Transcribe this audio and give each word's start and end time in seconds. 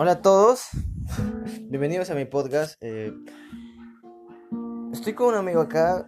Hola 0.00 0.12
a 0.12 0.22
todos, 0.22 0.68
bienvenidos 1.62 2.08
a 2.08 2.14
mi 2.14 2.24
podcast. 2.24 2.80
Eh, 2.80 3.12
estoy 4.92 5.14
con 5.14 5.26
un 5.26 5.34
amigo 5.34 5.60
acá. 5.60 6.06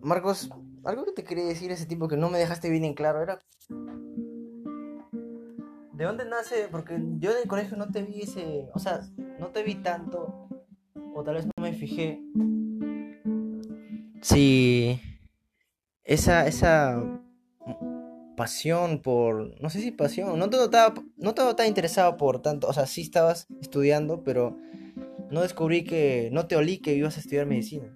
Marcos, 0.00 0.48
algo 0.82 1.04
que 1.04 1.12
te 1.12 1.22
quería 1.22 1.44
decir 1.44 1.70
ese 1.70 1.84
tiempo 1.84 2.08
que 2.08 2.16
no 2.16 2.30
me 2.30 2.38
dejaste 2.38 2.70
bien 2.70 2.84
en 2.84 2.94
claro 2.94 3.20
era... 3.20 3.40
¿De 5.92 6.02
dónde 6.02 6.24
nace? 6.24 6.68
Porque 6.70 6.98
yo 7.18 7.32
en 7.32 7.42
el 7.42 7.46
colegio 7.46 7.76
no 7.76 7.90
te 7.90 8.04
vi 8.04 8.22
ese... 8.22 8.70
O 8.72 8.78
sea, 8.78 9.02
no 9.38 9.48
te 9.48 9.64
vi 9.64 9.74
tanto. 9.74 10.48
O 11.14 11.22
tal 11.22 11.34
vez 11.34 11.44
no 11.44 11.52
me 11.62 11.74
fijé. 11.74 12.22
Sí. 14.22 14.98
Esa, 16.04 16.46
esa 16.46 17.04
pasión 18.34 19.02
por, 19.02 19.60
no 19.60 19.70
sé 19.70 19.80
si 19.80 19.90
pasión, 19.90 20.38
no 20.38 20.50
te 20.50 20.56
notaba, 20.56 20.94
no 21.22 21.30
estaba 21.30 21.54
tan 21.54 21.68
interesado 21.68 22.16
por 22.16 22.42
tanto, 22.42 22.66
o 22.66 22.72
sea, 22.72 22.86
sí 22.86 23.02
estabas 23.02 23.46
estudiando, 23.60 24.24
pero 24.24 24.58
no 25.30 25.42
descubrí 25.42 25.84
que, 25.84 26.28
no 26.32 26.46
te 26.48 26.56
olí 26.56 26.78
que 26.78 26.94
ibas 26.94 27.16
a 27.16 27.20
estudiar 27.20 27.46
medicina. 27.46 27.94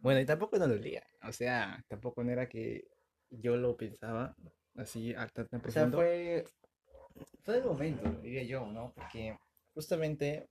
Bueno, 0.00 0.20
y 0.20 0.26
tampoco 0.26 0.58
no 0.58 0.66
lo 0.66 0.74
olía, 0.74 1.02
o 1.22 1.32
sea, 1.32 1.82
tampoco 1.88 2.22
no 2.22 2.30
era 2.30 2.48
que 2.48 2.88
yo 3.30 3.56
lo 3.56 3.76
pensaba 3.76 4.36
así 4.76 5.14
tan 5.32 5.60
O 5.64 5.70
sea, 5.70 5.90
fue, 5.90 6.44
fue 7.42 7.56
el 7.56 7.64
momento, 7.64 8.08
diría 8.22 8.44
yo, 8.44 8.66
¿no? 8.66 8.92
Porque 8.94 9.36
justamente, 9.74 10.48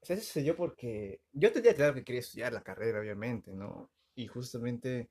o 0.00 0.06
sea, 0.06 0.16
eso 0.16 0.26
sucedió 0.26 0.56
porque 0.56 1.20
yo 1.32 1.52
tenía 1.52 1.74
claro 1.74 1.94
que 1.94 2.04
quería 2.04 2.20
estudiar 2.20 2.52
la 2.52 2.62
carrera, 2.62 3.00
obviamente, 3.00 3.52
¿no? 3.52 3.90
Y 4.14 4.26
justamente 4.26 5.10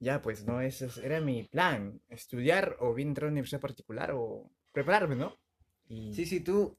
ya 0.00 0.22
pues, 0.22 0.44
¿no? 0.44 0.60
Ese 0.60 0.88
era 1.02 1.20
mi 1.20 1.44
plan, 1.44 2.00
estudiar 2.08 2.76
o 2.80 2.94
bien 2.94 3.08
entrar 3.08 3.24
a 3.24 3.28
una 3.28 3.32
universidad 3.32 3.60
particular 3.60 4.12
o 4.14 4.50
prepararme, 4.72 5.16
¿no? 5.16 5.36
Sí, 5.88 6.26
sí, 6.26 6.40
tú, 6.40 6.76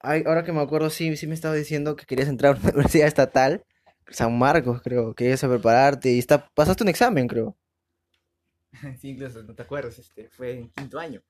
ahora 0.00 0.42
que 0.42 0.52
me 0.52 0.60
acuerdo, 0.60 0.90
sí, 0.90 1.16
sí 1.16 1.26
me 1.26 1.34
estabas 1.34 1.58
diciendo 1.58 1.96
que 1.96 2.06
querías 2.06 2.28
entrar 2.28 2.54
a 2.54 2.58
una 2.58 2.70
universidad 2.74 3.06
estatal, 3.06 3.64
San 4.08 4.36
Marcos, 4.38 4.82
creo, 4.82 5.14
que 5.14 5.26
ibas 5.26 5.44
a 5.44 5.48
prepararte 5.48 6.10
y 6.10 6.18
está, 6.18 6.48
pasaste 6.54 6.82
un 6.82 6.88
examen, 6.88 7.28
creo. 7.28 7.56
sí, 9.00 9.10
incluso, 9.10 9.42
no 9.42 9.54
te 9.54 9.62
acuerdas, 9.62 9.98
este, 9.98 10.28
fue 10.28 10.52
en 10.52 10.70
quinto 10.70 10.98
año. 10.98 11.22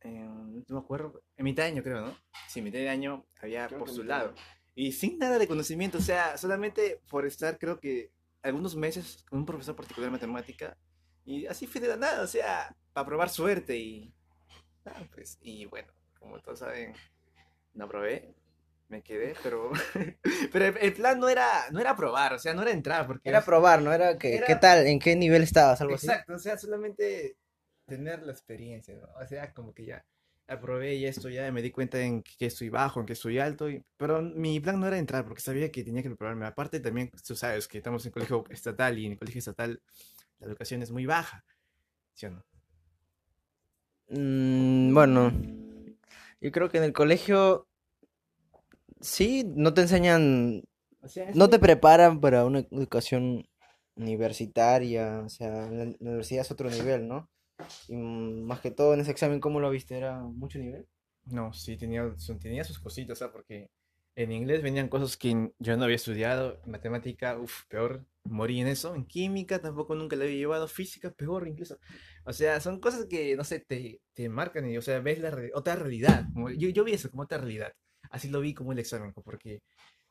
Eh, 0.00 0.26
no 0.68 0.74
me 0.76 0.78
acuerdo, 0.78 1.22
en 1.36 1.44
mitad 1.44 1.62
de 1.62 1.70
año 1.70 1.82
creo, 1.82 2.00
¿no? 2.00 2.16
Sí, 2.48 2.58
en 2.58 2.64
mitad 2.66 2.78
de 2.78 2.88
año 2.88 3.24
había 3.40 3.68
postulado. 3.68 4.34
Y 4.74 4.92
sin 4.92 5.18
nada 5.18 5.38
de 5.38 5.46
conocimiento, 5.46 5.98
o 5.98 6.02
sea, 6.02 6.36
solamente 6.36 7.00
por 7.08 7.26
estar, 7.26 7.58
creo 7.58 7.78
que 7.78 8.10
algunos 8.42 8.76
meses 8.76 9.24
con 9.28 9.40
un 9.40 9.46
profesor 9.46 9.74
particular 9.76 10.10
de 10.10 10.12
matemática 10.12 10.76
y 11.24 11.46
así 11.46 11.66
fue 11.66 11.80
de 11.80 11.88
la 11.88 11.96
nada, 11.96 12.22
o 12.22 12.26
sea, 12.26 12.76
para 12.92 13.06
probar 13.06 13.30
suerte 13.30 13.78
y, 13.78 14.12
ah, 14.86 15.02
pues, 15.14 15.38
y 15.40 15.66
bueno, 15.66 15.92
como 16.18 16.40
todos 16.40 16.60
saben, 16.60 16.94
no 17.74 17.88
probé, 17.88 18.34
me 18.88 19.02
quedé, 19.02 19.34
pero, 19.42 19.70
pero 20.52 20.64
el, 20.66 20.92
plan 20.92 21.18
no 21.18 21.28
era, 21.28 21.70
no 21.70 21.80
era 21.80 21.96
probar, 21.96 22.34
o 22.34 22.38
sea, 22.38 22.54
no 22.54 22.62
era 22.62 22.70
entrar, 22.70 23.06
porque... 23.06 23.28
Era 23.28 23.44
probar, 23.44 23.82
no 23.82 23.92
era 23.92 24.18
que, 24.18 24.42
¿qué 24.46 24.56
tal? 24.56 24.86
¿En 24.86 24.98
qué 24.98 25.16
nivel 25.16 25.42
estabas? 25.42 25.80
Algo 25.80 25.94
exacto, 25.94 26.34
o 26.34 26.38
sea, 26.38 26.56
solamente 26.58 27.36
tener 27.86 28.22
la 28.22 28.32
experiencia, 28.32 28.96
o 29.20 29.26
sea, 29.26 29.52
como 29.52 29.74
que 29.74 29.84
ya 29.86 30.04
aprobé 30.46 30.94
y 30.94 31.06
esto 31.06 31.28
ya 31.28 31.50
me 31.52 31.62
di 31.62 31.70
cuenta 31.70 32.00
en 32.00 32.22
que 32.22 32.46
estoy 32.46 32.68
bajo, 32.68 33.00
en 33.00 33.06
que 33.06 33.14
estoy 33.14 33.38
alto, 33.38 33.70
y, 33.70 33.84
pero 33.96 34.22
mi 34.22 34.60
plan 34.60 34.78
no 34.78 34.86
era 34.86 34.98
entrar 34.98 35.24
porque 35.24 35.40
sabía 35.40 35.70
que 35.70 35.84
tenía 35.84 36.02
que 36.02 36.10
prepararme. 36.10 36.46
Aparte 36.46 36.80
también, 36.80 37.10
tú 37.26 37.34
sabes 37.34 37.66
que 37.68 37.78
estamos 37.78 38.04
en 38.04 38.12
colegio 38.12 38.44
estatal 38.50 38.98
y 38.98 39.06
en 39.06 39.12
el 39.12 39.18
colegio 39.18 39.38
estatal 39.38 39.80
la 40.38 40.46
educación 40.46 40.82
es 40.82 40.90
muy 40.90 41.06
baja, 41.06 41.44
¿sí 42.14 42.26
o 42.26 42.30
no? 42.30 42.44
Mm, 44.08 44.92
bueno, 44.94 45.32
yo 46.40 46.52
creo 46.52 46.68
que 46.68 46.78
en 46.78 46.84
el 46.84 46.92
colegio 46.92 47.66
sí, 49.00 49.44
no 49.56 49.74
te 49.74 49.82
enseñan, 49.82 50.62
no 51.34 51.50
te 51.50 51.58
preparan 51.58 52.20
para 52.20 52.44
una 52.44 52.60
educación 52.60 53.46
universitaria, 53.96 55.22
o 55.24 55.28
sea, 55.28 55.70
la 55.70 55.94
universidad 56.00 56.42
es 56.42 56.50
otro 56.50 56.70
nivel, 56.70 57.06
¿no? 57.08 57.30
Y 57.88 57.96
más 57.96 58.60
que 58.60 58.70
todo 58.70 58.94
en 58.94 59.00
ese 59.00 59.10
examen, 59.10 59.40
¿cómo 59.40 59.60
lo 59.60 59.70
viste? 59.70 59.96
¿Era 59.96 60.20
mucho 60.20 60.58
nivel? 60.58 60.86
No, 61.26 61.52
sí, 61.52 61.76
tenía, 61.76 62.14
tenía 62.40 62.64
sus 62.64 62.78
cositas, 62.78 63.18
¿sabes? 63.18 63.32
Porque 63.32 63.70
en 64.16 64.32
inglés 64.32 64.62
venían 64.62 64.88
cosas 64.88 65.16
que 65.16 65.52
yo 65.58 65.76
no 65.76 65.84
había 65.84 65.96
estudiado, 65.96 66.60
matemática, 66.66 67.38
uff, 67.38 67.64
peor, 67.68 68.04
morí 68.24 68.60
en 68.60 68.68
eso, 68.68 68.94
en 68.94 69.06
química 69.06 69.60
tampoco 69.60 69.94
nunca 69.94 70.16
la 70.16 70.24
había 70.24 70.36
llevado, 70.36 70.68
física, 70.68 71.10
peor 71.12 71.46
incluso. 71.48 71.78
O 72.24 72.32
sea, 72.32 72.60
son 72.60 72.80
cosas 72.80 73.06
que, 73.08 73.36
no 73.36 73.44
sé, 73.44 73.60
te, 73.60 74.00
te 74.14 74.28
marcan 74.28 74.68
y, 74.68 74.76
o 74.78 74.82
sea, 74.82 75.00
ves 75.00 75.20
la 75.20 75.36
otra 75.54 75.76
realidad. 75.76 76.26
Yo, 76.56 76.68
yo 76.70 76.84
vi 76.84 76.92
eso 76.92 77.10
como 77.10 77.24
otra 77.24 77.38
realidad. 77.38 77.72
Así 78.10 78.28
lo 78.28 78.40
vi 78.40 78.54
como 78.54 78.72
el 78.72 78.78
examen, 78.78 79.12
porque 79.12 79.60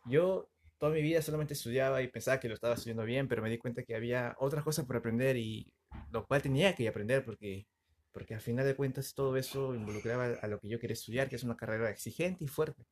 yo 0.06 0.50
toda 0.78 0.94
mi 0.94 1.02
vida 1.02 1.22
solamente 1.22 1.53
estudiaba 1.53 2.02
y 2.02 2.09
pensaba 2.09 2.40
que 2.40 2.50
lo 2.50 2.56
estaba 2.56 2.75
estudiando 2.75 3.06
bien, 3.06 3.28
pero 3.28 3.41
me 3.41 3.50
di 3.50 3.57
cuenta 3.57 3.84
que 3.84 3.96
había 3.96 4.35
otras 4.40 4.63
cosas 4.63 4.85
por 4.85 4.97
aprender 4.97 5.38
y 5.38 5.73
lo 6.12 6.25
cual 6.25 6.41
tenía 6.41 6.75
que 6.75 6.88
aprender 6.88 7.23
porque, 7.23 7.66
porque 8.12 8.35
al 8.35 8.41
final 8.41 8.66
de 8.66 8.75
cuentas 8.75 9.13
todo 9.13 9.38
eso 9.38 9.75
involucraba 9.75 10.38
a 10.41 10.47
lo 10.47 10.59
que 10.59 10.69
yo 10.69 10.79
quería 10.79 10.94
estudiar, 10.94 11.29
que 11.29 11.38
es 11.38 11.44
una 11.44 11.56
carrera 11.56 11.90
exigente 11.90 12.44
y 12.44 12.47
fuerte. 12.47 12.84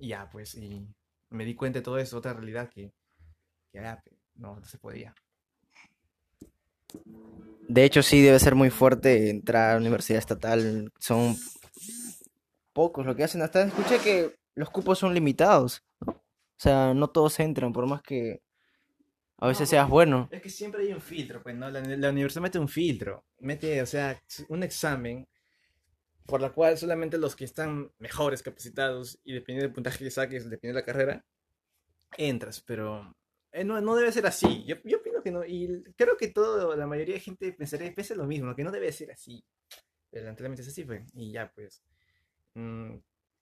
Y 0.00 0.08
ya, 0.08 0.28
pues, 0.30 0.54
y 0.56 0.88
me 1.30 1.44
di 1.44 1.54
cuenta 1.54 1.78
de 1.80 1.84
todo 1.84 1.98
eso, 1.98 2.18
otra 2.18 2.32
realidad 2.34 2.70
que, 2.70 2.92
que 3.72 3.80
no, 4.36 4.56
no 4.56 4.64
se 4.64 4.78
podía. 4.78 5.14
De 7.68 7.84
hecho, 7.84 8.02
sí 8.02 8.20
debe 8.20 8.38
ser 8.38 8.54
muy 8.54 8.70
fuerte 8.70 9.30
entrar 9.30 9.70
a 9.70 9.72
la 9.74 9.80
universidad 9.80 10.18
estatal. 10.18 10.92
Son 10.98 11.36
pocos 12.72 13.06
lo 13.06 13.16
que 13.16 13.24
hacen. 13.24 13.42
Hasta 13.42 13.62
escuché 13.64 13.98
que 13.98 14.36
los 14.54 14.70
cupos 14.70 14.98
son 14.98 15.14
limitados. 15.14 15.82
O 16.06 16.14
sea, 16.58 16.94
no 16.94 17.08
todos 17.08 17.40
entran, 17.40 17.72
por 17.72 17.86
más 17.86 18.02
que 18.02 18.42
a 19.38 19.48
veces 19.48 19.68
seas 19.68 19.88
bueno. 19.88 20.28
Es 20.30 20.40
que 20.40 20.50
siempre 20.50 20.84
hay 20.84 20.92
un 20.92 21.00
filtro, 21.00 21.42
pues, 21.42 21.56
¿no? 21.56 21.68
La, 21.68 22.10
universidad 22.10 22.42
mete 22.42 22.60
un 22.60 22.68
filtro, 22.68 23.24
mete, 23.40 23.82
o 23.82 23.86
sea, 23.86 24.22
un 24.48 24.62
examen 24.62 25.26
por 26.26 26.40
la 26.40 26.50
cual 26.50 26.78
solamente 26.78 27.18
los 27.18 27.34
que 27.34 27.44
están 27.44 27.90
mejores 27.98 28.40
capacitados 28.40 29.18
y 29.24 29.32
dependiendo 29.32 29.66
del 29.66 29.74
puntaje 29.74 30.04
que 30.04 30.12
saques, 30.12 30.48
dependiendo 30.48 30.78
de 30.78 30.82
la 30.82 30.86
carrera, 30.86 31.24
entras, 32.16 32.60
pero 32.60 33.16
eh, 33.52 33.64
no, 33.64 33.80
no, 33.80 33.94
debe 33.94 34.10
ser 34.12 34.26
así. 34.26 34.64
Yo, 34.64 34.76
yo 34.84 34.98
opino 34.98 35.22
que 35.22 35.30
no, 35.30 35.44
y 35.44 35.84
creo 35.96 36.16
que 36.16 36.28
todo, 36.28 36.74
la 36.74 36.86
mayoría 36.86 37.14
de 37.14 37.20
gente 37.20 37.52
pensaría, 37.52 37.94
pese 37.94 38.16
lo 38.16 38.24
mismo, 38.24 38.56
que 38.56 38.64
no 38.64 38.70
debe 38.70 38.90
ser 38.92 39.12
así. 39.12 39.44
Pero 40.10 40.24
lamentablemente 40.24 40.62
es 40.62 40.68
así, 40.68 40.84
fue. 40.84 41.04
Y 41.14 41.32
ya, 41.32 41.52
pues, 41.54 41.82
mm, 42.54 42.94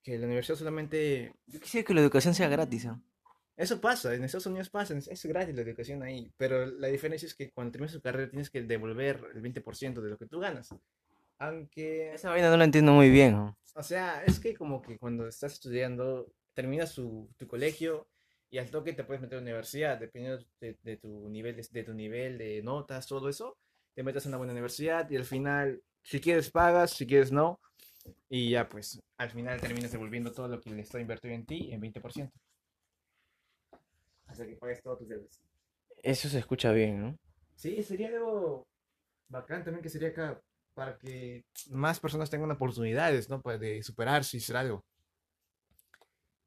que 0.03 0.17
la 0.17 0.25
universidad 0.25 0.57
solamente... 0.57 1.33
Yo 1.47 1.59
quisiera 1.59 1.85
que 1.85 1.93
la 1.93 2.01
educación 2.01 2.33
sea 2.33 2.49
gratis, 2.49 2.85
¿no? 2.85 3.01
Eso 3.55 3.79
pasa, 3.79 4.13
en 4.15 4.23
Estados 4.23 4.47
Unidos 4.47 4.69
pasa, 4.69 4.97
es 4.97 5.25
gratis 5.25 5.53
la 5.53 5.61
educación 5.61 6.01
ahí, 6.01 6.31
pero 6.35 6.65
la 6.65 6.87
diferencia 6.87 7.27
es 7.27 7.35
que 7.35 7.51
cuando 7.51 7.71
terminas 7.71 7.93
tu 7.93 8.01
carrera 8.01 8.29
tienes 8.29 8.49
que 8.49 8.63
devolver 8.63 9.23
el 9.35 9.41
20% 9.41 10.01
de 10.01 10.09
lo 10.09 10.17
que 10.17 10.25
tú 10.25 10.39
ganas. 10.39 10.69
Aunque... 11.37 12.13
Esa 12.13 12.31
vaina 12.31 12.49
no 12.49 12.57
la 12.57 12.65
entiendo 12.65 12.91
muy 12.91 13.09
bien. 13.09 13.35
O 13.35 13.83
sea, 13.83 14.23
es 14.25 14.39
que 14.39 14.55
como 14.55 14.81
que 14.81 14.97
cuando 14.97 15.27
estás 15.27 15.53
estudiando, 15.53 16.33
terminas 16.53 16.95
tu, 16.95 17.29
tu 17.37 17.47
colegio 17.47 18.07
y 18.51 18.59
al 18.59 18.69
toque 18.69 18.93
te 18.93 19.03
puedes 19.03 19.21
meter 19.21 19.37
a 19.37 19.41
la 19.41 19.43
universidad, 19.43 19.97
dependiendo 19.97 20.43
de, 20.59 20.97
tu 20.97 21.29
nivel 21.29 21.55
de, 21.55 21.67
de, 21.71 21.83
tu 21.83 21.93
nivel 21.93 22.37
de 22.37 22.61
notas, 22.61 23.07
todo 23.07 23.29
eso, 23.29 23.57
te 23.95 24.03
metes 24.03 24.25
a 24.25 24.29
una 24.29 24.37
buena 24.37 24.53
universidad 24.53 25.09
y 25.09 25.15
al 25.15 25.25
final, 25.25 25.81
si 26.03 26.19
quieres 26.19 26.51
pagas, 26.51 26.91
si 26.91 27.07
quieres 27.07 27.31
no, 27.31 27.59
y 28.29 28.51
ya 28.51 28.67
pues, 28.67 29.01
al 29.17 29.29
final 29.29 29.59
terminas 29.59 29.91
devolviendo 29.91 30.31
todo 30.31 30.47
lo 30.47 30.59
que 30.59 30.69
le 30.69 30.81
está 30.81 30.99
invertido 30.99 31.33
en 31.33 31.45
ti 31.45 31.71
en 31.71 31.81
20% 31.81 32.31
hasta 34.31 34.45
que 34.45 34.55
pagues 34.55 34.81
todos 34.81 34.99
tus 34.99 35.09
deudas. 35.09 35.41
Eso 36.01 36.29
se 36.29 36.39
escucha 36.39 36.71
bien, 36.71 37.01
¿no? 37.01 37.19
Sí, 37.55 37.83
sería 37.83 38.07
algo 38.07 38.67
bacán 39.27 39.63
también 39.63 39.83
que 39.83 39.89
sería 39.89 40.09
acá 40.09 40.41
para 40.73 40.97
que 40.97 41.43
más 41.69 41.99
personas 41.99 42.29
tengan 42.29 42.51
oportunidades, 42.51 43.29
¿no? 43.29 43.41
Pues 43.41 43.59
de 43.59 43.83
superarse 43.83 44.37
y 44.37 44.39
ser 44.39 44.57
algo. 44.57 44.83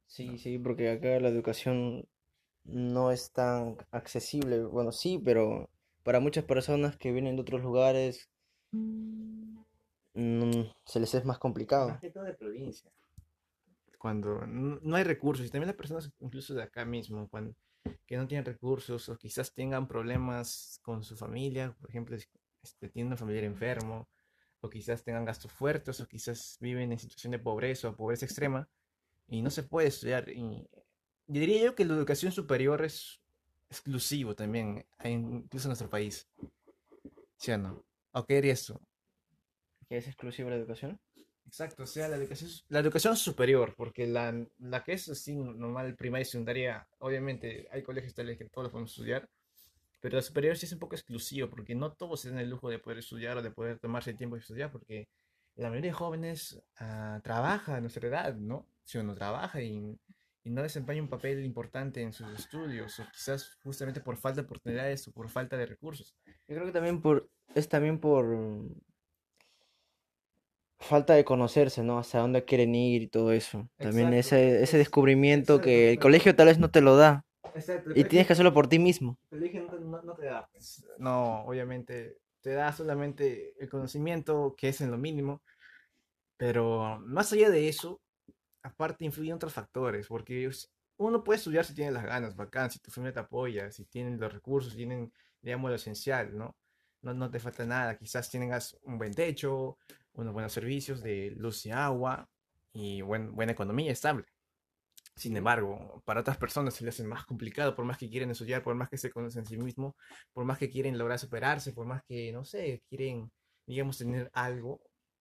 Sí, 0.07 0.39
sí, 0.39 0.59
porque 0.59 0.91
acá 0.91 1.19
la 1.21 1.29
educación 1.29 2.07
no 2.65 3.11
es 3.11 3.33
tan 3.33 3.77
accesible. 3.91 4.63
Bueno, 4.65 4.93
sí, 4.93 5.21
pero 5.23 5.69
para 6.03 6.21
muchas 6.21 6.45
personas 6.45 6.97
que 6.97 7.13
vienen 7.13 7.37
de 7.37 7.43
otros 7.43 7.63
lugares 7.63 8.29
mm, 8.73 10.63
se 10.85 11.01
les 11.01 11.15
es 11.15 11.25
más 11.25 11.39
complicado. 11.39 11.89
Más 11.89 12.01
que 12.01 12.11
todo 12.11 12.25
de 12.25 12.35
provincia. 12.35 12.91
Cuando 13.99 14.47
no 14.47 14.97
hay 14.97 15.05
recursos, 15.05 15.47
y 15.47 15.51
también 15.51 15.69
las 15.69 15.77
personas 15.77 16.13
incluso 16.21 16.55
de 16.55 16.63
acá 16.63 16.85
mismo, 16.85 17.27
cuando 17.29 17.55
que 18.07 18.17
no 18.17 18.27
tienen 18.27 18.45
recursos 18.45 19.09
o 19.09 19.17
quizás 19.17 19.53
tengan 19.53 19.89
problemas 19.89 20.79
con 20.83 21.03
su 21.03 21.17
familia, 21.17 21.75
por 21.81 21.91
ejemplo, 21.91 22.17
este, 22.63 22.89
tienen 22.89 23.13
un 23.13 23.19
familiar 23.19 23.45
enfermo, 23.45 24.09
o 24.61 24.71
quizás 24.71 25.05
tengan 25.05 25.25
gastos 25.25 25.53
fuertes, 25.53 26.01
o 26.01 26.07
quizás 26.07 26.57
viven 26.61 26.93
en 26.93 26.99
situación 26.99 27.33
de 27.33 27.39
pobreza 27.39 27.89
o 27.89 27.97
pobreza 27.97 28.25
extrema, 28.25 28.69
y 29.29 29.43
no 29.43 29.51
se 29.51 29.63
puede 29.63 29.89
estudiar. 29.89 30.29
Y, 30.29 30.69
diría 31.27 31.63
yo 31.63 31.75
que 31.75 31.85
la 31.85 31.95
educación 31.95 32.33
superior 32.33 32.85
es 32.85 33.21
exclusivo 33.71 34.35
también, 34.35 34.87
incluso 35.05 35.67
en 35.67 35.71
nuestro 35.71 35.91
país. 35.91 36.29
¿Sí 37.37 37.53
o 37.53 37.59
no? 37.59 37.85
¿O 38.13 38.25
qué 38.25 38.35
dirías 38.35 38.65
tú? 38.65 38.81
¿Que 39.89 39.99
es 39.99 40.07
exclusiva 40.07 40.51
la 40.51 40.57
educación? 40.57 41.01
Exacto, 41.47 41.83
o 41.83 41.87
sea, 41.87 42.09
la 42.09 42.17
educación, 42.17 42.51
la 42.69 42.79
educación 42.79 43.17
superior, 43.17 43.75
porque 43.77 44.07
la, 44.07 44.35
la 44.59 44.83
que 44.83 44.95
es 44.95 45.09
así 45.09 45.37
normal, 45.37 45.95
primaria 45.95 46.23
y 46.23 46.25
secundaria, 46.25 46.89
obviamente 46.99 47.69
hay 47.71 47.83
colegios 47.83 48.15
tales 48.15 48.39
que 48.39 48.47
todos 48.47 48.71
podemos 48.71 48.91
estudiar, 48.91 49.29
pero 50.01 50.17
la 50.17 50.23
superior 50.23 50.57
sí 50.57 50.67
es 50.67 50.73
un 50.73 50.79
poco 50.79 50.97
exclusivo, 50.97 51.49
porque 51.49 51.75
no 51.75 51.93
todos 51.93 52.23
tienen 52.23 52.41
el 52.41 52.51
lujo 52.51 52.71
de 52.71 52.79
poder 52.79 52.99
estudiar 52.99 53.37
o 53.37 53.43
de 53.43 53.51
poder 53.51 53.79
tomarse 53.79 54.11
el 54.11 54.17
tiempo 54.17 54.37
de 54.37 54.41
estudiar, 54.41 54.73
porque 54.73 55.09
la 55.57 55.69
mayoría 55.69 55.91
de 55.91 55.97
jóvenes 55.97 56.63
uh, 56.81 57.21
trabaja 57.23 57.77
a 57.77 57.81
nuestra 57.81 58.09
edad, 58.09 58.35
¿no? 58.35 58.67
Si 58.85 58.99
uno 58.99 59.15
trabaja 59.15 59.63
y, 59.63 59.99
y, 60.45 60.51
no 60.51 60.63
desempeña 60.63 61.03
un 61.03 61.09
papel 61.09 61.45
importante 61.45 62.03
en 62.03 62.13
sus 62.13 62.29
estudios, 62.39 63.01
o 63.01 63.05
quizás 63.11 63.59
justamente 63.63 64.01
por 64.01 64.17
falta 64.17 64.43
de 64.43 64.47
oportunidades 64.47 65.09
o 65.09 65.13
por 65.13 65.29
falta 65.29 65.57
de 65.57 65.67
recursos. 65.67 66.15
Yo 66.27 66.55
creo 66.55 66.67
que 66.67 66.73
también 66.73 67.01
por, 67.01 67.31
es 67.55 67.69
también 67.69 67.99
por 67.99 68.27
falta 70.79 71.15
de 71.15 71.25
conocerse, 71.25 71.83
¿no? 71.83 71.99
Hacia 71.99 72.21
dónde 72.21 72.45
quieren 72.45 72.75
ir 72.75 73.03
y 73.03 73.09
todo 73.09 73.33
eso. 73.33 73.69
También 73.79 74.13
Exacto. 74.13 74.37
ese, 74.37 74.63
ese 74.63 74.79
descubrimiento 74.79 75.55
Exacto, 75.55 75.65
que 75.65 75.93
el 75.93 75.99
colegio 75.99 76.37
tal 76.37 76.49
vez 76.49 76.59
no 76.59 76.71
te 76.71 76.81
lo 76.81 76.97
da. 76.97 77.25
Exacto, 77.55 77.91
Y 77.95 78.05
tienes 78.05 78.27
que 78.27 78.33
hacerlo 78.35 78.53
por 78.53 78.69
ti 78.69 78.79
mismo. 78.79 79.19
El 79.31 79.39
colegio 79.39 79.63
no, 79.81 80.03
no- 80.03 80.15
te 80.15 80.27
da. 80.27 80.49
No, 80.99 81.45
obviamente 81.45 82.19
te 82.41 82.51
da 82.51 82.73
solamente 82.73 83.55
el 83.59 83.69
conocimiento 83.71 84.55
que 84.57 84.69
es 84.69 84.81
en 84.83 84.91
lo 84.91 84.99
mínimo, 84.99 85.43
pero 86.37 87.01
más 87.01 87.33
allá 87.33 87.49
de 87.49 87.69
eso, 87.69 88.03
aparte 88.65 89.05
influyen 89.07 89.35
otros 89.37 89.55
factores, 89.55 90.09
porque 90.09 90.51
uno 90.99 91.25
puede 91.25 91.39
estudiar 91.39 91.65
si 91.67 91.75
tiene 91.75 91.93
las 91.93 92.05
ganas, 92.05 92.37
bacán, 92.37 92.71
si 92.71 92.81
tu 92.81 92.91
familia 92.91 93.15
te 93.15 93.21
apoya, 93.21 93.71
si 93.73 93.87
tienen 93.87 94.21
los 94.21 94.33
recursos, 94.33 94.73
si 94.73 94.79
tienen, 94.79 95.13
digamos, 95.43 95.71
lo 95.71 95.77
esencial, 95.77 96.37
¿no? 96.39 96.57
No, 97.03 97.15
no 97.15 97.31
te 97.31 97.41
falta 97.41 97.67
nada, 97.67 97.99
quizás 97.99 98.31
tengas 98.31 98.79
un 98.85 98.99
buen 98.99 99.15
techo, 99.15 99.79
unos 100.15 100.33
buenos 100.35 100.53
servicios 100.53 101.03
de 101.03 101.33
luz 101.37 101.67
y 101.67 101.71
agua 101.73 102.29
y 102.73 103.03
buen- 103.03 103.35
buena 103.35 103.53
economía 103.53 103.93
estable. 103.93 104.27
Sin 105.17 105.37
embargo, 105.37 106.03
para 106.05 106.21
otras 106.21 106.39
personas 106.39 106.75
se 106.75 106.85
les 106.85 106.95
hace 106.95 107.05
más 107.05 107.25
complicado, 107.27 107.75
por 107.77 107.85
más 107.85 107.99
que 107.99 108.11
quieren 108.11 108.31
estudiar, 108.31 108.63
por 108.65 108.75
más 108.75 108.89
que 108.91 108.99
se 108.99 109.11
conocen 109.11 109.41
en 109.41 109.47
sí 109.47 109.57
mismos, 109.57 109.95
por 110.33 110.45
más 110.45 110.59
que 110.59 110.71
quieren 110.71 110.99
lograr 110.99 111.19
superarse, 111.21 111.73
por 111.73 111.87
más 111.87 112.03
que, 112.05 112.33
no 112.33 112.45
sé, 112.45 112.83
quieren, 112.89 113.31
digamos, 113.67 113.99
tener 113.99 114.31
algo, 114.35 114.81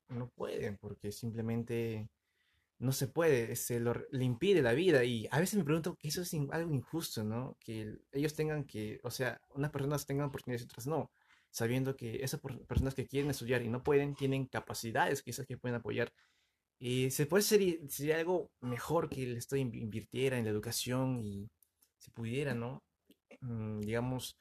no 0.10 0.30
pueden, 0.30 0.78
porque 0.78 1.12
simplemente 1.12 2.10
no 2.84 2.92
se 2.94 3.08
puede, 3.08 3.56
se 3.56 3.80
lo, 3.80 3.94
le 4.12 4.24
impide 4.26 4.62
la 4.62 4.74
vida. 4.74 5.04
Y 5.06 5.28
a 5.32 5.40
veces 5.40 5.58
me 5.58 5.66
pregunto 5.66 5.96
que 5.96 6.10
eso 6.10 6.22
es 6.22 6.34
in- 6.34 6.50
algo 6.54 6.74
injusto, 6.74 7.24
¿no? 7.24 7.58
Que 7.60 7.82
el- 7.82 8.02
ellos 8.12 8.36
tengan 8.36 8.66
que, 8.66 9.00
o 9.04 9.12
sea, 9.12 9.42
unas 9.56 9.72
personas 9.72 10.06
tengan 10.06 10.28
oportunidades 10.28 10.64
y 10.64 10.66
otras 10.66 10.88
no, 10.88 11.12
sabiendo 11.52 11.96
que 11.96 12.24
esas 12.24 12.42
personas 12.68 12.96
que 12.96 13.08
quieren 13.08 13.32
estudiar 13.32 13.64
y 13.64 13.70
no 13.70 13.84
pueden, 13.84 14.16
tienen 14.16 14.46
capacidades 14.48 15.22
quizás 15.24 15.46
que 15.48 15.58
pueden 15.58 15.76
apoyar 15.78 16.12
y 16.80 17.12
se 17.12 17.26
puede 17.26 17.44
ser, 17.44 17.62
sería 17.90 18.18
algo 18.20 18.52
mejor 18.62 19.10
que 19.10 19.24
el 19.24 19.38
Estado 19.38 19.62
inv- 19.62 19.80
invirtiera 19.82 20.38
en 20.38 20.46
la 20.46 20.52
educación 20.52 21.18
y 21.20 21.50
se 22.00 22.12
pudiera, 22.12 22.54
¿no? 22.54 22.84
Mm, 23.42 23.82
digamos, 23.82 24.38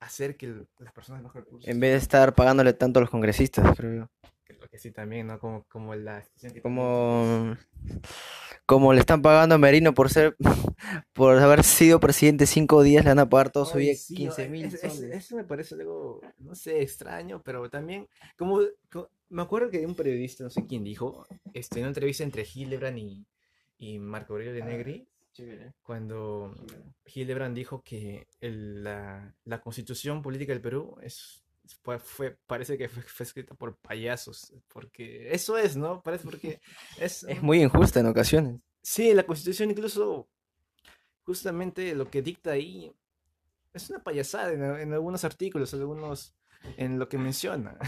hacer 0.00 0.36
que 0.36 0.66
las 0.78 0.92
personas 0.92 1.22
de 1.22 1.28
recursos, 1.28 1.68
En 1.68 1.80
vez 1.80 1.92
de 1.92 1.98
estar 1.98 2.34
pagándole 2.34 2.72
tanto 2.72 2.98
a 2.98 3.02
los 3.02 3.10
congresistas, 3.10 3.76
creo 3.76 3.94
yo. 3.94 4.30
Creo 4.56 4.68
que 4.68 4.78
sí 4.78 4.90
también, 4.90 5.26
¿no? 5.26 5.38
Como, 5.38 5.64
como 5.68 5.94
la 5.94 6.24
Como, 6.62 7.56
como 8.66 8.92
le 8.92 9.00
están 9.00 9.22
pagando 9.22 9.54
a 9.56 9.58
Merino 9.58 9.94
por 9.94 10.10
ser, 10.10 10.36
por 11.12 11.36
haber 11.38 11.64
sido 11.64 12.00
presidente 12.00 12.46
cinco 12.46 12.82
días, 12.82 13.04
le 13.04 13.10
van 13.10 13.18
a 13.18 13.28
pagar 13.28 13.50
todo 13.50 13.64
su 13.66 13.78
vida 13.78 13.94
sí, 13.94 14.14
15 14.14 14.44
es- 14.44 14.50
mil 14.50 14.64
es- 14.66 14.74
es- 14.74 14.92
soles. 14.92 15.16
Eso 15.16 15.36
me 15.36 15.44
parece 15.44 15.74
algo, 15.74 16.20
no 16.38 16.54
sé, 16.54 16.82
extraño, 16.82 17.42
pero 17.42 17.68
también, 17.68 18.08
como, 18.36 18.60
co- 18.90 19.10
me 19.28 19.42
acuerdo 19.42 19.70
que 19.70 19.84
un 19.86 19.94
periodista, 19.94 20.44
no 20.44 20.50
sé 20.50 20.66
quién 20.66 20.84
dijo, 20.84 21.26
este, 21.52 21.78
en 21.78 21.84
una 21.84 21.90
entrevista 21.90 22.22
entre 22.24 22.44
Hildebrand 22.52 22.98
y, 22.98 23.26
y 23.78 23.98
Marco 23.98 24.34
Aurelio 24.34 24.52
de 24.54 24.62
Negri, 24.62 25.06
cuando 25.82 26.54
Hildebrand 27.06 27.54
dijo 27.56 27.82
que 27.82 28.26
el- 28.40 28.82
la, 28.84 29.34
la 29.44 29.60
constitución 29.60 30.22
política 30.22 30.52
del 30.52 30.62
Perú 30.62 30.96
es, 31.02 31.42
fue, 31.82 31.98
fue- 31.98 32.36
parece 32.46 32.76
que 32.78 32.88
fue, 32.88 33.02
fue 33.02 33.24
escrita 33.24 33.54
por 33.54 33.76
payasos, 33.76 34.52
porque 34.68 35.32
eso 35.32 35.56
es, 35.56 35.76
¿no? 35.76 36.02
Parece 36.02 36.24
porque 36.24 36.60
es... 36.98 37.22
Es 37.24 37.42
muy 37.42 37.62
injusta 37.62 38.00
en 38.00 38.06
ocasiones. 38.06 38.60
Sí, 38.82 39.12
la 39.14 39.24
constitución 39.26 39.70
incluso, 39.70 40.28
justamente 41.24 41.94
lo 41.94 42.10
que 42.10 42.22
dicta 42.22 42.52
ahí 42.52 42.92
es 43.72 43.88
una 43.90 44.02
payasada 44.02 44.52
en, 44.52 44.62
en 44.62 44.92
algunos 44.92 45.24
artículos, 45.24 45.72
algunos, 45.74 46.34
en 46.76 46.98
lo 46.98 47.08
que 47.08 47.18
menciona. 47.18 47.78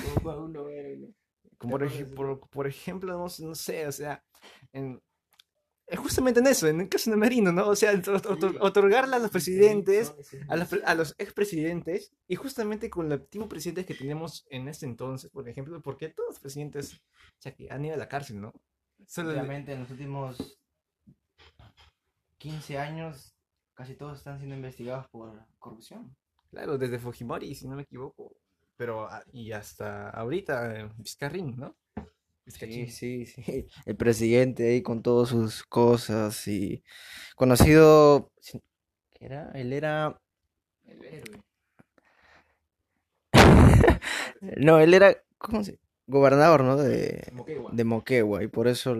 Como 1.58 1.72
por, 1.72 1.82
ej- 1.84 2.14
por, 2.14 2.40
por 2.48 2.66
ejemplo, 2.66 3.12
no, 3.12 3.26
no 3.46 3.54
sé, 3.54 3.86
o 3.86 3.92
sea, 3.92 4.24
en, 4.72 5.00
justamente 5.96 6.40
en 6.40 6.46
eso, 6.46 6.66
en 6.68 6.80
el 6.80 6.88
caso 6.88 7.10
de 7.10 7.16
Merino, 7.16 7.52
¿no? 7.52 7.68
O 7.68 7.76
sea, 7.76 7.92
otor- 7.92 8.22
otor- 8.22 8.56
otorgarle 8.60 9.16
a 9.16 9.18
los 9.18 9.30
presidentes, 9.30 10.14
a 10.48 10.56
los, 10.56 10.72
a 10.84 10.94
los 10.94 11.14
expresidentes, 11.18 12.12
y 12.28 12.36
justamente 12.36 12.88
con 12.90 13.08
los 13.08 13.28
tipo 13.28 13.48
presidentes 13.48 13.86
que 13.86 13.94
tenemos 13.94 14.46
en 14.50 14.68
este 14.68 14.86
entonces, 14.86 15.30
por 15.30 15.48
ejemplo, 15.48 15.80
porque 15.82 16.08
todos 16.08 16.30
los 16.30 16.40
presidentes 16.40 17.00
ya 17.40 17.52
que 17.54 17.70
han 17.70 17.84
ido 17.84 17.94
a 17.94 17.98
la 17.98 18.08
cárcel, 18.08 18.40
¿no? 18.40 18.52
Solo 19.06 19.30
el- 19.32 19.38
Obviamente 19.38 19.72
en 19.72 19.80
los 19.80 19.90
últimos 19.90 20.58
15 22.38 22.78
años 22.78 23.34
casi 23.74 23.94
todos 23.94 24.18
están 24.18 24.38
siendo 24.38 24.54
investigados 24.56 25.08
por 25.08 25.32
corrupción. 25.58 26.14
Claro, 26.50 26.76
desde 26.78 26.98
Fujimori, 26.98 27.54
si 27.54 27.66
no 27.68 27.76
me 27.76 27.82
equivoco. 27.82 28.36
Pero, 28.76 29.06
ah, 29.06 29.22
y 29.32 29.52
hasta 29.52 30.10
ahorita, 30.10 30.80
eh, 30.80 30.90
Vizcarrín, 30.98 31.56
¿no? 31.56 31.76
Sí, 32.46 32.88
sí, 32.88 33.26
sí. 33.26 33.66
El 33.86 33.96
presidente 33.96 34.68
ahí 34.68 34.82
con 34.82 35.02
todas 35.02 35.28
sus 35.28 35.64
cosas 35.64 36.46
y 36.48 36.82
conocido... 37.36 38.30
¿Qué 39.12 39.26
era? 39.26 39.50
Él 39.54 39.72
era... 39.72 40.20
El 40.86 41.04
héroe. 41.04 41.40
No, 44.56 44.80
él 44.80 44.94
era... 44.94 45.16
¿Cómo 45.38 45.62
se...? 45.62 45.78
Gobernador, 46.06 46.64
¿no? 46.64 46.76
De, 46.76 47.30
Moquegua. 47.32 47.70
de 47.72 47.84
Moquegua 47.84 48.42
y 48.42 48.48
por 48.48 48.66
eso... 48.66 48.96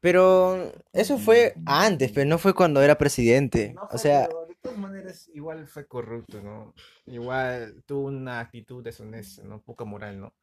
Pero 0.00 0.72
eso 0.92 1.18
fue 1.18 1.54
antes, 1.66 2.12
pero 2.12 2.28
no 2.28 2.38
fue 2.38 2.54
cuando 2.54 2.82
era 2.82 2.98
presidente. 2.98 3.72
No 3.74 3.88
O 3.90 3.98
sea, 3.98 4.28
todas 4.64 4.78
maneras, 4.78 5.30
igual 5.34 5.66
fue 5.66 5.86
corrupto, 5.86 6.40
¿no? 6.40 6.74
Igual 7.04 7.82
tuvo 7.84 8.06
una 8.06 8.40
actitud 8.40 8.82
deshonesta, 8.82 9.44
¿no? 9.44 9.60
Poca 9.60 9.84
moral, 9.84 10.18
¿no? 10.18 10.34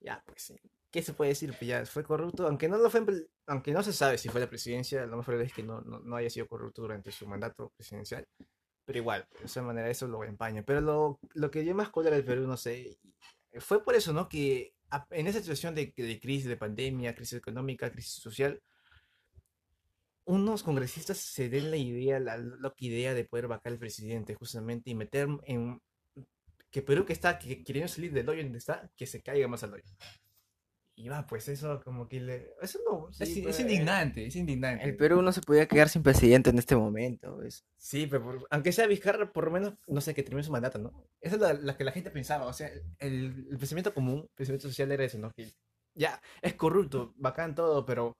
Ya, 0.00 0.22
pues 0.26 0.42
sí. 0.42 0.60
¿Qué 0.90 1.00
se 1.00 1.14
puede 1.14 1.30
decir? 1.30 1.50
Pues 1.50 1.68
ya 1.68 1.86
fue 1.86 2.02
corrupto, 2.02 2.46
aunque 2.46 2.68
no 2.68 2.76
lo 2.76 2.90
fue, 2.90 3.04
aunque 3.46 3.72
no 3.72 3.82
se 3.84 3.92
sabe 3.92 4.18
si 4.18 4.28
fue 4.28 4.40
la 4.40 4.48
presidencia, 4.48 5.06
lo 5.06 5.16
más 5.16 5.24
probable 5.24 5.46
es 5.46 5.54
que 5.54 5.62
no, 5.62 5.80
no, 5.82 6.00
no 6.00 6.16
haya 6.16 6.28
sido 6.28 6.48
corrupto 6.48 6.82
durante 6.82 7.12
su 7.12 7.26
mandato 7.26 7.72
presidencial. 7.76 8.26
Pero 8.84 8.98
igual, 8.98 9.26
de 9.38 9.46
esa 9.46 9.62
manera 9.62 9.88
eso 9.88 10.08
lo 10.08 10.24
empaña. 10.24 10.64
Pero 10.64 10.80
lo, 10.80 11.20
lo 11.34 11.50
que 11.52 11.62
dio 11.62 11.74
más 11.74 11.90
cólera 11.90 12.16
al 12.16 12.24
Perú, 12.24 12.48
no 12.48 12.56
sé, 12.56 12.98
fue 13.60 13.84
por 13.84 13.94
eso, 13.94 14.12
¿no? 14.12 14.28
Que 14.28 14.74
en 15.10 15.28
esa 15.28 15.38
situación 15.38 15.74
de, 15.76 15.94
de 15.96 16.20
crisis, 16.20 16.48
de 16.48 16.56
pandemia, 16.56 17.14
crisis 17.14 17.38
económica, 17.38 17.92
crisis 17.92 18.14
social, 18.14 18.60
unos 20.24 20.62
congresistas 20.62 21.18
se 21.18 21.48
den 21.48 21.70
la 21.70 21.76
idea, 21.76 22.20
la 22.20 22.36
loca 22.38 22.76
idea 22.78 23.14
de 23.14 23.24
poder 23.24 23.48
vacar 23.48 23.72
al 23.72 23.78
presidente 23.78 24.34
justamente 24.34 24.90
y 24.90 24.94
meter 24.94 25.28
en 25.44 25.80
que 26.70 26.82
Perú 26.82 27.04
que 27.04 27.12
está 27.12 27.38
que, 27.38 27.62
queriendo 27.64 27.88
salir 27.92 28.12
del 28.12 28.28
hoyo 28.28 28.42
donde 28.42 28.58
está, 28.58 28.90
que 28.96 29.06
se 29.06 29.22
caiga 29.22 29.48
más 29.48 29.62
al 29.62 29.74
hoyo. 29.74 29.84
Y 30.94 31.08
va, 31.08 31.26
pues 31.26 31.48
eso 31.48 31.80
como 31.82 32.06
que 32.06 32.20
le... 32.20 32.50
Eso 32.60 32.78
no, 32.88 33.10
Sí, 33.12 33.24
es, 33.24 33.30
pero, 33.38 33.50
es 33.50 33.58
eh, 33.58 33.62
indignante, 33.62 34.26
es 34.26 34.36
indignante. 34.36 34.84
el 34.84 34.96
Perú 34.96 35.22
no 35.22 35.32
se 35.32 35.40
podía 35.40 35.66
quedar 35.66 35.88
sin 35.88 36.02
presidente 36.02 36.50
en 36.50 36.58
este 36.58 36.76
momento. 36.76 37.38
¿ves? 37.38 37.64
Sí, 37.76 38.06
pero 38.06 38.22
por- 38.22 38.46
aunque 38.50 38.72
sea 38.72 38.86
Vizcarra, 38.86 39.32
por 39.32 39.46
lo 39.46 39.50
menos, 39.50 39.74
no 39.86 40.00
sé, 40.00 40.14
que 40.14 40.22
termine 40.22 40.44
su 40.44 40.52
mandato, 40.52 40.78
¿no? 40.78 40.92
Esa 41.20 41.36
es 41.36 41.40
la, 41.40 41.52
la 41.54 41.76
que 41.76 41.84
la 41.84 41.92
gente 41.92 42.10
pensaba, 42.10 42.46
o 42.46 42.52
sea, 42.52 42.68
el, 42.98 43.46
el 43.50 43.58
pensamiento 43.58 43.92
común, 43.94 44.20
el 44.20 44.28
pensamiento 44.34 44.68
social 44.68 44.92
era 44.92 45.04
eso, 45.04 45.18
¿no? 45.18 45.32
Que 45.32 45.50
ya, 45.94 46.20
es 46.42 46.54
corrupto, 46.54 47.12
bacán 47.16 47.54
todo, 47.54 47.84
pero 47.84 48.16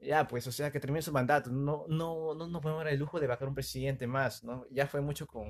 ya, 0.00 0.26
pues, 0.26 0.46
o 0.46 0.52
sea, 0.52 0.70
que 0.70 0.80
termine 0.80 1.02
su 1.02 1.12
mandato, 1.12 1.50
no, 1.50 1.84
no, 1.88 2.34
no 2.34 2.46
nos 2.46 2.62
podemos 2.62 2.84
dar 2.84 2.92
el 2.92 2.98
lujo 2.98 3.20
de 3.20 3.26
vacar 3.26 3.48
un 3.48 3.54
presidente 3.54 4.06
más, 4.06 4.42
¿no? 4.44 4.66
Ya 4.70 4.86
fue 4.86 5.00
mucho 5.00 5.26
con, 5.26 5.46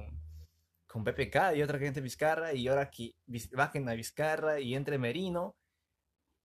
con 0.86 1.04
PPK 1.04 1.54
y 1.56 1.62
otra 1.62 1.78
gente 1.78 2.00
Vizcarra, 2.00 2.52
y 2.52 2.66
ahora 2.68 2.90
que 2.90 3.14
bajen 3.52 3.88
a 3.88 3.94
Vizcarra 3.94 4.60
y 4.60 4.74
entre 4.74 4.98
Merino, 4.98 5.56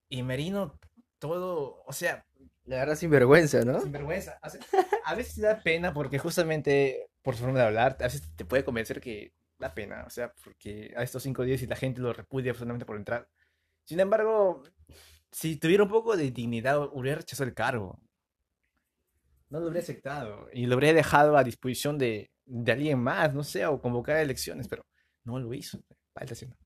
y 0.08 0.22
Merino 0.22 0.78
todo, 1.18 1.82
o 1.84 1.92
sea, 1.92 2.24
La 2.64 2.76
verdad, 2.76 2.96
sin 2.96 3.10
vergüenza, 3.10 3.62
¿no? 3.64 3.80
sin 3.80 3.92
vergüenza. 3.92 4.38
O 4.42 4.50
sea, 4.50 4.60
a 5.04 5.14
veces 5.14 5.40
da 5.40 5.62
pena 5.62 5.92
porque 5.92 6.18
justamente 6.18 7.08
por 7.22 7.34
su 7.34 7.42
forma 7.42 7.58
de 7.58 7.64
hablar, 7.66 7.96
a 8.00 8.04
veces 8.04 8.22
te 8.36 8.44
puede 8.44 8.64
convencer 8.64 9.00
que 9.00 9.32
da 9.58 9.74
pena. 9.74 10.04
O 10.06 10.10
sea, 10.10 10.32
porque 10.44 10.92
a 10.96 11.02
estos 11.02 11.22
cinco 11.22 11.42
días 11.42 11.62
y 11.62 11.66
la 11.66 11.76
gente 11.76 12.00
lo 12.00 12.12
repudia 12.12 12.52
absolutamente 12.52 12.86
por 12.86 12.96
entrar. 12.96 13.28
Sin 13.84 13.98
embargo, 14.00 14.62
si 15.32 15.56
tuviera 15.56 15.82
un 15.82 15.88
poco 15.90 16.16
de 16.16 16.30
dignidad, 16.30 16.78
hubiera 16.92 17.18
rechazado 17.18 17.48
el 17.48 17.54
cargo. 17.54 17.98
No 19.48 19.60
lo 19.60 19.66
habría 19.66 19.82
aceptado 19.82 20.48
y 20.52 20.66
lo 20.66 20.74
habría 20.74 20.92
dejado 20.92 21.36
a 21.36 21.44
disposición 21.44 21.98
de, 21.98 22.30
de 22.44 22.72
alguien 22.72 22.98
más, 22.98 23.32
no 23.32 23.44
sé, 23.44 23.64
o 23.66 23.80
convocar 23.80 24.16
elecciones, 24.16 24.66
pero 24.68 24.84
no 25.24 25.38
lo 25.38 25.54
hizo. 25.54 25.78
Falta 26.14 26.32
haciendo. 26.32 26.56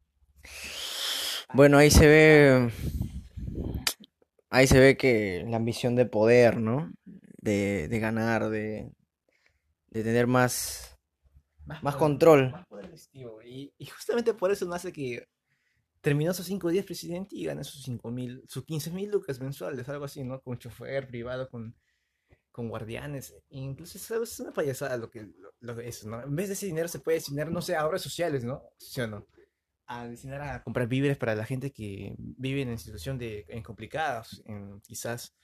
Bueno, 1.52 1.76
ahí 1.76 1.90
se 1.90 2.06
ve, 2.06 2.70
ahí 4.48 4.66
se 4.66 4.78
ve 4.78 4.96
que 4.96 5.44
la 5.48 5.56
ambición 5.56 5.96
de 5.96 6.06
poder, 6.06 6.58
¿no? 6.58 6.90
De, 7.42 7.88
de 7.88 7.98
ganar, 7.98 8.48
de, 8.48 8.90
de 9.90 10.02
tener 10.02 10.26
más, 10.26 10.96
más 11.66 11.80
poder- 11.82 11.98
control. 11.98 12.50
Más 12.52 12.66
poder. 12.66 12.94
Y, 13.12 13.72
y 13.76 13.86
justamente 13.86 14.32
por 14.32 14.52
eso 14.52 14.66
nace 14.66 14.92
que 14.92 15.26
terminó 16.00 16.32
sus 16.34 16.46
cinco 16.46 16.68
días 16.70 16.84
presidente 16.86 17.36
y 17.36 17.44
gana 17.44 17.64
sus 17.64 17.82
cinco 17.82 18.10
mil, 18.10 18.42
sus 18.48 18.64
15 18.64 18.90
mil 18.90 19.10
lucas 19.10 19.40
mensuales, 19.40 19.88
algo 19.88 20.04
así, 20.06 20.24
¿no? 20.24 20.40
Con 20.42 20.58
chofer 20.58 21.06
privado, 21.08 21.48
con, 21.50 21.74
con 22.52 22.68
guardianes. 22.68 23.34
Incluso 23.50 23.98
es, 23.98 24.10
algo- 24.10 24.24
es 24.24 24.40
una 24.40 24.52
payasada 24.52 24.96
lo 24.96 25.10
que, 25.10 25.22
lo, 25.22 25.52
lo 25.60 25.80
es, 25.80 26.04
¿no? 26.06 26.22
En 26.22 26.34
vez 26.36 26.48
de 26.48 26.54
ese 26.54 26.66
dinero 26.66 26.88
se 26.88 27.00
puede 27.00 27.16
destinar, 27.18 27.50
no 27.50 27.62
sé, 27.62 27.76
a 27.76 27.86
obras 27.86 28.02
sociales, 28.02 28.44
¿no? 28.44 28.62
¿Sí 28.78 29.00
o 29.00 29.06
no? 29.06 29.26
A 29.86 30.06
destinar 30.08 30.40
a 30.42 30.62
comprar 30.62 30.86
víveres 30.88 31.18
para 31.18 31.34
la 31.34 31.44
gente 31.44 31.72
que 31.72 32.14
vive 32.18 32.62
en 32.62 32.78
situación 32.78 33.18
de 33.18 33.44
complicadas, 33.64 34.42
en 34.46 34.80
quizás 34.82 35.34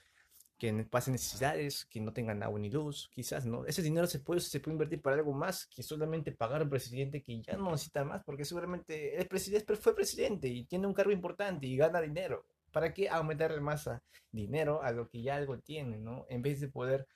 que 0.58 0.72
pasen 0.84 1.12
necesidades, 1.12 1.84
que 1.84 2.00
no 2.00 2.12
tengan 2.12 2.42
agua 2.42 2.58
ni 2.58 2.70
luz, 2.70 3.10
quizás, 3.12 3.44
¿no? 3.44 3.66
Ese 3.66 3.82
dinero 3.82 4.06
se 4.06 4.20
puede, 4.20 4.40
se 4.40 4.60
puede 4.60 4.74
invertir 4.74 5.02
para 5.02 5.16
algo 5.16 5.32
más 5.32 5.66
que 5.66 5.82
solamente 5.82 6.32
pagar 6.32 6.60
a 6.62 6.64
un 6.64 6.70
presidente 6.70 7.22
que 7.22 7.42
ya 7.42 7.56
no 7.56 7.70
necesita 7.70 8.04
más, 8.04 8.24
porque 8.24 8.44
seguramente 8.44 9.16
el 9.20 9.26
presidente 9.26 9.76
fue 9.76 9.94
presidente 9.94 10.48
y 10.48 10.64
tiene 10.64 10.86
un 10.86 10.94
cargo 10.94 11.12
importante 11.12 11.66
y 11.66 11.76
gana 11.76 12.00
dinero. 12.00 12.46
¿Para 12.72 12.92
qué 12.92 13.08
aumentarle 13.08 13.60
más 13.60 13.86
a 13.86 14.02
dinero 14.32 14.82
a 14.82 14.92
lo 14.92 15.08
que 15.08 15.22
ya 15.22 15.36
algo 15.36 15.58
tiene, 15.58 15.98
¿no? 15.98 16.26
En 16.28 16.42
vez 16.42 16.60
de 16.60 16.68
poder 16.68 17.06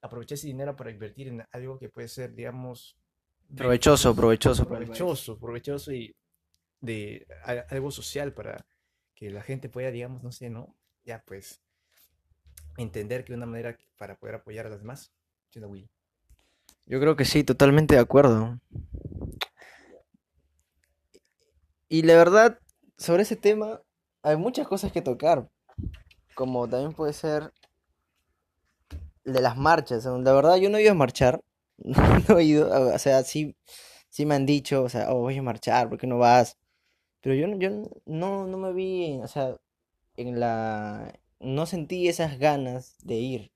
aprovechar 0.00 0.34
ese 0.34 0.48
dinero 0.48 0.76
para 0.76 0.90
invertir 0.90 1.28
en 1.28 1.44
algo 1.52 1.78
que 1.78 1.88
puede 1.88 2.08
ser, 2.08 2.34
digamos, 2.34 2.96
Provechoso, 3.56 4.14
provechoso 4.16 4.66
provechoso, 4.66 5.38
provechoso 5.38 5.92
y 5.92 6.16
de 6.80 7.26
algo 7.68 7.90
social 7.90 8.32
para 8.32 8.64
que 9.14 9.30
la 9.30 9.42
gente 9.42 9.68
pueda, 9.68 9.90
digamos, 9.90 10.22
no 10.22 10.32
sé, 10.32 10.48
¿no? 10.48 10.74
Ya 11.04 11.22
pues 11.22 11.60
entender 12.76 13.24
que 13.24 13.34
una 13.34 13.46
manera 13.46 13.76
para 13.96 14.16
poder 14.16 14.36
apoyar 14.36 14.66
a 14.66 14.70
las 14.70 14.80
demás. 14.80 15.12
Yo 16.86 17.00
creo 17.00 17.16
que 17.16 17.24
sí, 17.24 17.44
totalmente 17.44 17.94
de 17.94 18.00
acuerdo. 18.00 18.58
Y 21.88 22.02
la 22.02 22.14
verdad, 22.14 22.58
sobre 22.96 23.22
ese 23.22 23.36
tema, 23.36 23.82
hay 24.22 24.36
muchas 24.36 24.66
cosas 24.66 24.92
que 24.92 25.02
tocar. 25.02 25.48
Como 26.34 26.66
también 26.68 26.92
puede 26.92 27.12
ser 27.12 27.52
de 29.24 29.40
las 29.40 29.56
marchas. 29.56 30.04
La 30.04 30.32
verdad, 30.32 30.56
yo 30.56 30.70
no 30.70 30.78
he 30.78 30.82
ido 30.82 30.92
a 30.92 30.94
marchar. 30.94 31.42
No 32.28 32.38
he 32.38 32.44
ido, 32.44 32.94
o 32.94 32.98
sea, 32.98 33.24
sí, 33.24 33.56
sí 34.08 34.26
me 34.26 34.34
han 34.36 34.46
dicho, 34.46 34.84
o 34.84 34.88
sea, 34.88 35.12
oh, 35.12 35.20
voy 35.20 35.38
a 35.38 35.42
marchar, 35.42 35.88
¿por 35.88 35.98
qué 35.98 36.06
no 36.06 36.18
vas? 36.18 36.58
Pero 37.20 37.34
yo, 37.34 37.46
yo 37.58 37.70
no, 38.06 38.46
no 38.46 38.58
me 38.58 38.72
vi, 38.72 39.18
o 39.22 39.28
sea, 39.28 39.56
en 40.16 40.38
la... 40.40 41.12
No 41.42 41.66
sentí 41.66 42.08
esas 42.08 42.38
ganas 42.38 42.96
de 43.04 43.14
ir. 43.16 43.52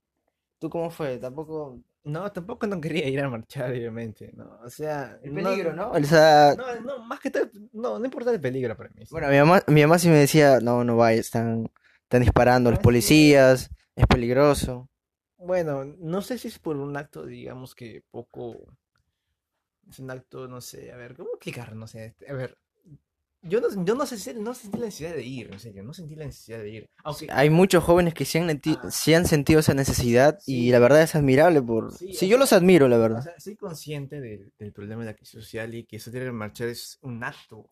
¿Tú 0.59 0.71
cómo 0.71 0.91
fue? 0.91 1.19
Tampoco... 1.19 1.81
No, 2.05 2.31
tampoco 2.31 2.69
no 2.69 2.81
quería 2.81 3.09
ir 3.09 3.21
a 3.21 3.29
marchar, 3.29 3.71
obviamente, 3.73 4.31
¿no? 4.35 4.59
O 4.65 4.71
sea, 4.71 5.19
El 5.23 5.33
no- 5.33 5.43
peligro, 5.43 5.73
¿no? 5.75 5.91
O 5.91 6.03
sea, 6.05 6.55
No, 6.57 6.81
no, 6.81 6.99
más 7.05 7.19
que 7.19 7.31
todo, 7.31 7.51
no, 7.73 7.99
no 7.99 8.05
importa 8.05 8.31
el 8.31 8.41
peligro 8.41 8.77
para 8.77 8.91
mí. 8.91 9.03
Bueno, 9.11 9.29
mi 9.29 9.39
mamá, 9.39 9.63
mi 9.67 9.83
mamá 9.83 9.99
sí 9.99 10.09
me 10.09 10.15
decía, 10.19 10.61
no, 10.61 10.85
no 10.85 10.97
vayas, 10.97 11.27
están, 11.27 11.69
están 12.03 12.23
disparando 12.23 12.69
a 12.71 12.73
los 12.73 12.81
policías, 12.81 13.71
es 13.97 14.07
peligroso. 14.07 14.89
Bueno, 15.39 15.85
no 15.85 16.23
sé 16.23 16.39
si 16.39 16.49
es 16.49 16.59
por 16.61 16.77
un 16.77 16.97
acto, 16.97 17.27
digamos 17.27 17.75
que 17.75 18.03
poco. 18.11 18.57
Es 19.89 19.99
un 20.01 20.11
acto, 20.11 20.47
no 20.49 20.61
sé, 20.61 20.93
a 20.93 20.97
ver, 20.97 21.17
¿cómo 21.17 21.31
explicar? 21.31 21.75
No 21.75 21.87
sé, 21.87 22.07
este, 22.07 22.31
a 22.31 22.35
ver. 22.35 22.57
Yo 23.49 23.61
no, 23.61 23.69
yo 23.85 23.95
no, 23.95 24.07
sé, 24.07 24.35
no 24.35 24.55
sentí 24.55 24.79
la 24.79 24.87
necesidad 24.87 25.15
de 25.15 25.23
ir, 25.23 25.51
en 25.53 25.61
serio, 25.61 25.83
no 25.83 25.93
sentí 25.93 26.15
la 26.17 26.27
necesidad 26.27 26.59
de 26.59 26.71
ir. 26.71 26.91
Aunque, 27.05 27.27
Hay 27.31 27.51
muchos 27.51 27.85
jóvenes 27.85 28.15
que 28.15 28.25
sí 28.25 28.39
han, 28.39 28.51
Ah. 28.51 28.91
sí 28.91 29.15
han 29.15 29.27
sentido 29.27 29.61
esa 29.61 29.75
necesidad 29.75 30.39
y 30.47 30.65
Sí. 30.67 30.71
la 30.71 30.79
verdad 30.79 31.03
es 31.03 31.15
admirable 31.15 31.63
por... 31.63 31.93
Sí, 31.93 32.13
Sí, 32.15 32.27
o 32.27 32.29
yo 32.29 32.37
sea, 32.37 32.39
los 32.39 32.53
admiro, 32.53 32.89
la 32.89 32.97
o 32.97 33.01
verdad. 33.01 33.23
sea, 33.23 33.39
soy 33.39 33.57
consciente 33.57 34.21
del, 34.21 34.53
del 34.59 34.73
problema 34.73 35.03
de 35.05 35.11
la 35.11 35.15
crisis 35.17 35.41
social 35.43 35.75
y 35.75 35.85
que 35.85 35.99
salir 35.99 36.23
a 36.27 36.33
marchar 36.33 36.69
es 36.69 36.99
un 37.03 37.23
acto 37.23 37.71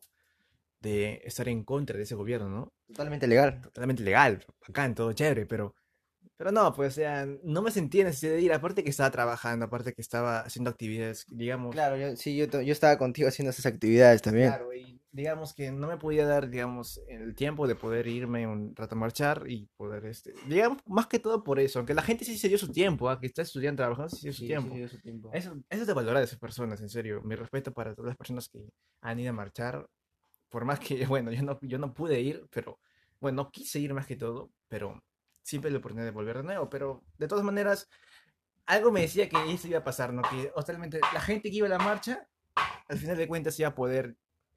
de 0.81 1.23
estar 1.25 1.49
en 1.49 1.64
contra 1.64 1.97
de 1.97 2.02
ese 2.02 2.14
gobierno, 2.14 2.49
¿no? 2.49 2.73
Totalmente 2.87 3.26
legal. 3.26 3.61
Totalmente 3.62 4.02
legal, 4.02 4.45
bacán, 4.66 4.95
todo 4.95 5.12
chévere, 5.12 5.47
pero. 5.47 5.75
Pero 6.37 6.50
no, 6.50 6.75
pues, 6.75 6.95
o 6.95 6.97
sea, 6.97 7.26
no 7.45 7.62
me 7.62 7.71
sentía 7.71 8.02
necesidad 8.04 8.33
de 8.33 8.40
ir, 8.40 8.52
aparte 8.52 8.83
que 8.83 8.90
estaba 8.90 9.11
trabajando, 9.11 9.66
aparte 9.66 9.93
que 9.93 10.02
estaba 10.02 10.40
haciendo 10.40 10.69
actividades, 10.71 11.25
digamos. 11.28 11.73
Claro, 11.73 11.97
yo, 11.97 12.16
sí, 12.16 12.37
yo, 12.37 12.47
yo 12.61 12.73
estaba 12.73 12.99
contigo 12.99 13.28
haciendo 13.28 13.50
esas 13.50 13.66
actividades 13.66 14.21
también. 14.21 14.49
Claro, 14.49 14.75
y 14.75 14.93
digamos 15.14 15.54
que 15.54 15.71
no 15.71 15.87
me 15.87 15.97
podía 15.97 16.26
dar, 16.26 16.50
digamos, 16.50 17.00
el 17.06 17.37
tiempo 17.37 17.68
de 17.68 17.76
poder 17.76 18.09
irme 18.09 18.49
un 18.49 18.75
rato 18.75 18.97
a 18.97 18.99
marchar 18.99 19.44
y 19.47 19.68
poder, 19.76 20.06
este, 20.06 20.35
digamos, 20.49 20.78
más 20.87 21.06
que 21.06 21.21
todo 21.21 21.44
por 21.44 21.61
eso, 21.61 21.78
aunque 21.78 21.94
la 21.94 22.02
gente 22.02 22.25
sí 22.25 22.37
se 22.37 22.49
dio 22.49 22.59
su 22.59 22.73
tiempo, 22.73 23.09
¿ah? 23.09 23.21
que 23.21 23.28
está 23.28 23.42
estudiando, 23.42 23.80
trabajando, 23.80 24.09
sí 24.09 24.33
se 24.33 24.44
dio 24.44 24.88
su 24.88 24.99
tiempo. 25.00 25.30
Eso, 25.33 25.54
eso 25.71 25.83
es 25.83 25.87
de 25.87 25.94
valorar 25.94 26.21
a 26.21 26.25
esas 26.25 26.40
personas, 26.40 26.80
en 26.80 26.88
serio. 26.88 27.23
Mi 27.23 27.37
respeto 27.37 27.73
para 27.73 27.94
todas 27.94 28.09
las 28.09 28.16
personas 28.16 28.49
que 28.49 28.68
han 29.02 29.21
ido 29.21 29.30
a 29.30 29.33
marchar, 29.33 29.88
por 30.49 30.64
más 30.64 30.80
que, 30.80 31.06
bueno, 31.06 31.30
yo 31.30 31.44
no, 31.44 31.61
yo 31.62 31.78
no 31.78 31.94
pude 31.94 32.21
ir, 32.21 32.44
pero, 32.50 32.80
bueno, 33.21 33.44
no 33.44 33.52
quise 33.52 33.78
ir 33.78 33.94
más 33.94 34.09
que 34.09 34.16
todo, 34.16 34.50
pero 34.66 35.00
siempre 35.44 35.71
la 35.71 35.78
oportunidad 35.78 36.06
de 36.06 36.11
volver 36.11 36.38
de 36.38 36.42
nuevo, 36.42 36.68
pero 36.68 37.04
de 37.18 37.28
todas 37.28 37.44
maneras, 37.44 37.88
algo 38.66 38.90
me 38.90 39.02
decía 39.02 39.28
que 39.28 39.37
eso 39.52 39.68
iba 39.68 39.78
a 39.78 39.85
pasar, 39.85 40.12
¿no? 40.12 40.23
Que 40.23 40.50
totalmente 40.56 40.99
la 41.12 41.21
gente 41.21 41.50
que 41.50 41.56
iba 41.59 41.68
a 41.68 41.71
la 41.71 41.78
marcha, 41.78 42.28
al 42.88 42.99
final 42.99 43.16
de 43.16 43.28
cuentas 43.28 43.56
iba 43.61 43.68
a 43.68 43.75
poder 43.76 44.16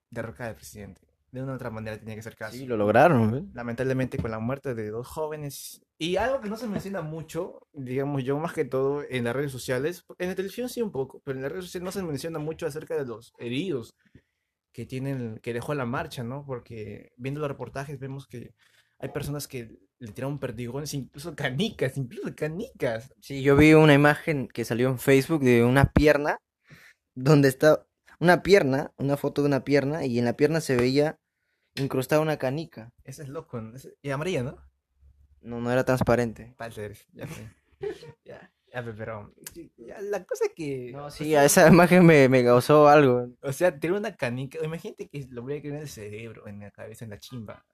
derrocar 0.10 0.50
al 0.50 0.56
presidente. 0.56 1.02
De 1.32 1.44
una 1.44 1.52
u 1.54 1.56
otra 1.56 1.70
manera 1.70 1.98
tenía 1.98 2.16
que 2.16 2.22
hacer 2.22 2.36
caso. 2.36 2.56
Sí, 2.56 2.66
lo 2.66 2.78
lograron. 2.78 3.36
¿eh? 3.36 3.46
Lamentablemente 3.54 4.18
con 4.18 4.32
la 4.32 4.40
muerte 4.40 4.74
de 4.74 4.90
dos 4.90 5.08
jóvenes. 5.08 5.82
Y 5.98 6.16
algo 6.16 6.40
que 6.40 6.50
no 6.50 6.58
se 6.58 6.68
menciona 6.68 7.02
mucho, 7.02 7.68
digamos 7.74 8.24
yo 8.24 8.38
más 8.38 8.54
que 8.54 8.66
todo 8.66 9.04
en 9.10 9.26
las 9.26 9.36
redes 9.36 9.52
sociales, 9.52 10.06
en 10.20 10.30
la 10.30 10.36
televisión 10.36 10.70
sí 10.70 10.82
un 10.82 10.92
poco, 10.92 11.22
pero 11.26 11.38
en 11.38 11.44
las 11.44 11.52
redes 11.52 11.66
sociales 11.66 11.84
no 11.84 11.92
se 11.92 12.04
menciona 12.04 12.40
mucho 12.40 12.66
acerca 12.66 12.96
de 12.96 13.06
los 13.06 13.34
heridos 13.40 13.96
que 14.72 14.86
tienen, 14.86 15.40
que 15.40 15.54
dejó 15.54 15.74
la 15.74 15.86
marcha, 15.86 16.24
¿no? 16.24 16.46
Porque 16.46 17.12
viendo 17.18 17.40
los 17.40 17.50
reportajes 17.50 18.00
vemos 18.00 18.28
que 18.28 18.54
hay 19.00 19.10
personas 19.10 19.48
que 19.48 19.80
le 20.00 20.12
tiraron 20.12 20.40
perdigones, 20.40 20.94
incluso 20.94 21.36
canicas, 21.36 21.98
incluso 21.98 22.34
canicas. 22.36 23.12
Sí, 23.20 23.42
yo 23.42 23.56
vi 23.56 23.74
una 23.74 23.94
imagen 23.94 24.48
que 24.48 24.66
salió 24.66 24.90
en 24.90 25.00
Facebook 25.00 25.42
de 25.42 25.64
una 25.64 25.92
pierna, 25.92 26.38
donde 27.16 27.48
está 27.48 27.88
una 28.20 28.44
pierna, 28.44 28.92
una 28.98 29.18
foto 29.18 29.42
de 29.42 29.48
una 29.48 29.64
pierna, 29.64 30.06
y 30.06 30.20
en 30.20 30.26
la 30.26 30.34
pierna 30.34 30.62
se 30.62 30.76
veía 30.76 31.20
incrustada 31.76 32.22
una 32.22 32.38
canica. 32.38 32.92
Eso 33.04 33.22
es 33.22 33.30
loco. 33.30 33.62
¿no? 33.62 33.76
Ese- 33.76 33.96
Y 34.02 34.10
amarilla, 34.10 34.44
¿no? 34.44 34.58
No, 35.42 35.62
no 35.62 35.72
era 35.72 35.84
transparente. 35.86 36.54
Falta 36.58 36.82
eres, 36.82 37.06
ya 37.14 37.28
fue. 37.28 37.50
ya, 38.26 38.52
ya, 38.74 38.84
pe- 38.84 38.94
pero 38.94 39.34
ya, 39.78 40.02
la 40.02 40.24
cosa 40.26 40.46
es 40.46 40.52
que... 40.56 40.92
No, 40.92 41.06
o 41.06 41.12
sí, 41.12 41.30
sea, 41.30 41.42
a 41.42 41.46
esa 41.46 41.68
imagen 41.68 42.06
me, 42.06 42.28
me 42.28 42.44
causó 42.44 42.88
algo. 42.88 43.30
O 43.42 43.54
sea, 43.54 43.80
tiene 43.80 43.98
una 43.98 44.16
canica. 44.16 44.58
Imagínate 44.64 45.08
que 45.08 45.28
lo 45.30 45.44
voy 45.44 45.58
a 45.58 45.62
caer 45.62 45.76
en 45.76 45.82
el 45.82 45.88
cerebro, 45.90 46.48
en 46.48 46.60
la 46.60 46.72
cabeza, 46.72 47.06
en 47.06 47.12
la 47.12 47.20
chimba. 47.20 47.66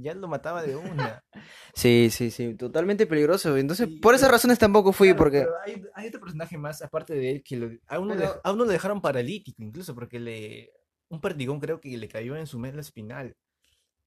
Ya 0.00 0.14
lo 0.14 0.28
mataba 0.28 0.62
de 0.62 0.76
una. 0.76 1.22
Sí, 1.74 2.08
sí, 2.10 2.30
sí, 2.30 2.54
totalmente 2.54 3.06
peligroso. 3.06 3.56
Entonces, 3.56 3.88
Sí, 3.88 3.96
por 3.96 4.14
esas 4.14 4.30
razones 4.30 4.58
tampoco 4.58 4.92
fui, 4.92 5.08
Claro, 5.08 5.18
porque... 5.18 5.46
hay, 5.66 5.82
hay 5.94 6.08
otro 6.08 6.20
personaje 6.20 6.56
más, 6.56 6.80
aparte 6.80 7.14
de 7.14 7.30
él, 7.32 7.42
que 7.44 7.56
lo- 7.56 7.70
a, 7.86 7.98
uno 7.98 8.14
le, 8.14 8.20
Pero- 8.22 8.40
a 8.42 8.52
uno 8.52 8.64
lo 8.64 8.70
dejaron 8.70 9.00
paralítico, 9.02 9.62
incluso, 9.62 9.94
porque 9.94 10.18
le 10.18 10.72
un 11.08 11.20
perdigón 11.20 11.60
creo 11.60 11.80
que 11.80 11.96
le 11.96 12.08
cayó 12.08 12.34
en 12.36 12.46
su 12.46 12.58
médula 12.58 12.80
espinal. 12.80 13.36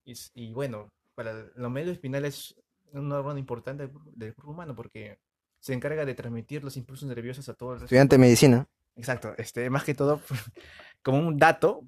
Y, 0.03 0.13
y 0.33 0.51
bueno, 0.53 0.91
para 1.15 1.45
la 1.55 1.69
médula 1.69 1.93
espinal 1.93 2.25
es 2.25 2.55
un 2.91 3.11
órgano 3.11 3.37
importante 3.37 3.83
del, 3.83 3.91
cuerpo- 3.91 4.11
del 4.15 4.33
cuerpo 4.33 4.51
humano, 4.51 4.75
porque 4.75 5.19
se 5.59 5.73
encarga 5.73 6.05
de 6.05 6.15
transmitir 6.15 6.63
los 6.63 6.75
impulsos 6.75 7.07
nerviosos 7.07 7.47
a 7.49 7.53
todo 7.53 7.73
el 7.73 7.79
resto 7.81 7.83
del 7.83 7.97
Estudiante 7.97 8.15
de 8.15 8.19
medicina. 8.19 8.67
Exacto, 8.95 9.33
este, 9.37 9.69
más 9.69 9.83
que 9.83 9.93
todo, 9.93 10.19
como 11.03 11.19
un 11.19 11.37
dato, 11.37 11.83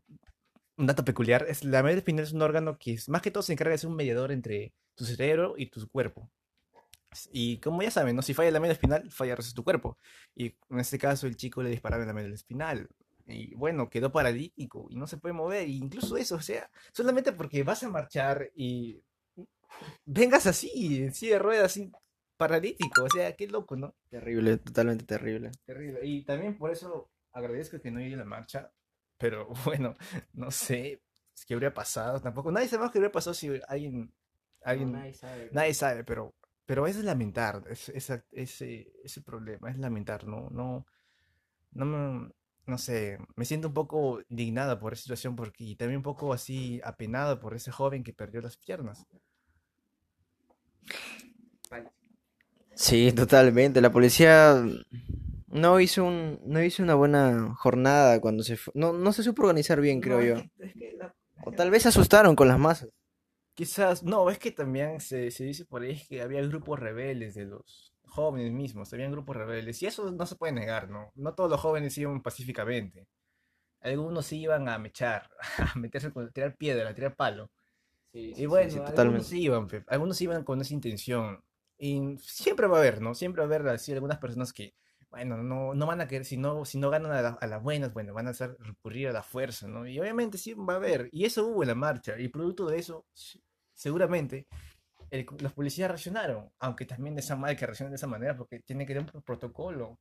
un 0.82 0.88
dato 0.88 1.06
peculiar, 1.06 1.46
es 1.48 1.64
la 1.64 1.84
médula 1.84 2.00
espinal 2.00 2.26
es 2.26 2.34
un 2.34 2.42
órgano 2.42 2.78
que 2.78 2.94
es, 2.94 3.08
más 3.08 3.22
que 3.22 3.32
todo 3.32 3.44
se 3.44 3.54
encarga 3.54 3.72
de 3.72 3.78
ser 3.78 3.90
un 3.90 3.96
mediador 3.96 4.32
entre 4.32 4.74
tu 4.96 5.06
cerebro 5.06 5.54
y 5.58 5.68
tu 5.68 5.88
cuerpo. 5.88 6.30
Y 7.32 7.58
como 7.60 7.82
ya 7.82 7.92
saben, 7.92 8.16
¿no? 8.16 8.22
si 8.22 8.34
falla 8.34 8.52
la 8.52 8.60
médula 8.60 8.74
espinal, 8.74 9.12
falla 9.12 9.32
el 9.32 9.38
resto 9.38 9.52
de 9.52 9.56
tu 9.56 9.64
cuerpo. 9.64 9.98
Y 10.36 10.56
en 10.70 10.80
este 10.80 10.98
caso 10.98 11.28
el 11.28 11.36
chico 11.36 11.62
le 11.62 11.70
dispararon 11.70 12.04
en 12.04 12.08
la 12.08 12.14
médula 12.14 12.36
espinal. 12.36 12.90
Y 13.28 13.54
bueno, 13.56 13.90
quedó 13.90 14.12
paralítico 14.12 14.88
y 14.90 14.96
no 14.96 15.08
se 15.08 15.18
puede 15.18 15.34
mover. 15.34 15.68
Y 15.68 15.78
incluso 15.78 16.18
eso, 16.18 16.36
o 16.36 16.42
sea, 16.42 16.70
solamente 16.94 17.32
porque 17.32 17.64
vas 17.64 17.84
a 17.84 17.90
marchar 17.90 18.50
y 18.56 19.02
vengas 20.06 20.48
así, 20.48 21.04
en 21.04 21.14
silla 21.14 21.34
de 21.34 21.40
ruedas, 21.40 21.66
así, 21.66 21.92
paralítico. 22.38 23.04
O 23.04 23.10
sea, 23.10 23.36
qué 23.36 23.48
loco, 23.48 23.76
¿no? 23.76 23.94
Terrible, 24.10 24.58
totalmente 24.58 25.06
terrible. 25.06 25.52
Terrible. 25.66 26.00
Y 26.04 26.24
también 26.24 26.58
por 26.58 26.72
eso 26.72 27.10
agradezco 27.34 27.80
que 27.80 27.92
no 27.92 28.00
llegue 28.00 28.16
la 28.16 28.26
marcha. 28.26 28.72
Pero 29.22 29.48
bueno, 29.66 29.96
no 30.34 30.52
sé 30.52 31.02
qué 31.48 31.56
habría 31.56 31.74
pasado 31.74 32.20
tampoco. 32.22 32.52
Nadie 32.52 32.68
sabe 32.70 32.90
qué 32.92 33.00
habría 33.00 33.12
pasado 33.14 33.34
si 33.36 33.50
alguien. 33.68 34.14
alguien 34.64 34.92
nadie, 35.52 35.74
sabe. 35.74 36.04
pero, 36.06 36.36
pero 36.66 36.88
es 36.88 36.98
lamentar 36.98 37.64
es- 37.70 37.90
esa- 37.90 38.26
ese, 38.32 38.92
ese 39.04 39.22
problema. 39.22 39.70
Es 39.72 39.78
lamentar, 39.80 40.26
¿no? 40.28 40.50
No, 40.52 40.86
no 41.74 41.86
me- 41.86 42.32
no 42.68 42.78
sé, 42.78 43.20
me 43.38 43.46
siento 43.46 43.70
un 43.70 43.74
poco 43.76 44.22
indignada 44.30 44.80
por 44.80 44.94
esa 44.94 45.04
situación 45.04 45.36
porque, 45.36 45.64
y 45.66 45.76
también 45.78 45.98
un 46.00 46.04
poco 46.04 46.34
así 46.34 46.82
apenada 46.84 47.40
por 47.40 47.56
ese 47.56 47.72
joven 47.72 48.04
que 48.04 48.14
perdió 48.14 48.42
las 48.42 48.58
piernas. 48.58 49.08
Sí, 52.76 53.12
totalmente. 53.14 53.82
La 53.82 53.92
policía 53.92 54.62
no 55.52 55.80
hizo 55.80 56.04
un, 56.06 56.40
no 56.46 56.64
hizo 56.64 56.84
una 56.84 56.96
buena 56.96 57.54
jornada 57.56 58.20
cuando 58.22 58.44
se 58.44 58.58
fue. 58.58 58.72
No, 58.76 58.94
no 58.94 59.14
se 59.14 59.24
supo 59.24 59.44
organizar 59.44 59.80
bien, 59.82 60.02
creo 60.02 60.18
No, 60.18 60.24
es 60.24 60.30
yo. 60.30 60.36
que- 60.36 60.66
es 60.66 60.74
que 60.74 60.94
la- 60.98 61.16
O 61.44 61.52
tal 61.52 61.72
vez 61.72 61.84
se 61.84 61.90
asustaron 61.90 62.36
con 62.36 62.48
las 62.48 62.60
masas. 62.60 62.90
Quizás, 63.54 64.04
no, 64.04 64.30
es 64.30 64.40
que 64.40 64.52
también 64.52 65.00
se, 65.02 65.30
se 65.32 65.44
dice 65.44 65.66
por 65.66 65.82
ahí 65.82 66.02
que 66.08 66.22
había 66.22 66.42
grupos 66.42 66.80
rebeldes 66.80 67.36
de 67.36 67.46
los 67.46 67.94
jóvenes 68.06 68.52
mismos, 68.52 68.92
habían 68.94 69.12
grupos 69.12 69.36
rebeldes, 69.36 69.82
y 69.84 69.88
eso 69.88 70.12
no 70.12 70.26
se 70.26 70.36
puede 70.36 70.54
negar, 70.54 70.90
¿no? 70.90 71.12
No 71.16 71.34
todos 71.34 71.50
los 71.50 71.60
jóvenes 71.60 71.98
iban 71.98 72.22
pacíficamente. 72.22 73.06
Algunos 73.82 74.32
iban 74.34 74.70
a 74.70 74.78
mechar, 74.80 75.30
a 75.76 75.80
meterse 75.80 76.12
con, 76.12 76.32
tirar 76.32 76.56
piedra, 76.56 76.90
a 76.90 76.94
tirar 76.94 77.16
palo. 77.16 77.50
Y 78.14 78.46
bueno, 78.46 78.74
algunos 78.86 78.90
totalmente. 78.92 79.38
iban, 79.38 79.68
algunos 79.88 80.22
iban 80.22 80.44
con 80.44 80.62
esa 80.62 80.74
intención. 80.74 81.40
Y 81.78 82.18
siempre 82.20 82.68
va 82.68 82.78
a 82.78 82.80
haber, 82.82 83.02
¿no? 83.02 83.16
Siempre 83.16 83.42
va 83.42 83.46
a 83.46 83.56
haber 83.56 83.68
así 83.70 83.92
algunas 83.94 84.20
personas 84.20 84.54
que, 84.54 84.74
bueno, 85.12 85.38
no, 85.44 85.74
no 85.76 85.86
van 85.88 86.02
a 86.02 86.08
querer, 86.08 86.26
si 86.26 86.38
no, 86.38 86.66
si 86.66 86.80
no 86.80 86.90
ganan 86.90 87.12
a, 87.14 87.22
la- 87.22 87.30
a 87.42 87.48
las 87.48 87.64
buenas, 87.64 87.94
bueno, 87.94 88.14
van 88.14 88.28
a 88.28 88.32
hacer 88.32 88.56
recurrir 88.60 89.10
a 89.10 89.14
la 89.14 89.24
fuerza, 89.24 89.68
¿no? 89.68 89.88
Y 89.88 90.00
obviamente 90.00 90.38
sí 90.40 90.54
va 90.56 90.74
a 90.76 90.78
haber. 90.78 91.10
Y 91.12 91.26
eso 91.26 91.48
hubo 91.48 91.64
en 91.64 91.70
la 91.70 91.76
marcha. 91.76 92.20
Y 92.20 92.30
producto 92.30 92.68
de 92.68 92.80
eso, 92.80 93.06
seguramente, 93.74 94.48
los 95.40 95.54
policías 95.54 95.90
reaccionaron. 95.90 96.52
Aunque 96.60 96.86
también 96.86 97.16
de 97.16 97.22
esa 97.22 97.36
mal 97.36 97.56
que 97.58 97.66
reaccionen 97.66 97.92
de 97.92 97.98
esa 97.98 98.08
manera, 98.08 98.38
porque 98.38 98.60
tiene 98.62 98.86
que 98.86 98.94
haber 98.94 99.04
un 99.06 99.12
pro- 99.12 99.22
protocolo. 99.22 100.00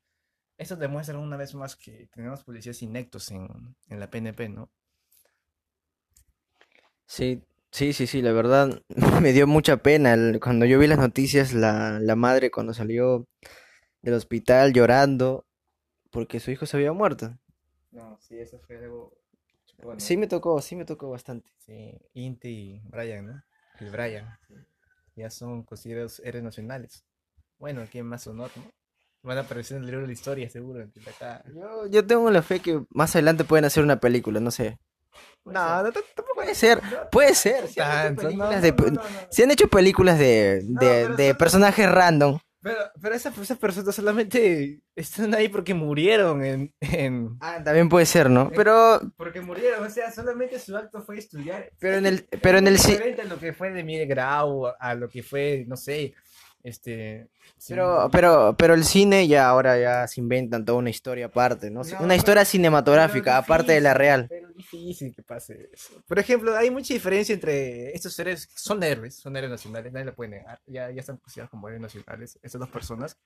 Eso 0.59 0.77
demuestra 0.77 1.19
una 1.19 1.37
vez 1.39 1.55
más 1.57 1.77
que 1.77 2.09
tenemos 2.13 2.45
policías 2.45 2.83
inectos 2.83 3.31
en, 3.33 3.49
en 3.89 4.01
la 4.01 4.11
PNP, 4.11 4.49
¿no? 4.51 4.71
Sí, 7.07 7.43
sí, 7.73 7.93
sí, 7.93 8.07
sí, 8.07 8.23
la 8.23 8.33
verdad 8.33 8.83
me 9.23 9.33
dio 9.33 9.47
mucha 9.47 9.79
pena 9.79 10.17
cuando 10.41 10.67
yo 10.67 10.79
vi 10.79 10.87
las 10.87 10.99
noticias, 10.99 11.53
la, 11.53 11.99
la 12.01 12.17
madre 12.17 12.51
cuando 12.51 12.75
salió 12.75 13.27
del 14.03 14.15
hospital 14.15 14.73
llorando 14.73 15.47
porque 16.11 16.41
su 16.41 16.51
hijo 16.51 16.67
se 16.67 16.77
había 16.77 16.93
muerto. 16.93 17.37
No, 17.93 18.19
sí, 18.21 18.39
eso 18.39 18.59
fue 18.61 18.79
algo... 18.79 19.17
Sí 19.99 20.17
me 20.17 20.27
tocó, 20.27 20.61
sí 20.61 20.77
me 20.77 20.85
tocó 20.85 21.11
bastante. 21.11 21.51
Sí, 21.59 21.99
Inti 22.13 22.49
y 22.49 22.81
Brian, 22.85 23.27
¿no? 23.27 23.43
El 23.79 23.91
Brian. 23.91 24.39
Ya 25.17 25.31
son 25.31 25.63
considerados 25.63 26.21
héroes 26.21 26.45
nacionales. 26.45 27.05
Bueno, 27.59 27.81
aquí 27.81 27.99
en 27.99 28.07
más 28.07 28.27
honor, 28.27 28.51
¿no? 28.57 28.65
Van 29.23 29.39
a 29.39 29.43
aparecer 29.43 29.77
en 29.77 29.83
el 29.83 29.87
libro 29.87 30.03
de 30.03 30.09
la 30.09 30.13
historia, 30.13 30.51
seguro. 30.51 30.87
acá. 31.07 31.45
Yo, 31.55 31.87
yo 31.87 32.07
tengo 32.07 32.31
la 32.31 32.43
fe 32.43 32.61
que 32.61 32.83
más 32.91 33.15
adelante 33.15 33.45
pueden 33.45 33.65
hacer 33.65 33.83
una 33.83 34.01
película, 34.01 34.41
no 34.41 34.51
sé. 34.51 34.79
No, 35.45 35.83
no, 35.83 35.93
tampoco 35.93 36.31
Puede 36.41 36.55
ser, 36.55 36.81
puede 37.11 37.35
ser. 37.35 37.69
Si 37.69 39.43
han 39.43 39.51
hecho 39.51 39.69
películas 39.69 40.19
de, 40.19 41.37
personajes 41.39 41.91
random. 41.91 42.39
Pero, 42.63 42.77
pero 43.01 43.15
esas, 43.15 43.37
esas 43.39 43.59
personas 43.59 43.95
solamente 43.95 44.81
están 44.95 45.35
ahí 45.35 45.49
porque 45.49 45.73
murieron 45.73 46.45
en, 46.45 46.75
en... 46.81 47.37
Ah, 47.41 47.63
también 47.65 47.89
puede 47.89 48.05
ser, 48.05 48.29
¿no? 48.29 48.51
Pero, 48.55 49.01
Porque 49.17 49.41
murieron, 49.41 49.85
o 49.85 49.91
sea, 49.91 50.13
solamente 50.13 50.59
su 50.59 50.77
acto 50.77 51.03
fue 51.03 51.19
estudiar. 51.19 51.71
pero 51.79 51.97
en 51.97 52.07
el, 52.07 52.25
pero 52.43 52.59
en 52.59 52.67
el 52.67 52.77
diferente 52.77 53.23
a 53.23 53.25
lo 53.25 53.39
que 53.39 53.55
fue 53.55 53.71
de 53.71 53.83
Miguel 53.83 54.09
Grau, 54.09 54.67
a 54.79 54.95
lo 54.95 55.09
que 55.09 55.23
fue, 55.23 55.65
no 55.67 55.77
sé, 55.77 56.15
este... 56.63 57.29
Pero, 57.69 58.09
pero, 58.13 58.55
pero 58.59 58.75
el 58.75 58.85
cine 58.85 59.27
ya 59.29 59.49
ahora 59.49 59.79
ya 59.79 60.07
se 60.07 60.21
inventan 60.21 60.65
toda 60.65 60.79
una 60.79 60.91
historia 60.91 61.27
aparte, 61.27 61.71
¿no? 61.71 61.83
No, 61.83 61.89
una 61.89 61.99
pero- 61.99 62.15
historia 62.15 62.45
cinematográfica, 62.45 63.33
Pero 63.33 63.37
aparte 63.37 63.73
de 63.73 63.81
la 63.81 63.91
difícil, 63.91 63.99
real. 64.07 64.27
Pero 64.29 64.49
difícil 64.53 65.15
que 65.15 65.23
pase 65.23 65.71
eso. 65.73 66.03
Por 66.07 66.19
ejemplo, 66.19 66.57
hay 66.57 66.71
mucha 66.71 66.95
diferencia 66.95 67.35
entre 67.35 67.95
estos 67.95 68.15
seres, 68.15 68.49
son 68.55 68.83
héroes, 68.83 69.15
son 69.17 69.37
héroes 69.37 69.51
nacionales, 69.51 69.93
nadie 69.93 70.07
lo 70.07 70.15
puede 70.15 70.31
negar, 70.31 70.61
ya, 70.67 70.91
ya 70.91 71.01
están 71.01 71.17
considerados 71.19 71.51
como 71.51 71.69
héroes 71.69 71.83
nacionales, 71.83 72.39
estas 72.43 72.61
dos 72.61 72.71
personas, 72.71 73.17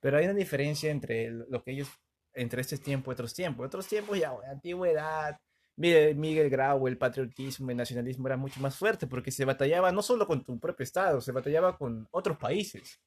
pero 0.00 0.18
hay 0.18 0.24
una 0.24 0.34
diferencia 0.34 0.90
entre 0.90 1.30
lo 1.30 1.62
que 1.62 1.72
ellos, 1.72 1.88
entre 2.32 2.60
este 2.60 2.78
tiempo 2.78 3.10
y 3.10 3.14
otros 3.14 3.34
tiempos. 3.34 3.66
Otros 3.66 3.86
tiempos 3.86 4.18
ya, 4.18 4.30
bueno, 4.32 4.50
antigüedad, 4.50 5.38
Miguel, 5.76 6.14
Miguel 6.16 6.50
Grau, 6.50 6.86
el 6.86 6.96
patriotismo, 6.98 7.70
el 7.70 7.76
nacionalismo 7.76 8.26
era 8.28 8.36
mucho 8.36 8.60
más 8.60 8.76
fuerte 8.76 9.06
porque 9.06 9.30
se 9.30 9.44
batallaba 9.44 9.90
no 9.92 10.02
solo 10.02 10.26
con 10.26 10.44
tu 10.44 10.58
propio 10.60 10.84
estado, 10.84 11.20
se 11.20 11.32
batallaba 11.32 11.76
con 11.76 12.06
otros 12.12 12.36
países. 12.38 13.00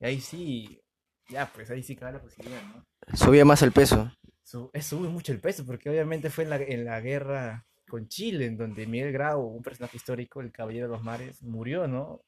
Y 0.00 0.06
ahí 0.06 0.20
sí, 0.20 0.80
ya, 1.28 1.50
pues 1.54 1.70
ahí 1.70 1.82
sí 1.82 1.94
cabe 1.96 2.12
la 2.12 2.22
posibilidad, 2.22 2.62
¿no? 2.62 2.86
Subía 3.14 3.44
más 3.44 3.62
el 3.62 3.72
peso. 3.72 4.10
Su- 4.42 4.70
eh, 4.72 4.80
sube 4.80 5.08
mucho 5.08 5.32
el 5.32 5.40
peso, 5.40 5.66
porque 5.66 5.90
obviamente 5.90 6.30
fue 6.30 6.44
en 6.44 6.50
la, 6.50 6.56
en 6.56 6.84
la 6.84 7.00
guerra 7.00 7.66
con 7.88 8.08
Chile, 8.08 8.46
en 8.46 8.56
donde 8.56 8.86
Miguel 8.86 9.12
Grau, 9.12 9.42
un 9.42 9.62
personaje 9.62 9.96
histórico, 9.96 10.40
el 10.40 10.52
Caballero 10.52 10.86
de 10.86 10.92
los 10.92 11.02
Mares, 11.02 11.42
murió, 11.42 11.86
¿no? 11.86 12.22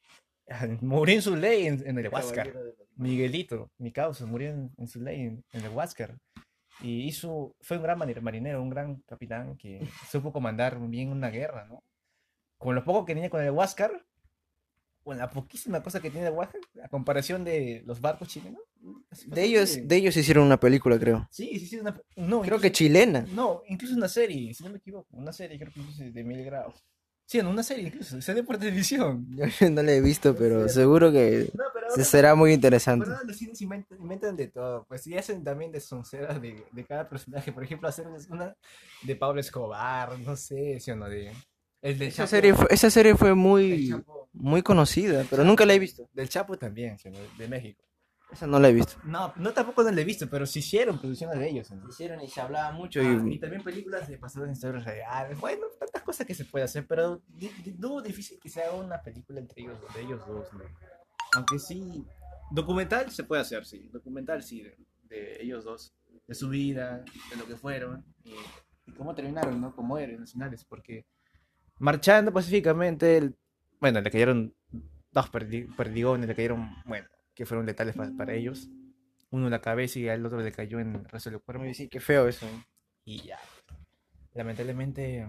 Murió 0.81 1.15
en 1.15 1.21
su 1.21 1.35
ley 1.35 1.65
en, 1.67 1.87
en 1.87 1.97
el 1.97 2.09
Huáscar. 2.09 2.53
Miguelito, 2.97 3.71
mi 3.77 3.91
causa, 3.91 4.25
murió 4.25 4.49
en, 4.49 4.71
en 4.77 4.87
su 4.87 5.01
ley 5.01 5.21
en, 5.21 5.43
en 5.53 5.63
el 5.65 5.69
Huáscar. 5.71 6.17
Y 6.83 7.07
hizo, 7.07 7.55
fue 7.61 7.77
un 7.77 7.83
gran 7.83 7.97
mari- 7.99 8.19
marinero, 8.21 8.61
un 8.61 8.69
gran 8.69 8.95
capitán 9.07 9.55
que 9.57 9.87
supo 10.09 10.31
comandar 10.33 10.79
bien 10.87 11.09
una 11.09 11.29
guerra, 11.29 11.65
¿no? 11.67 11.83
Con 12.57 12.75
lo 12.75 12.83
poco 12.83 13.05
que 13.05 13.13
tenía 13.13 13.29
con 13.29 13.41
el 13.41 13.51
Huáscar, 13.51 14.05
con 15.03 15.17
la 15.17 15.29
poquísima 15.29 15.81
cosa 15.81 15.99
que 15.99 16.09
tiene 16.11 16.27
el 16.27 16.33
Huáscar, 16.33 16.61
a 16.83 16.87
comparación 16.89 17.43
de 17.43 17.83
los 17.85 18.01
barcos 18.01 18.27
chilenos. 18.27 18.61
De 19.27 19.43
ellos, 19.43 19.77
de 19.83 19.95
ellos 19.95 20.15
hicieron 20.17 20.45
una 20.45 20.59
película, 20.59 20.97
creo. 20.99 21.27
Sí, 21.31 21.59
sí, 21.59 21.67
sí, 21.67 21.77
una... 21.79 21.91
No, 22.15 22.41
Creo 22.41 22.43
incluso- 22.57 22.61
que 22.61 22.71
chilena. 22.71 23.25
no, 23.33 23.61
incluso 23.67 23.95
una 23.95 24.07
serie, 24.09 24.53
si 24.53 24.63
no 24.63 24.69
me 24.71 24.77
equivoco, 24.77 25.07
una 25.15 25.33
serie 25.33 25.57
creo 25.59 25.71
que 25.71 25.79
incluso 25.79 26.03
de 26.03 26.23
Mil 26.23 26.43
Grados. 26.43 26.83
Sí, 27.25 27.41
no, 27.41 27.49
una 27.49 27.63
serie 27.63 27.85
incluso, 27.87 28.21
salió 28.21 28.43
por 28.43 28.57
televisión. 28.57 29.25
Yo 29.59 29.69
no 29.69 29.81
la 29.83 29.91
he 29.93 30.01
visto, 30.01 30.35
pero 30.35 30.67
seguro 30.67 31.11
que 31.11 31.49
ahora- 31.91 32.03
será 32.03 32.35
muy 32.35 32.53
interesante. 32.53 33.09
ahora 33.09 33.23
los 33.23 33.37
cines 33.37 33.61
inventan, 33.61 33.99
inventan 34.01 34.35
de 34.35 34.47
todo, 34.47 34.85
pues 34.85 35.05
y 35.07 35.17
hacen 35.17 35.43
también 35.43 35.71
de 35.71 35.79
sonceras 35.79 36.41
de, 36.41 36.63
de 36.71 36.85
cada 36.85 37.07
personaje. 37.09 37.51
Por 37.51 37.63
ejemplo, 37.63 37.87
hacer 37.87 38.07
una 38.29 38.55
de 39.03 39.15
Pablo 39.15 39.39
Escobar, 39.41 40.17
no 40.19 40.35
sé, 40.35 40.79
sí 40.79 40.91
o 40.91 40.95
no, 40.95 41.07
de... 41.09 41.31
El 41.81 41.97
del 41.97 42.09
Esa 42.09 42.23
Chapo- 42.25 42.27
serie 42.29 42.53
fue, 42.53 42.67
esa 42.69 42.89
serie 42.91 43.15
fue 43.15 43.33
muy, 43.33 43.91
muy 44.33 44.61
conocida, 44.61 45.25
pero 45.29 45.43
nunca 45.43 45.65
la 45.65 45.73
he 45.73 45.79
visto. 45.79 46.07
del 46.13 46.29
Chapo 46.29 46.57
también, 46.57 46.95
de 47.37 47.47
México. 47.47 47.83
Esa 48.31 48.47
no 48.47 48.59
la 48.59 48.69
he 48.69 48.73
visto. 48.73 48.93
No, 49.03 49.33
no 49.35 49.51
tampoco 49.51 49.83
no 49.83 49.91
la 49.91 49.99
he 49.99 50.05
visto, 50.05 50.29
pero 50.29 50.45
sí 50.45 50.59
hicieron 50.59 50.99
producciones 51.01 51.37
de 51.37 51.49
ellos. 51.49 51.69
¿no? 51.71 51.89
Hicieron 51.89 52.21
y 52.21 52.29
se 52.29 52.39
hablaba 52.39 52.71
mucho. 52.71 53.01
Ah, 53.01 53.23
y 53.29 53.37
también 53.39 53.61
películas 53.61 54.07
de 54.07 54.17
pasadas 54.17 54.47
en 54.47 54.53
historias 54.53 54.85
reales. 54.85 55.37
Bueno, 55.37 55.65
tantas 55.77 56.01
cosas 56.03 56.25
que 56.25 56.33
se 56.33 56.45
puede 56.45 56.63
hacer, 56.63 56.85
pero 56.87 57.21
dudo 57.75 58.01
difícil 58.01 58.39
que 58.39 58.47
se 58.47 58.61
haga 58.63 58.73
una 58.75 59.01
película 59.01 59.41
entre 59.41 59.63
ellos, 59.63 59.77
de 59.93 60.01
ellos 60.01 60.21
dos. 60.25 60.47
¿no? 60.53 60.59
Aunque 61.35 61.59
sí, 61.59 62.05
documental 62.51 63.11
se 63.11 63.23
puede 63.23 63.41
hacer, 63.41 63.65
sí. 63.65 63.89
Documental 63.91 64.43
sí, 64.43 64.63
de, 65.03 65.37
ellos 65.41 65.63
dos, 65.63 65.93
de 66.27 66.35
su 66.35 66.49
vida, 66.49 67.03
de 67.29 67.35
lo 67.37 67.45
que 67.45 67.55
fueron 67.55 68.03
y, 68.23 68.33
y 68.85 68.91
cómo 68.93 69.15
terminaron, 69.15 69.59
¿no? 69.61 69.75
Como 69.75 69.97
héroes 69.97 70.19
nacionales, 70.19 70.63
porque 70.65 71.05
marchando 71.79 72.31
pacíficamente, 72.33 73.33
bueno, 73.79 74.01
le 74.01 74.11
cayeron 74.11 74.53
dos 75.11 75.31
perdi- 75.31 75.73
perdigones, 75.75 76.27
le 76.27 76.35
cayeron, 76.35 76.75
bueno, 76.85 77.07
que 77.33 77.45
fueron 77.45 77.65
letales 77.65 77.95
pa- 77.95 78.11
para 78.17 78.33
ellos. 78.33 78.69
Uno 79.29 79.45
en 79.45 79.51
la 79.51 79.61
cabeza 79.61 79.97
y 79.99 80.09
al 80.09 80.25
otro 80.25 80.41
le 80.41 80.51
cayó 80.51 80.79
en 80.79 80.95
el 80.95 81.05
resto 81.05 81.29
del 81.29 81.39
cuerpo. 81.39 81.63
Sí, 81.73 81.87
qué 81.87 82.01
feo 82.01 82.27
eso. 82.27 82.45
Y 83.05 83.21
ya. 83.23 83.39
Lamentablemente 84.33 85.25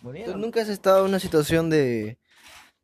¿Tú 0.00 0.06
murieron. 0.06 0.40
nunca 0.40 0.60
has 0.60 0.68
estado 0.68 1.00
en 1.00 1.08
una 1.10 1.18
situación 1.18 1.68
de 1.70 2.18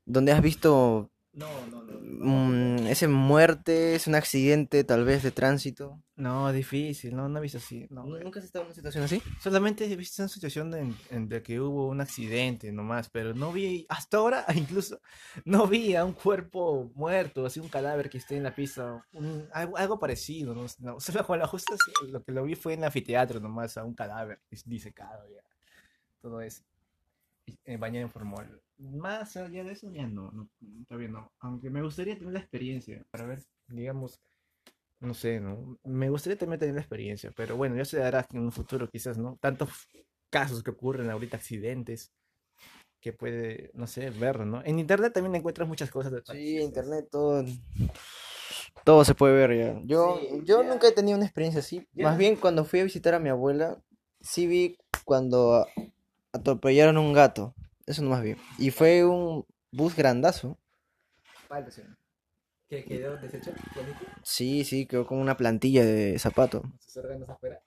donde 0.04 0.32
has 0.32 0.42
visto 0.42 1.10
No, 1.34 1.48
no, 1.66 1.82
no. 1.82 1.98
mm, 1.98 2.86
ese 2.88 3.08
muerte, 3.08 3.94
es 3.94 4.06
un 4.06 4.14
accidente 4.14 4.84
tal 4.84 5.04
vez 5.04 5.22
de 5.22 5.30
tránsito? 5.30 5.98
No, 6.14 6.52
difícil, 6.52 7.16
no, 7.16 7.26
no 7.28 7.38
he 7.38 7.42
visto 7.42 7.56
así. 7.56 7.86
No, 7.88 8.04
¿Nunca 8.04 8.38
has 8.38 8.44
estado 8.44 8.64
en 8.64 8.66
una 8.66 8.74
situación 8.74 9.04
así? 9.04 9.22
Solamente 9.40 9.90
he 9.90 9.96
visto 9.96 10.20
una 10.22 10.28
situación 10.28 10.74
en, 10.74 10.94
en 11.08 11.30
la 11.30 11.42
que 11.42 11.58
hubo 11.58 11.88
un 11.88 12.02
accidente 12.02 12.70
nomás, 12.70 13.08
pero 13.08 13.32
no 13.32 13.50
vi, 13.50 13.86
hasta 13.88 14.18
ahora 14.18 14.44
incluso, 14.54 15.00
no 15.46 15.66
vi 15.66 15.94
a 15.96 16.04
un 16.04 16.12
cuerpo 16.12 16.92
muerto, 16.94 17.46
así 17.46 17.60
un 17.60 17.68
cadáver 17.70 18.10
que 18.10 18.18
esté 18.18 18.36
en 18.36 18.42
la 18.42 18.54
pista, 18.54 19.02
un- 19.12 19.48
algo, 19.54 19.78
algo 19.78 19.98
parecido, 19.98 20.54
no, 20.54 20.66
no, 20.80 20.98
la 21.36 21.46
justa 21.46 21.74
sí, 21.82 21.92
lo 22.10 22.22
que 22.22 22.32
lo 22.32 22.44
vi 22.44 22.56
fue 22.56 22.74
en 22.74 22.80
el 22.80 22.84
anfiteatro 22.84 23.40
nomás, 23.40 23.78
a 23.78 23.84
un 23.84 23.94
cadáver 23.94 24.38
dis- 24.50 24.64
disecado 24.66 25.26
ya, 25.30 25.42
todo 26.20 26.42
eso, 26.42 26.62
eh, 27.64 27.76
bañado 27.78 28.04
en 28.06 28.10
formol. 28.12 28.61
Más 28.78 29.36
allá 29.36 29.64
de 29.64 29.72
eso 29.72 29.90
ya 29.90 30.06
no, 30.08 30.30
no, 30.32 30.48
todavía 30.88 31.08
no, 31.08 31.30
aunque 31.40 31.70
me 31.70 31.82
gustaría 31.82 32.18
tener 32.18 32.32
la 32.32 32.40
experiencia 32.40 33.04
para 33.10 33.26
ver, 33.26 33.42
digamos, 33.68 34.20
no 35.00 35.14
sé, 35.14 35.40
¿no? 35.40 35.78
Me 35.84 36.10
gustaría 36.10 36.38
también 36.38 36.58
tener 36.60 36.74
la 36.74 36.80
experiencia, 36.80 37.32
pero 37.36 37.56
bueno, 37.56 37.76
ya 37.76 37.84
se 37.84 37.98
dará 37.98 38.26
en 38.32 38.40
un 38.40 38.52
futuro 38.52 38.88
quizás, 38.88 39.18
¿no? 39.18 39.36
Tantos 39.40 39.70
casos 40.30 40.62
que 40.62 40.70
ocurren 40.70 41.10
ahorita, 41.10 41.36
accidentes, 41.36 42.12
que 43.00 43.12
puede, 43.12 43.70
no 43.74 43.86
sé, 43.86 44.10
ver, 44.10 44.40
¿no? 44.46 44.62
En 44.64 44.78
internet 44.78 45.12
también 45.12 45.34
encuentras 45.34 45.68
muchas 45.68 45.90
cosas 45.90 46.12
de 46.12 46.22
Sí, 46.24 46.60
internet, 46.60 47.08
todo. 47.10 47.44
Todo 48.84 49.04
se 49.04 49.14
puede 49.14 49.34
ver 49.34 49.58
ya. 49.58 49.80
Yo, 49.84 50.18
Sí, 50.20 50.42
yo 50.44 50.62
ya. 50.62 50.68
nunca 50.68 50.88
he 50.88 50.92
tenido 50.92 51.16
una 51.16 51.26
experiencia 51.26 51.60
así. 51.60 51.86
Ya. 51.94 52.04
Más 52.04 52.18
bien 52.18 52.36
cuando 52.36 52.64
fui 52.64 52.80
a 52.80 52.84
visitar 52.84 53.14
a 53.14 53.18
mi 53.18 53.28
abuela, 53.28 53.80
sí 54.20 54.46
vi 54.46 54.76
cuando 55.04 55.66
atropellaron 56.32 56.96
un 56.98 57.12
gato. 57.12 57.54
Eso 57.86 58.02
nomás 58.02 58.22
vi. 58.22 58.36
Y 58.58 58.70
fue 58.70 59.04
un 59.04 59.44
bus 59.72 59.96
grandazo. 59.96 60.58
¿Qué 62.68 62.84
quedó 62.84 63.16
deshecho? 63.18 63.52
Sí, 64.22 64.64
sí, 64.64 64.86
quedó 64.86 65.06
con 65.06 65.18
una 65.18 65.36
plantilla 65.36 65.84
de 65.84 66.18
zapato. 66.18 66.62
¿Sus 66.80 66.96
órganos 66.96 67.28
afuera? 67.28 67.60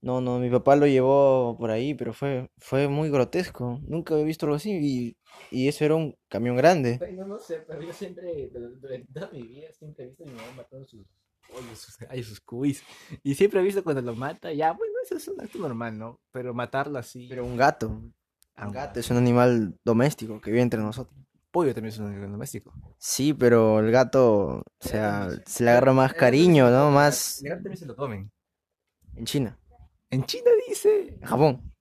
No, 0.00 0.20
no, 0.20 0.38
mi 0.38 0.50
papá 0.50 0.76
lo 0.76 0.86
llevó 0.86 1.56
por 1.58 1.70
ahí, 1.70 1.94
pero 1.94 2.12
fue, 2.12 2.50
fue 2.58 2.88
muy 2.88 3.10
grotesco. 3.10 3.80
Nunca 3.88 4.14
había 4.14 4.26
visto 4.26 4.46
algo 4.46 4.56
así. 4.56 4.78
Y, 4.80 5.16
y 5.50 5.66
eso 5.68 5.84
era 5.84 5.94
un 5.94 6.14
camión 6.28 6.56
grande. 6.56 7.00
Ay, 7.02 7.14
No, 7.14 7.26
no 7.26 7.38
sé, 7.38 7.64
pero 7.66 7.82
yo 7.82 7.92
siempre, 7.92 8.50
durante 8.52 9.12
toda 9.12 9.30
mi 9.32 9.42
vida, 9.42 9.72
siempre 9.72 10.04
he 10.04 10.08
visto 10.08 10.24
a 10.24 10.26
mi 10.26 10.34
mamá 10.34 10.52
matando 10.58 10.86
sus 10.86 11.06
pollos, 11.48 11.78
sus 11.78 11.96
gallos, 11.98 12.26
sus 12.26 12.40
cuis. 12.40 12.84
Y 13.22 13.34
siempre 13.34 13.60
he 13.60 13.62
visto 13.62 13.82
cuando 13.82 14.02
lo 14.02 14.14
mata, 14.14 14.52
ya, 14.52 14.72
bueno, 14.72 14.92
eso 15.02 15.16
es 15.16 15.26
un 15.26 15.40
acto 15.40 15.58
normal, 15.58 15.98
¿no? 15.98 16.20
Pero 16.32 16.52
matarlo 16.54 16.98
así. 16.98 17.26
Pero 17.28 17.44
un 17.44 17.56
gato. 17.56 18.00
Un 18.56 18.72
gato 18.72 19.00
es 19.00 19.10
un 19.10 19.16
animal 19.16 19.74
doméstico 19.84 20.40
que 20.40 20.50
vive 20.50 20.62
entre 20.62 20.80
nosotros. 20.80 21.14
pollo 21.50 21.74
también 21.74 21.92
es 21.92 21.98
un 21.98 22.06
animal 22.06 22.32
doméstico. 22.32 22.72
Sí, 22.98 23.34
pero 23.34 23.80
el 23.80 23.90
gato, 23.90 24.58
o 24.58 24.62
sea, 24.80 25.28
se 25.46 25.64
le 25.64 25.70
agarra 25.70 25.92
más 25.92 26.14
cariño, 26.14 26.70
¿no? 26.70 26.90
Más 26.90 27.42
El 27.42 27.50
gato 27.50 27.62
también 27.62 27.78
se 27.78 27.86
lo 27.86 27.96
comen. 27.96 28.30
en 29.16 29.24
China, 29.24 29.58
En 30.10 30.24
China 30.24 30.50
dice. 30.68 31.16
en 31.20 31.26
Japón. 31.26 31.72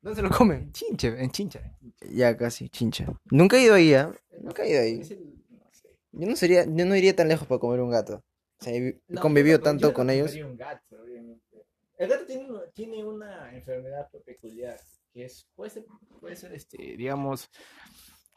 ¿Dónde 0.00 0.16
se 0.16 0.22
lo 0.22 0.30
comen? 0.30 0.58
En 0.62 0.72
Chincha, 0.72 1.08
en 1.08 1.30
Chincha. 1.30 1.60
Ya 2.10 2.36
casi, 2.36 2.68
chincha. 2.68 3.06
Nunca 3.30 3.56
he 3.56 3.62
ido 3.62 3.74
ahí, 3.74 3.94
¿ah? 3.94 4.12
Nunca 4.40 4.64
he 4.64 4.70
ido 4.70 4.80
ahí. 4.80 5.00
Yo 6.12 6.26
no 6.28 6.34
sería, 6.36 6.64
yo 6.64 6.84
no 6.84 6.96
iría 6.96 7.14
tan 7.14 7.28
lejos 7.28 7.46
para 7.46 7.60
comer 7.60 7.80
un 7.80 7.90
gato. 7.90 8.16
O 8.60 8.64
sea, 8.64 8.74
he 8.74 9.00
No, 9.08 9.20
convivido 9.20 9.60
tanto 9.60 9.88
yo 9.88 9.94
con 9.94 10.08
no 10.08 10.12
ellos. 10.12 10.34
un 10.34 10.56
gato, 10.56 10.96
obviamente. 11.02 11.66
El 11.96 12.08
gato 12.08 12.26
tiene, 12.26 12.48
tiene 12.74 13.04
una 13.04 13.54
enfermedad 13.54 14.08
peculiar, 14.26 14.78
que 15.12 15.24
es, 15.24 15.46
puede 15.54 15.70
ser, 15.70 15.84
puede 16.20 16.36
ser, 16.36 16.52
este, 16.52 16.96
digamos, 16.96 17.48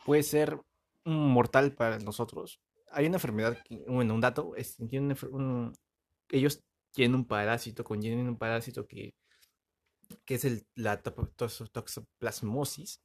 puede 0.06 0.24
ser 0.24 0.60
mortal 1.06 1.74
para 1.74 2.00
nosotros. 2.00 2.60
Hay 2.92 3.08
una 3.08 3.18
enfermedad, 3.18 3.58
que, 3.64 3.84
bueno, 3.88 4.14
un 4.14 4.22
dato, 4.22 4.56
es, 4.56 4.78
un- 4.80 5.74
ellos 6.30 6.64
tienen 6.92 7.16
un 7.16 7.26
parásito, 7.26 7.84
contienen 7.84 8.28
un 8.28 8.38
parásito 8.38 8.88
que, 8.88 9.14
que 10.26 10.36
es 10.36 10.46
el, 10.46 10.66
la 10.76 11.02
toxoplasmosis. 11.02 13.02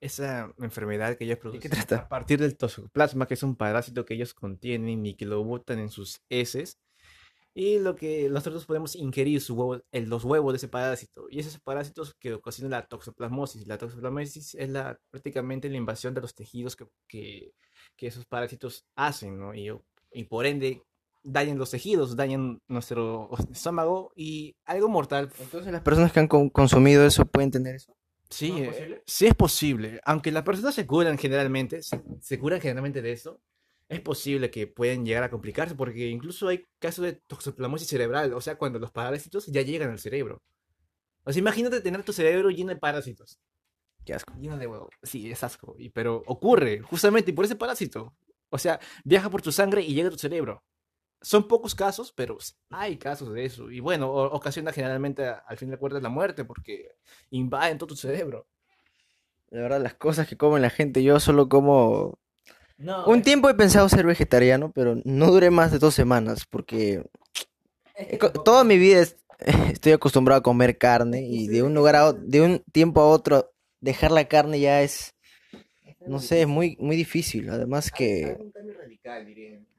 Esa 0.00 0.52
enfermedad 0.58 1.16
que 1.16 1.24
ellos 1.24 1.38
producen 1.38 1.70
trata? 1.70 1.96
a 1.96 2.08
partir 2.08 2.40
del 2.40 2.56
toxoplasma, 2.56 3.26
que 3.26 3.34
es 3.34 3.42
un 3.42 3.56
parásito 3.56 4.04
que 4.04 4.14
ellos 4.14 4.34
contienen 4.34 5.06
y 5.06 5.14
que 5.14 5.26
lo 5.26 5.42
botan 5.44 5.78
en 5.78 5.88
sus 5.88 6.20
heces. 6.28 6.78
Y 7.56 7.78
lo 7.78 7.94
que 7.94 8.28
nosotros 8.28 8.66
podemos 8.66 8.96
ingerir 8.96 9.40
su 9.40 9.54
huevo, 9.54 9.80
el- 9.92 10.08
los 10.08 10.24
huevos 10.24 10.52
de 10.52 10.56
ese 10.56 10.68
parásito. 10.68 11.26
Y 11.30 11.38
esos 11.38 11.60
parásitos 11.60 12.14
que 12.18 12.34
ocasionan 12.34 12.72
la 12.72 12.86
toxoplasmosis. 12.86 13.66
La 13.68 13.78
toxoplasmosis 13.78 14.56
es 14.56 14.68
la, 14.70 14.98
prácticamente 15.10 15.68
la 15.70 15.76
invasión 15.76 16.14
de 16.14 16.20
los 16.20 16.34
tejidos 16.34 16.74
que, 16.74 16.86
que, 17.06 17.52
que 17.96 18.08
esos 18.08 18.26
parásitos 18.26 18.84
hacen, 18.96 19.38
¿no? 19.38 19.54
Y, 19.54 19.70
y 20.12 20.24
por 20.24 20.46
ende 20.46 20.82
dañan 21.22 21.56
los 21.58 21.70
tejidos, 21.70 22.16
dañan 22.16 22.60
nuestro 22.68 23.30
estómago 23.52 24.12
y 24.16 24.56
algo 24.64 24.88
mortal. 24.88 25.30
Entonces 25.38 25.72
las 25.72 25.82
personas 25.82 26.12
que 26.12 26.20
han 26.20 26.28
con- 26.28 26.50
consumido 26.50 27.06
eso 27.06 27.24
pueden 27.24 27.50
tener 27.52 27.76
eso. 27.76 27.96
Sí, 28.30 28.50
¿No 28.50 28.56
es 28.58 28.62
eh, 28.64 28.70
posible? 28.72 29.02
sí 29.06 29.26
es 29.26 29.34
posible. 29.34 30.00
Aunque 30.04 30.32
las 30.32 30.42
personas 30.42 30.74
se 30.74 30.86
curan 30.86 31.16
generalmente, 31.18 31.82
se, 31.82 32.02
se 32.20 32.38
curan 32.38 32.60
generalmente 32.60 33.00
de 33.00 33.12
eso, 33.12 33.40
es 33.88 34.00
posible 34.00 34.50
que 34.50 34.66
pueden 34.66 35.04
llegar 35.04 35.22
a 35.24 35.30
complicarse 35.30 35.74
porque 35.74 36.08
incluso 36.08 36.48
hay 36.48 36.64
casos 36.78 37.04
de 37.04 37.12
toxoplasmosis 37.12 37.88
cerebral, 37.88 38.32
o 38.32 38.40
sea, 38.40 38.56
cuando 38.56 38.78
los 38.78 38.90
parásitos 38.90 39.46
ya 39.46 39.62
llegan 39.62 39.90
al 39.90 39.98
cerebro. 39.98 40.42
O 41.24 41.32
sea, 41.32 41.40
imagínate 41.40 41.80
tener 41.80 42.02
tu 42.02 42.12
cerebro 42.12 42.50
lleno 42.50 42.70
de 42.70 42.76
parásitos, 42.76 43.40
Qué 44.04 44.14
asco. 44.14 44.34
lleno 44.38 44.58
de 44.58 44.66
huevo. 44.66 44.90
Sí, 45.02 45.30
es 45.30 45.42
asco, 45.42 45.74
y, 45.78 45.88
pero 45.90 46.22
ocurre 46.26 46.80
justamente 46.80 47.32
por 47.32 47.44
ese 47.44 47.56
parásito. 47.56 48.14
O 48.50 48.58
sea, 48.58 48.78
viaja 49.04 49.30
por 49.30 49.42
tu 49.42 49.50
sangre 49.50 49.82
y 49.82 49.94
llega 49.94 50.08
a 50.08 50.12
tu 50.12 50.18
cerebro. 50.18 50.62
Son 51.20 51.48
pocos 51.48 51.74
casos, 51.74 52.12
pero 52.12 52.36
hay 52.70 52.98
casos 52.98 53.32
de 53.32 53.46
eso. 53.46 53.70
Y 53.70 53.80
bueno, 53.80 54.12
ocasiona 54.12 54.72
generalmente 54.72 55.26
al 55.26 55.56
fin 55.56 55.70
de 55.70 55.78
cuentas 55.78 56.02
la 56.02 56.10
muerte 56.10 56.44
porque 56.44 56.90
invaden 57.30 57.78
todo 57.78 57.88
tu 57.88 57.96
cerebro. 57.96 58.46
La 59.48 59.62
verdad, 59.62 59.80
las 59.80 59.94
cosas 59.94 60.28
que 60.28 60.36
come 60.36 60.60
la 60.60 60.70
gente, 60.70 61.02
yo 61.02 61.18
solo 61.20 61.48
como... 61.48 62.18
No, 62.76 63.06
Un 63.06 63.22
tiempo 63.22 63.48
he 63.48 63.54
pensado 63.54 63.88
ser 63.88 64.04
vegetariano, 64.06 64.72
pero 64.72 64.96
no 65.04 65.30
duré 65.30 65.50
más 65.50 65.70
de 65.72 65.78
dos 65.78 65.94
semanas 65.94 66.44
porque 66.50 67.02
toda 68.44 68.64
mi 68.64 68.78
vida 68.78 69.00
es- 69.00 69.16
estoy 69.72 69.92
acostumbrado 69.92 70.38
a 70.40 70.42
comer 70.42 70.78
carne 70.78 71.26
y 71.28 71.48
de 71.48 71.62
un 71.62 71.74
lugar 71.74 71.96
a 71.96 72.08
o- 72.08 72.12
de 72.12 72.40
un 72.40 72.64
tiempo 72.72 73.00
a 73.00 73.06
otro 73.08 73.52
dejar 73.80 74.12
la 74.12 74.28
carne 74.28 74.60
ya 74.60 74.82
es, 74.82 75.14
no 76.06 76.20
sé, 76.20 76.42
es 76.42 76.48
muy, 76.48 76.76
muy 76.80 76.96
difícil. 76.96 77.50
Además 77.50 77.90
que, 77.90 78.36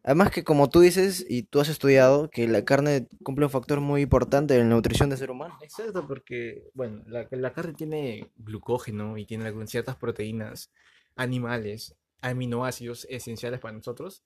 además 0.04 0.30
que 0.32 0.44
como 0.44 0.70
tú 0.70 0.82
dices 0.82 1.26
y 1.28 1.44
tú 1.44 1.60
has 1.60 1.70
estudiado, 1.70 2.30
que 2.30 2.48
la 2.48 2.64
carne 2.64 3.08
cumple 3.24 3.46
un 3.46 3.52
factor 3.52 3.80
muy 3.82 4.02
importante 4.04 4.56
en 4.58 4.70
la 4.70 4.76
nutrición 4.76 5.10
del 5.10 5.18
ser 5.18 5.32
humano. 5.32 5.58
Exacto, 5.62 6.06
porque, 6.08 6.64
bueno, 6.74 7.04
la, 7.08 7.28
la 7.32 7.54
carne 7.54 7.74
tiene 7.74 8.30
glucógeno 8.38 9.18
y 9.18 9.26
tiene 9.26 9.46
algunas 9.48 9.70
ciertas 9.70 9.96
proteínas 9.96 10.72
animales, 11.16 11.96
aminoácidos 12.22 13.06
esenciales 13.10 13.60
para 13.60 13.74
nosotros, 13.78 14.24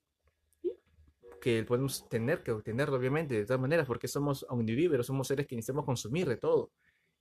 que 1.41 1.63
podemos 1.63 2.07
tener 2.09 2.43
que 2.43 2.51
obtenerlo, 2.51 2.97
obviamente, 2.97 3.33
de 3.35 3.45
todas 3.45 3.61
maneras, 3.61 3.87
porque 3.87 4.07
somos 4.07 4.45
omnivívoros, 4.49 5.07
somos 5.07 5.27
seres 5.27 5.47
que 5.47 5.55
necesitamos 5.55 5.85
consumir 5.85 6.27
de 6.27 6.37
todo. 6.37 6.71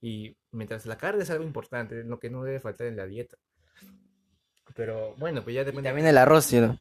Y 0.01 0.35
mientras 0.51 0.85
la 0.85 0.97
carne 0.97 1.23
es 1.23 1.29
algo 1.29 1.43
importante, 1.43 2.03
lo 2.03 2.19
que 2.19 2.29
no 2.29 2.43
debe 2.43 2.59
faltar 2.59 2.87
en 2.87 2.97
la 2.97 3.05
dieta. 3.05 3.37
Pero 4.75 5.15
bueno, 5.15 5.41
pues 5.43 5.55
ya 5.55 5.61
Y 5.61 5.65
depende. 5.65 5.89
también 5.89 6.07
el 6.07 6.17
arroz, 6.17 6.45
¿sí 6.45 6.59
no? 6.59 6.79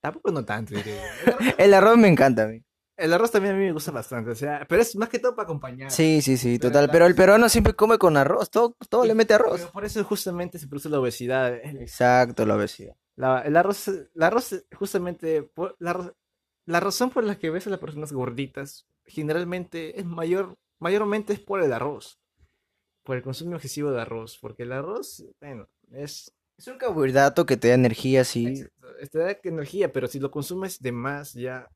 Tampoco 0.00 0.30
no 0.30 0.44
tanto. 0.44 0.74
El 1.58 1.74
arroz- 1.74 1.96
me 1.96 2.08
encanta 2.08 2.44
a 2.44 2.46
mí. 2.46 2.62
El 2.96 3.12
arroz 3.12 3.30
también 3.32 3.54
a 3.54 3.58
mí 3.58 3.64
me 3.64 3.72
gusta 3.72 3.90
bastante, 3.90 4.30
o 4.30 4.34
sea, 4.34 4.64
pero 4.68 4.80
es 4.80 4.94
más 4.96 5.08
que 5.08 5.18
todo 5.18 5.34
para 5.34 5.44
acompañar. 5.44 5.90
Sí, 5.90 6.22
sí, 6.22 6.36
sí, 6.36 6.58
Pero 6.58 6.70
total. 6.72 6.88
Pero 6.90 7.06
el 7.06 7.14
peruano 7.14 7.48
siempre 7.48 7.74
come 7.74 7.98
con 7.98 8.16
arroz, 8.16 8.50
todo, 8.50 8.74
todo 8.88 9.04
le 9.04 9.14
mete 9.14 9.34
arroz. 9.34 9.60
Pero 9.60 9.72
por 9.72 9.84
eso 9.84 10.02
justamente 10.04 10.58
se 10.58 10.66
produce 10.68 10.88
la 10.88 11.00
obesidad. 11.00 11.52
El, 11.54 11.78
Exacto, 11.82 12.46
la 12.46 12.54
obesidad. 12.56 12.94
La- 13.16 13.42
el 13.42 13.56
arroz, 13.56 13.88
el 13.88 14.22
arroz 14.22 14.64
justamente, 14.76 15.42
por- 15.42 15.76
la, 15.78 16.14
la 16.66 16.80
razón 16.80 17.10
por 17.10 17.24
la 17.24 17.38
que 17.38 17.50
ves 17.50 17.66
a 17.66 17.70
las 17.70 17.80
personas 17.80 18.12
gorditas 18.12 18.86
generalmente 19.04 19.98
es 20.00 20.04
mayor, 20.06 20.56
mayormente 20.80 21.32
es 21.32 21.40
por 21.40 21.62
el 21.62 21.72
arroz, 21.72 22.18
por 23.04 23.16
el 23.16 23.22
consumo 23.22 23.56
excesivo 23.56 23.92
de 23.92 24.00
arroz, 24.02 24.38
porque 24.40 24.64
el 24.64 24.72
arroz, 24.72 25.24
bueno, 25.40 25.68
es, 25.90 26.32
Es 26.58 26.66
un 26.68 26.78
carbohidrato 26.78 27.46
que 27.46 27.56
te 27.56 27.68
da 27.68 27.74
energía, 27.74 28.24
sí. 28.24 28.46
es- 29.00 29.10
te 29.10 29.18
da 29.18 29.36
energía, 29.44 29.92
pero 29.92 30.08
si 30.08 30.18
lo 30.18 30.30
consumes 30.30 30.80
de 30.80 30.92
más 30.92 31.32
ya 31.34 31.68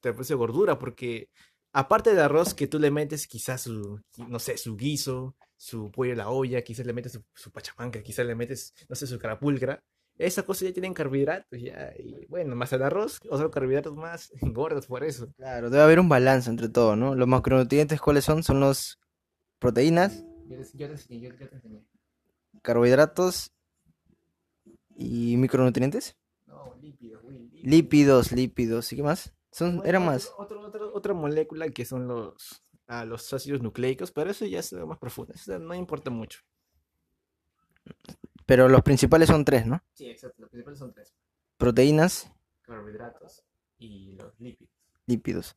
te 0.00 0.12
produce 0.12 0.34
gordura, 0.34 0.78
porque 0.78 1.28
aparte 1.72 2.10
del 2.10 2.20
arroz 2.20 2.54
que 2.54 2.66
tú 2.66 2.78
le 2.78 2.90
metes 2.90 3.26
quizás 3.26 3.62
su, 3.62 4.00
no 4.28 4.38
sé, 4.38 4.56
su 4.58 4.76
guiso, 4.76 5.36
su 5.56 5.90
pollo 5.90 6.12
a 6.12 6.16
la 6.16 6.28
olla, 6.28 6.62
quizás 6.62 6.86
le 6.86 6.92
metes 6.92 7.12
su, 7.12 7.24
su 7.34 7.50
pachamanca, 7.50 8.02
quizás 8.02 8.26
le 8.26 8.34
metes, 8.34 8.74
no 8.88 8.94
sé, 8.96 9.06
su 9.06 9.18
carapulcra, 9.18 9.82
esas 10.18 10.44
cosas 10.44 10.68
ya 10.68 10.72
tienen 10.72 10.94
carbohidratos, 10.94 11.60
ya, 11.60 11.92
y 11.98 12.26
bueno, 12.26 12.54
más 12.56 12.72
el 12.72 12.82
arroz, 12.82 13.20
otros 13.28 13.50
carbohidratos 13.50 13.94
más 13.96 14.30
gordos 14.42 14.86
por 14.86 15.02
eso. 15.04 15.32
Claro, 15.36 15.70
debe 15.70 15.82
haber 15.82 16.00
un 16.00 16.08
balance 16.08 16.48
entre 16.50 16.68
todo, 16.68 16.94
¿no? 16.96 17.14
Los 17.14 17.26
macronutrientes, 17.28 18.00
¿cuáles 18.00 18.24
son? 18.24 18.42
Son 18.42 18.60
los 18.60 18.98
proteínas, 19.58 20.24
Yo 20.48 20.56
te, 20.58 20.64
yo 20.78 20.86
te 20.86 20.92
enseñé, 20.92 21.20
yo 21.28 21.48
te 21.48 21.54
enseñé. 21.54 21.84
carbohidratos 22.62 23.52
y 24.96 25.36
micronutrientes. 25.36 26.16
No, 26.46 26.76
lípidos, 26.80 27.22
güey, 27.22 27.38
lípidos. 27.38 27.64
Lípidos, 27.66 28.32
lípidos, 28.32 28.92
¿y 28.92 28.96
qué 28.96 29.02
más? 29.02 29.34
Son, 29.50 29.78
Bueno, 29.78 29.98
otro- 29.98 30.00
más. 30.00 30.32
otro- 30.38 30.60
otro- 30.60 30.94
otra 30.94 31.14
molécula 31.14 31.68
que 31.70 31.84
son 31.84 32.06
los, 32.06 32.62
ah, 32.86 33.04
los 33.04 33.32
ácidos 33.32 33.62
nucleicos, 33.62 34.10
pero 34.12 34.30
eso 34.30 34.44
ya 34.46 34.60
es 34.60 34.72
algo 34.72 34.86
más 34.88 34.98
profundo, 34.98 35.32
eso 35.34 35.58
no 35.58 35.74
importa 35.74 36.10
mucho. 36.10 36.40
Pero 38.46 38.68
los 38.68 38.82
principales 38.82 39.28
son 39.28 39.44
tres, 39.44 39.66
¿no? 39.66 39.82
Sí, 39.94 40.08
exacto, 40.08 40.42
los 40.42 40.50
principales 40.50 40.78
son 40.78 40.92
tres. 40.92 41.14
Proteínas, 41.56 42.30
carbohidratos 42.62 43.44
y 43.78 44.12
los 44.16 44.38
lípidos. 44.40 44.72
lípidos. 45.06 45.56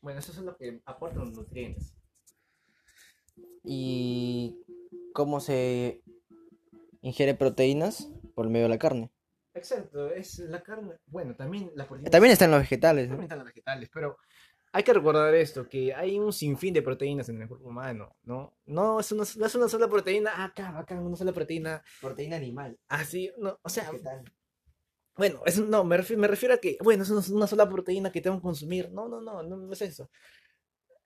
Bueno, 0.00 0.18
esos 0.18 0.34
son 0.34 0.46
los 0.46 0.56
que 0.56 0.82
aportan 0.84 1.20
los 1.20 1.32
nutrientes. 1.32 1.94
¿Y 3.64 4.58
cómo 5.14 5.38
se 5.40 6.02
ingiere 7.02 7.34
proteínas? 7.34 8.08
Por 8.34 8.48
medio 8.48 8.64
de 8.64 8.70
la 8.70 8.78
carne. 8.78 9.10
Exacto, 9.54 10.08
es 10.10 10.38
la 10.38 10.62
carne. 10.62 10.94
Bueno, 11.06 11.36
también 11.36 11.70
proteínas 11.74 11.86
También 12.10 12.32
están 12.32 12.50
los 12.50 12.60
vegetales, 12.60 13.04
¿no? 13.08 13.10
también 13.10 13.24
están 13.24 13.38
los 13.38 13.46
vegetales, 13.46 13.90
pero 13.92 14.16
hay 14.72 14.82
que 14.82 14.92
recordar 14.94 15.34
esto, 15.34 15.68
que 15.68 15.94
hay 15.94 16.18
un 16.18 16.32
sinfín 16.32 16.72
de 16.72 16.82
proteínas 16.82 17.28
en 17.28 17.42
el 17.42 17.48
cuerpo 17.48 17.68
humano, 17.68 18.16
¿no? 18.24 18.56
No 18.64 19.00
es 19.00 19.12
una, 19.12 19.24
no 19.36 19.46
es 19.46 19.54
una 19.54 19.68
sola 19.68 19.88
proteína, 19.88 20.44
acá, 20.44 20.78
acá, 20.78 20.98
una 20.98 21.16
sola 21.16 21.32
proteína, 21.32 21.82
Proteína 22.00 22.36
animal. 22.36 22.78
así, 22.88 23.30
no, 23.38 23.58
o 23.62 23.68
sea, 23.68 23.90
bueno, 25.14 25.42
es, 25.44 25.58
no, 25.58 25.84
me 25.84 25.98
refiero, 25.98 26.20
me 26.22 26.28
refiero 26.28 26.54
a 26.54 26.58
que, 26.58 26.78
bueno, 26.82 27.02
es 27.02 27.10
una, 27.10 27.22
una 27.36 27.46
sola 27.46 27.68
proteína 27.68 28.10
que 28.10 28.22
tengo 28.22 28.36
que 28.36 28.42
consumir, 28.42 28.90
no, 28.90 29.08
no, 29.08 29.20
no, 29.20 29.42
no, 29.42 29.56
no 29.56 29.72
es 29.72 29.82
eso. 29.82 30.10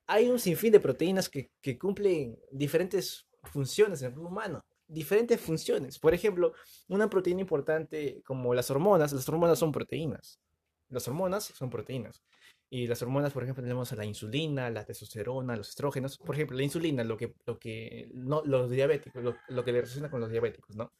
hay 0.07 0.29
un 0.29 0.39
sinfín 0.39 0.71
de 0.71 0.79
proteínas 0.79 1.27
que, 1.29 1.51
que 1.61 1.77
cumplen 1.77 2.39
diferentes 2.51 3.27
funciones 3.43 4.01
en 4.01 4.07
el 4.07 4.13
cuerpo 4.13 4.29
humano. 4.29 4.65
Diferentes 4.87 5.41
funciones. 5.41 5.99
Por 5.99 6.13
ejemplo, 6.13 6.53
una 6.87 7.09
proteína 7.09 7.41
importante 7.41 8.21
como 8.25 8.53
las 8.53 8.71
hormonas, 8.71 9.11
las 9.11 9.27
hormonas 9.27 9.59
son 9.59 9.73
proteínas. 9.73 10.39
Las 10.87 11.05
hormonas 11.09 11.43
son 11.43 11.69
proteínas. 11.69 12.23
Y 12.69 12.87
las 12.87 13.01
hormonas, 13.01 13.31
por 13.31 13.43
ejemplo, 13.43 13.63
tenemos 13.63 13.91
a 13.93 13.95
la 13.95 14.05
insulina, 14.05 14.69
la 14.69 14.83
testosterona, 14.83 15.55
los 15.55 15.69
estrógenos. 15.69 16.17
Por 16.17 16.35
ejemplo, 16.35 16.57
la 16.57 16.63
insulina, 16.63 17.03
lo 17.03 17.15
que, 17.15 17.33
lo 17.45 17.57
que, 17.57 18.09
no, 18.13 18.43
los 18.45 18.69
diabéticos, 18.69 19.23
lo, 19.23 19.35
lo 19.47 19.63
que 19.63 19.71
le 19.71 19.79
relaciona 19.79 20.09
con 20.09 20.19
los 20.19 20.29
diabéticos, 20.29 20.75
¿no? 20.75 20.91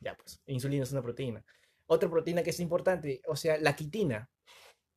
Ya, 0.00 0.16
pues, 0.16 0.40
insulina 0.46 0.84
es 0.84 0.92
una 0.92 1.02
proteína. 1.02 1.44
Otra 1.86 2.10
proteína 2.10 2.42
que 2.42 2.50
es 2.50 2.60
importante, 2.60 3.22
o 3.26 3.36
sea, 3.36 3.58
la 3.58 3.74
quitina, 3.74 4.28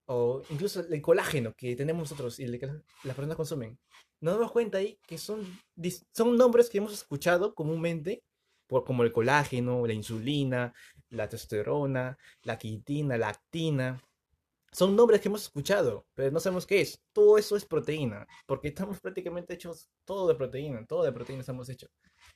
o 0.05 0.41
incluso 0.49 0.81
el 0.81 1.01
colágeno 1.01 1.53
que 1.55 1.75
tenemos 1.75 2.11
nosotros 2.11 2.39
y 2.39 2.43
el 2.43 2.59
que 2.59 2.67
las 2.67 3.15
personas 3.15 3.37
consumen. 3.37 3.79
Nos 4.19 4.35
damos 4.35 4.51
cuenta 4.51 4.77
ahí 4.77 4.99
que 5.07 5.17
son, 5.17 5.45
son 6.13 6.35
nombres 6.35 6.69
que 6.69 6.79
hemos 6.79 6.93
escuchado 6.93 7.55
comúnmente, 7.55 8.21
por, 8.67 8.83
como 8.83 9.03
el 9.03 9.11
colágeno, 9.11 9.87
la 9.87 9.93
insulina, 9.93 10.73
la 11.09 11.29
testosterona, 11.29 12.17
la 12.43 12.57
quitina, 12.57 13.17
la 13.17 13.29
actina. 13.29 14.01
Son 14.71 14.95
nombres 14.95 15.19
que 15.19 15.27
hemos 15.27 15.43
escuchado, 15.43 16.05
pero 16.13 16.31
no 16.31 16.39
sabemos 16.39 16.65
qué 16.65 16.81
es. 16.81 17.01
Todo 17.11 17.37
eso 17.37 17.55
es 17.57 17.65
proteína, 17.65 18.25
porque 18.45 18.69
estamos 18.69 18.99
prácticamente 19.01 19.53
hechos 19.53 19.89
todo 20.05 20.27
de 20.27 20.35
proteína, 20.35 20.85
todo 20.85 21.03
de 21.03 21.11
proteína 21.11 21.41
estamos 21.41 21.67
hechos. 21.69 21.89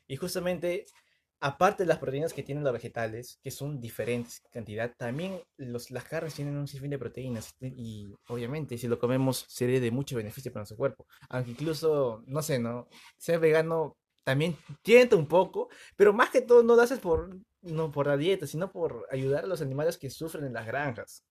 Y 0.07 0.17
justamente, 0.17 0.85
aparte 1.39 1.83
de 1.83 1.87
las 1.87 1.99
proteínas 1.99 2.33
que 2.33 2.43
tienen 2.43 2.63
los 2.65 2.73
vegetales, 2.73 3.39
que 3.41 3.51
son 3.51 3.79
diferentes 3.79 4.41
en 4.43 4.51
cantidad, 4.51 4.93
también 4.97 5.41
los, 5.57 5.91
las 5.91 6.03
carnes 6.03 6.33
tienen 6.35 6.57
un 6.57 6.67
sinfín 6.67 6.91
de 6.91 6.99
proteínas. 6.99 7.55
Y 7.61 8.13
obviamente, 8.27 8.77
si 8.77 8.87
lo 8.87 8.99
comemos, 8.99 9.45
sería 9.47 9.79
de 9.79 9.91
mucho 9.91 10.17
beneficio 10.17 10.51
para 10.51 10.61
nuestro 10.61 10.77
cuerpo. 10.77 11.07
Aunque 11.29 11.51
incluso, 11.51 12.21
no 12.27 12.41
sé, 12.41 12.59
¿no? 12.59 12.87
Ser 13.17 13.39
vegano 13.39 13.97
también 14.25 14.57
tienta 14.81 15.15
un 15.15 15.27
poco, 15.27 15.69
pero 15.95 16.11
más 16.11 16.31
que 16.31 16.41
todo 16.41 16.63
no 16.63 16.75
lo 16.75 16.81
haces 16.81 16.99
por, 16.99 17.37
no 17.61 17.91
por 17.91 18.07
la 18.07 18.17
dieta, 18.17 18.47
sino 18.47 18.71
por 18.71 19.07
ayudar 19.11 19.45
a 19.45 19.47
los 19.47 19.61
animales 19.61 19.97
que 19.97 20.09
sufren 20.09 20.45
en 20.45 20.53
las 20.53 20.65
granjas. 20.65 21.23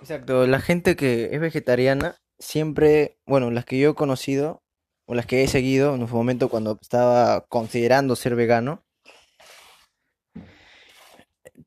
Exacto, 0.00 0.46
la 0.46 0.60
gente 0.60 0.96
que 0.96 1.30
es 1.32 1.40
vegetariana 1.40 2.16
siempre, 2.38 3.18
bueno, 3.26 3.50
las 3.50 3.64
que 3.64 3.78
yo 3.78 3.90
he 3.90 3.94
conocido 3.94 4.62
o 5.06 5.14
las 5.14 5.26
que 5.26 5.42
he 5.44 5.48
seguido 5.48 5.94
en 5.94 6.06
su 6.06 6.14
momento 6.14 6.48
cuando 6.48 6.78
estaba 6.80 7.46
considerando 7.48 8.16
ser 8.16 8.36
vegano, 8.36 8.84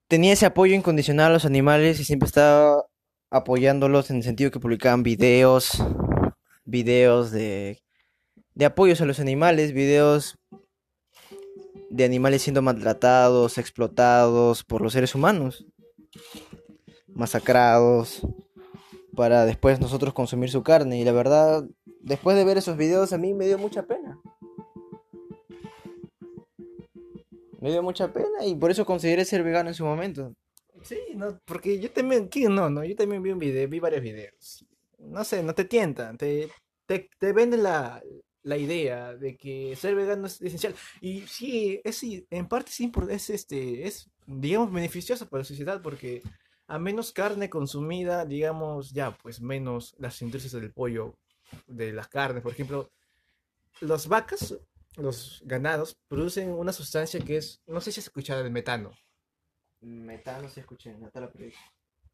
tenía 0.07 0.33
ese 0.33 0.45
apoyo 0.45 0.75
incondicional 0.75 1.31
a 1.31 1.33
los 1.33 1.45
animales 1.45 1.99
y 1.99 2.05
siempre 2.05 2.27
estaba 2.27 2.85
apoyándolos 3.29 4.09
en 4.09 4.17
el 4.17 4.23
sentido 4.23 4.51
que 4.51 4.59
publicaban 4.59 5.03
videos, 5.03 5.71
videos 6.65 7.31
de, 7.31 7.81
de 8.53 8.65
apoyos 8.65 9.01
a 9.01 9.05
los 9.05 9.19
animales, 9.19 9.73
videos 9.73 10.37
de 11.89 12.05
animales 12.05 12.41
siendo 12.41 12.61
maltratados, 12.61 13.57
explotados 13.57 14.63
por 14.63 14.81
los 14.81 14.93
seres 14.93 15.15
humanos, 15.15 15.65
masacrados, 17.17 18.21
para 19.15 19.45
después 19.45 19.79
nosotros 19.79 20.13
consumir 20.13 20.49
su 20.49 20.61
carne. 20.63 20.99
Y 20.99 21.03
la 21.03 21.11
verdad, 21.11 21.67
después 22.01 22.37
de 22.37 22.45
ver 22.45 22.57
esos 22.57 22.77
videos 22.77 23.11
a 23.11 23.17
mí 23.17 23.33
me 23.33 23.47
dio 23.47 23.57
mucha 23.57 23.83
pena. 23.83 24.19
Me 27.59 27.71
dio 27.71 27.81
mucha 27.81 28.13
pena 28.13 28.45
y 28.45 28.53
por 28.55 28.69
eso 28.69 28.85
consideré 28.85 29.25
ser 29.25 29.43
vegano 29.43 29.69
en 29.69 29.75
su 29.75 29.83
momento. 29.83 30.33
Sí, 30.83 30.99
no, 31.15 31.39
porque 31.43 31.79
yo 31.79 31.91
también, 31.91 32.27
¿quién 32.27 32.53
no, 32.53 32.69
no? 32.69 32.83
Yo 32.83 32.95
también 32.95 33.23
vi 33.23 33.31
un 33.31 33.39
video, 33.39 33.67
vi 33.67 33.79
varios 33.79 34.03
videos. 34.03 34.63
No 34.99 35.23
sé, 35.23 35.41
no 35.41 35.55
te 35.55 35.65
tientan, 35.65 36.17
te, 36.17 36.49
te, 36.85 37.09
te 37.17 37.33
venden 37.33 37.63
la, 37.63 38.01
la 38.43 38.57
idea 38.57 39.15
de 39.15 39.35
que 39.35 39.75
ser 39.75 39.95
vegano 39.95 40.27
es 40.27 40.39
esencial. 40.39 40.75
Y 41.01 41.21
sí, 41.21 41.81
es, 41.83 42.03
en 42.03 42.47
parte 42.47 42.71
impor- 42.79 43.09
es, 43.09 43.31
este, 43.31 43.87
es, 43.87 44.07
digamos, 44.27 44.71
beneficioso 44.71 45.27
para 45.27 45.41
la 45.41 45.45
sociedad 45.45 45.81
porque 45.81 46.21
a 46.67 46.79
menos 46.79 47.11
carne 47.11 47.49
consumida, 47.49 48.25
digamos, 48.25 48.91
ya, 48.91 49.15
pues 49.17 49.41
menos 49.41 49.95
las 49.99 50.21
industrias 50.21 50.53
del 50.53 50.71
pollo, 50.73 51.15
de 51.65 51.93
las 51.93 52.07
carnes, 52.07 52.43
por 52.43 52.51
ejemplo, 52.51 52.89
las 53.81 54.07
vacas, 54.07 54.55
los 54.97 55.41
ganados, 55.45 55.95
producen 56.07 56.51
una 56.51 56.73
sustancia 56.73 57.19
que 57.21 57.37
es, 57.37 57.61
no 57.67 57.79
sé 57.81 57.91
si 57.91 57.99
has 57.99 58.07
escuchado 58.07 58.41
el 58.43 58.51
metano. 58.51 58.91
Metano 59.81 60.49
se 60.49 60.61
escuché, 60.61 60.93
Natalia 60.97 61.29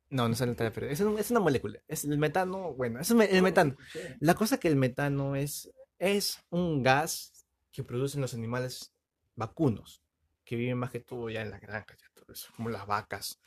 No, 0.10 0.28
no 0.28 0.34
es 0.34 0.42
el 0.42 0.50
metano, 0.50 0.72
es, 0.88 1.00
un- 1.00 1.18
es 1.18 1.32
una 1.32 1.40
molécula. 1.40 1.80
Es 1.88 2.04
el 2.04 2.18
metano, 2.18 2.74
bueno, 2.74 3.00
es 3.00 3.10
el 3.10 3.42
metano. 3.42 3.76
La 4.20 4.36
cosa 4.36 4.60
que 4.60 4.68
el 4.68 4.76
metano 4.76 5.36
es, 5.36 5.72
es 5.98 6.40
un 6.50 6.84
gas 6.84 7.32
que 7.72 7.84
producen 7.84 8.22
los 8.22 8.34
animales 8.34 8.92
vacunos, 9.36 10.02
que 10.46 10.56
viven 10.58 10.78
más 10.78 10.92
que 10.92 11.00
todo 11.00 11.30
ya 11.30 11.42
en 11.42 11.50
las 11.50 11.62
granjas, 11.62 11.98
ya 12.00 12.10
todo 12.14 12.32
eso, 12.34 12.50
como 12.56 12.70
las 12.70 12.86
vacas, 12.86 13.40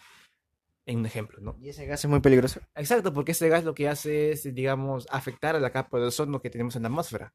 en 0.87 1.01
un 1.01 1.07
ejemplo, 1.07 1.38
¿no? 1.40 1.57
Y 1.61 1.68
ese 1.68 1.85
gas 1.87 2.05
es 2.05 2.11
muy 2.11 2.20
peligroso. 2.20 2.61
Exacto, 2.75 3.12
porque 3.12 3.33
ese 3.33 3.49
gas 3.49 3.64
lo 3.64 3.75
que 3.75 3.88
hace 3.88 4.31
es, 4.33 4.55
digamos, 4.55 5.07
afectar 5.11 5.57
a 5.57 5.61
la 5.61 5.70
capa 5.70 5.99
de 5.99 6.07
ozono 6.07 6.40
que 6.40 6.51
tenemos 6.51 6.77
en 6.77 6.83
la 6.83 6.88
atmósfera. 6.88 7.35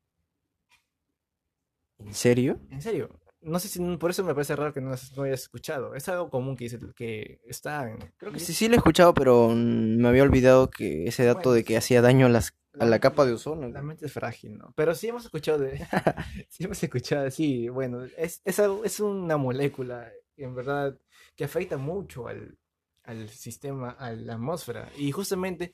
¿En 1.99 2.13
serio? 2.13 2.59
En 2.71 2.81
serio. 2.81 3.09
No 3.41 3.57
sé 3.59 3.67
si, 3.69 3.79
por 3.97 4.11
eso 4.11 4.23
me 4.23 4.33
parece 4.35 4.55
raro 4.55 4.71
que 4.73 4.81
no, 4.81 4.91
no 5.15 5.23
hayas 5.23 5.41
escuchado. 5.41 5.95
Es 5.95 6.07
algo 6.09 6.29
común 6.29 6.55
que, 6.55 6.65
dice, 6.65 6.79
que 6.95 7.41
está 7.45 7.89
en... 7.89 7.97
Creo 8.17 8.31
que 8.31 8.39
sí, 8.39 8.53
sí 8.53 8.67
lo 8.67 8.75
he 8.75 8.77
escuchado, 8.77 9.13
pero 9.15 9.49
me 9.49 10.07
había 10.07 10.23
olvidado 10.23 10.69
que 10.69 11.07
ese 11.07 11.25
dato 11.25 11.39
Bueno, 11.39 11.53
de 11.53 11.63
que 11.63 11.77
hacía 11.77 12.01
daño 12.01 12.27
a 12.27 12.29
las 12.29 12.53
a 12.79 12.85
la 12.85 12.99
capa 12.99 13.25
de 13.25 13.33
ozono. 13.33 13.67
La 13.67 13.81
mente 13.81 14.05
es 14.05 14.13
frágil, 14.13 14.57
¿no? 14.57 14.73
Pero 14.75 14.95
sí 14.95 15.07
hemos 15.07 15.25
escuchado 15.25 15.59
de... 15.59 15.77
sí 16.49 16.63
hemos 16.63 16.81
escuchado, 16.81 17.29
sí, 17.31 17.67
bueno, 17.69 18.05
es, 18.17 18.41
es, 18.45 18.59
algo- 18.59 18.85
es 18.85 18.99
una 18.99 19.37
molécula, 19.37 20.09
en 20.37 20.55
verdad, 20.55 20.97
que 21.35 21.43
afecta 21.43 21.77
mucho 21.77 22.27
al, 22.27 22.57
al 23.03 23.29
sistema, 23.29 23.91
a 23.91 24.11
la 24.11 24.33
atmósfera. 24.33 24.91
Y 24.97 25.11
justamente 25.11 25.71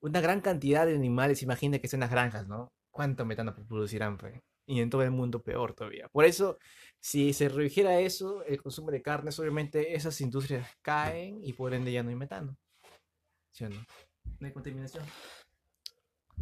una 0.00 0.20
gran 0.20 0.40
cantidad 0.40 0.86
de 0.86 0.94
animales, 0.94 1.42
imagina 1.42 1.78
que 1.78 1.88
en 1.90 2.00
las 2.00 2.10
granjas, 2.10 2.46
¿no? 2.46 2.72
¿Cuánto 2.90 3.24
metano 3.24 3.54
producirán? 3.66 4.18
Y 4.66 4.80
en 4.80 4.90
todo 4.90 5.02
el 5.02 5.10
mundo 5.10 5.42
peor 5.42 5.74
todavía. 5.74 6.08
Por 6.08 6.24
eso, 6.24 6.58
si 7.00 7.32
se 7.32 7.48
redujera 7.48 8.00
eso, 8.00 8.44
el 8.44 8.62
consumo 8.62 8.90
de 8.90 9.02
carnes, 9.02 9.38
obviamente 9.38 9.94
esas 9.94 10.20
industrias 10.20 10.68
caen 10.82 11.40
y 11.42 11.52
por 11.52 11.74
ende 11.74 11.92
ya 11.92 12.02
no 12.02 12.10
hay 12.10 12.16
metano. 12.16 12.56
¿Sí 13.52 13.64
o 13.64 13.70
no? 13.70 13.76
No 14.38 14.46
hay 14.46 14.52
contaminación. 14.52 15.04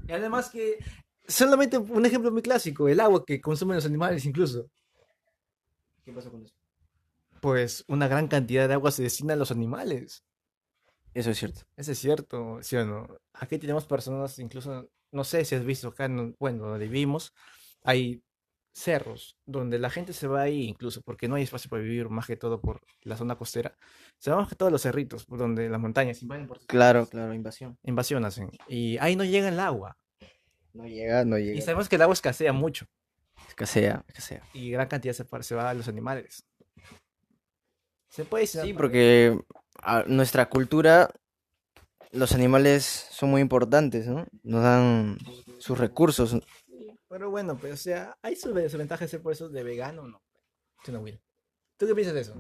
Y 0.07 0.13
además 0.13 0.51
que, 0.51 0.79
solamente 1.27 1.79
un 1.79 2.05
ejemplo 2.05 2.31
muy 2.33 2.43
clásico, 2.43 2.89
el 2.89 3.01
agua 3.01 3.25
que 3.25 3.41
consumen 3.41 3.77
los 3.77 3.87
animales 3.87 4.25
incluso. 4.25 4.69
¿Qué 6.05 6.13
pasa 6.13 6.31
con 6.31 6.43
eso? 6.45 6.55
Pues 7.41 7.85
una 7.89 8.09
gran 8.09 8.29
cantidad 8.29 8.67
de 8.67 8.75
agua 8.75 8.91
se 8.91 9.03
destina 9.03 9.35
a 9.35 9.37
los 9.37 9.51
animales. 9.51 10.26
Eso 11.17 11.31
es 11.31 11.39
cierto. 11.39 11.63
Eso 11.77 11.93
es 11.93 11.99
cierto, 11.99 12.59
¿sí 12.63 12.77
o 12.77 12.85
no? 12.85 13.07
Aquí 13.33 13.59
tenemos 13.59 13.87
personas, 13.87 14.39
incluso, 14.39 14.91
no 15.13 15.25
sé 15.25 15.45
si 15.47 15.55
has 15.55 15.65
visto 15.65 15.89
acá, 15.89 16.05
en- 16.05 16.37
bueno, 16.39 16.67
donde 16.69 16.87
vivimos, 16.87 17.33
hay 17.85 18.23
cerros 18.75 19.39
donde 19.47 19.79
la 19.79 19.89
gente 19.89 20.13
se 20.13 20.27
va 20.27 20.43
ahí 20.43 20.65
incluso 20.65 21.01
porque 21.01 21.27
no 21.27 21.37
hay 21.37 21.45
espacio 21.45 21.71
para 21.71 21.83
vivir, 21.83 22.11
más 22.11 22.27
que 22.27 22.37
todo 22.37 22.61
por 22.61 22.83
la 23.01 23.17
zona 23.17 23.37
costera. 23.37 23.75
Se 24.19 24.31
va 24.31 24.37
más 24.37 24.49
que 24.51 24.57
todo 24.57 24.69
a 24.69 24.73
los 24.73 24.83
cerritos, 24.83 25.25
por 25.25 25.39
donde 25.39 25.71
las 25.71 25.81
montañas 25.81 26.21
invaden 26.21 26.47
por 26.47 26.59
Claro, 26.67 27.01
casas, 27.01 27.11
claro, 27.13 27.33
invasión. 27.33 27.79
invasión 27.85 28.25
hacen. 28.27 28.51
Y 28.69 28.99
ahí 28.99 29.17
no 29.17 29.25
llega 29.25 29.49
el 29.49 29.59
agua. 29.59 29.97
No 30.75 30.87
llega, 30.87 31.25
no 31.25 31.39
Y 31.39 31.45
llega. 31.45 31.63
sabemos 31.63 31.89
que 31.89 31.97
el 31.97 32.03
agua 32.03 32.13
escasea 32.13 32.53
mucho. 32.53 32.85
Escasea, 33.49 34.05
escasea. 34.09 34.43
y 34.53 34.71
gran 34.71 34.89
cantidad 34.89 35.15
se, 35.15 35.25
se 35.43 35.55
va 35.55 35.71
a 35.71 35.73
los 35.75 35.89
animales. 35.89 36.45
Se 38.09 38.25
puede 38.25 38.43
decir. 38.45 38.63
Sí, 38.63 38.73
porque 38.73 39.39
a 39.83 40.05
nuestra 40.05 40.49
cultura, 40.49 41.11
los 42.13 42.33
animales 42.33 43.09
son 43.11 43.31
muy 43.31 43.41
importantes, 43.41 44.07
¿no? 44.07 44.27
Nos 44.43 44.63
dan 44.63 45.19
sus 45.59 45.79
recursos. 45.79 46.37
Pero 47.09 47.31
bueno, 47.31 47.57
pues, 47.57 47.73
o 47.73 47.77
sea, 47.77 48.17
hay 48.23 48.37
sus 48.37 48.55
desventajas 48.55 49.11
ser 49.11 49.23
por 49.23 49.33
eso 49.33 49.49
de 49.49 49.63
vegano 49.63 50.03
o 50.03 50.09
no. 50.09 50.23
No, 50.89 51.01
Will. 51.01 51.21
¿Tú 51.77 51.87
qué 51.87 51.95
piensas 51.95 52.15
de 52.15 52.21
eso? 52.21 52.35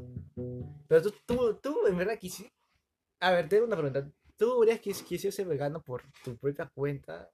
Pero 0.88 1.02
tú, 1.02 1.14
tú, 1.26 1.54
tú 1.62 1.86
en 1.86 1.96
verdad 1.96 2.18
quisieras. 2.18 2.54
A 3.20 3.32
ver, 3.32 3.48
tengo 3.48 3.66
una 3.66 3.76
pregunta. 3.76 4.10
¿Tú 4.36 4.52
habrías 4.52 4.80
quis 4.80 5.02
quisieras 5.02 5.34
ser 5.34 5.46
vegano 5.46 5.82
por 5.82 6.02
tu 6.22 6.36
propia 6.36 6.70
cuenta 6.74 7.30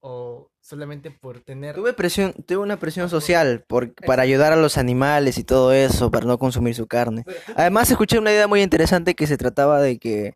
o 0.00 0.50
solamente 0.60 1.10
por 1.10 1.40
tener. 1.40 1.74
Tuve 1.74 1.92
presión, 1.92 2.32
tuve 2.32 2.58
una 2.58 2.78
presión 2.78 3.08
social 3.08 3.64
por, 3.66 3.94
para 3.94 4.22
ayudar 4.22 4.52
a 4.52 4.56
los 4.56 4.78
animales 4.78 5.38
y 5.38 5.44
todo 5.44 5.72
eso, 5.72 6.10
para 6.10 6.26
no 6.26 6.38
consumir 6.38 6.74
su 6.74 6.86
carne. 6.86 7.24
Además, 7.56 7.90
escuché 7.90 8.18
una 8.18 8.32
idea 8.32 8.46
muy 8.46 8.62
interesante 8.62 9.14
que 9.14 9.26
se 9.26 9.36
trataba 9.36 9.80
de 9.80 9.98
que 9.98 10.34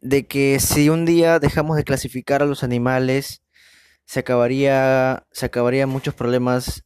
de 0.00 0.26
que 0.26 0.60
si 0.60 0.90
un 0.90 1.04
día 1.04 1.40
dejamos 1.40 1.76
de 1.76 1.84
clasificar 1.84 2.42
a 2.42 2.46
los 2.46 2.62
animales, 2.62 3.42
se 4.04 4.20
acabaría 4.20 5.26
se 5.32 5.46
acabarían 5.46 5.88
muchos 5.88 6.14
problemas 6.14 6.84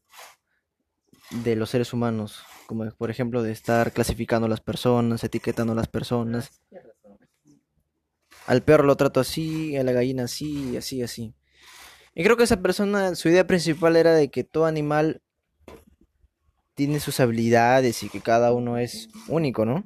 de 1.30 1.56
los 1.56 1.70
seres 1.70 1.92
humanos, 1.92 2.42
como 2.66 2.90
por 2.92 3.10
ejemplo 3.10 3.42
de 3.42 3.52
estar 3.52 3.92
clasificando 3.92 4.46
a 4.46 4.50
las 4.50 4.60
personas, 4.60 5.24
etiquetando 5.24 5.72
a 5.72 5.76
las 5.76 5.88
personas. 5.88 6.62
Al 8.46 8.62
perro 8.62 8.84
lo 8.84 8.96
trato 8.96 9.20
así, 9.20 9.76
a 9.76 9.84
la 9.84 9.92
gallina 9.92 10.24
así, 10.24 10.76
así, 10.76 11.02
así. 11.02 11.34
Y 12.14 12.24
creo 12.24 12.36
que 12.36 12.44
esa 12.44 12.60
persona, 12.60 13.14
su 13.14 13.28
idea 13.28 13.46
principal 13.46 13.96
era 13.96 14.14
de 14.14 14.28
que 14.28 14.44
todo 14.44 14.66
animal 14.66 15.22
tiene 16.74 17.00
sus 17.00 17.20
habilidades 17.20 18.02
y 18.02 18.08
que 18.08 18.20
cada 18.20 18.52
uno 18.52 18.78
es 18.78 19.08
único, 19.28 19.64
¿no? 19.64 19.84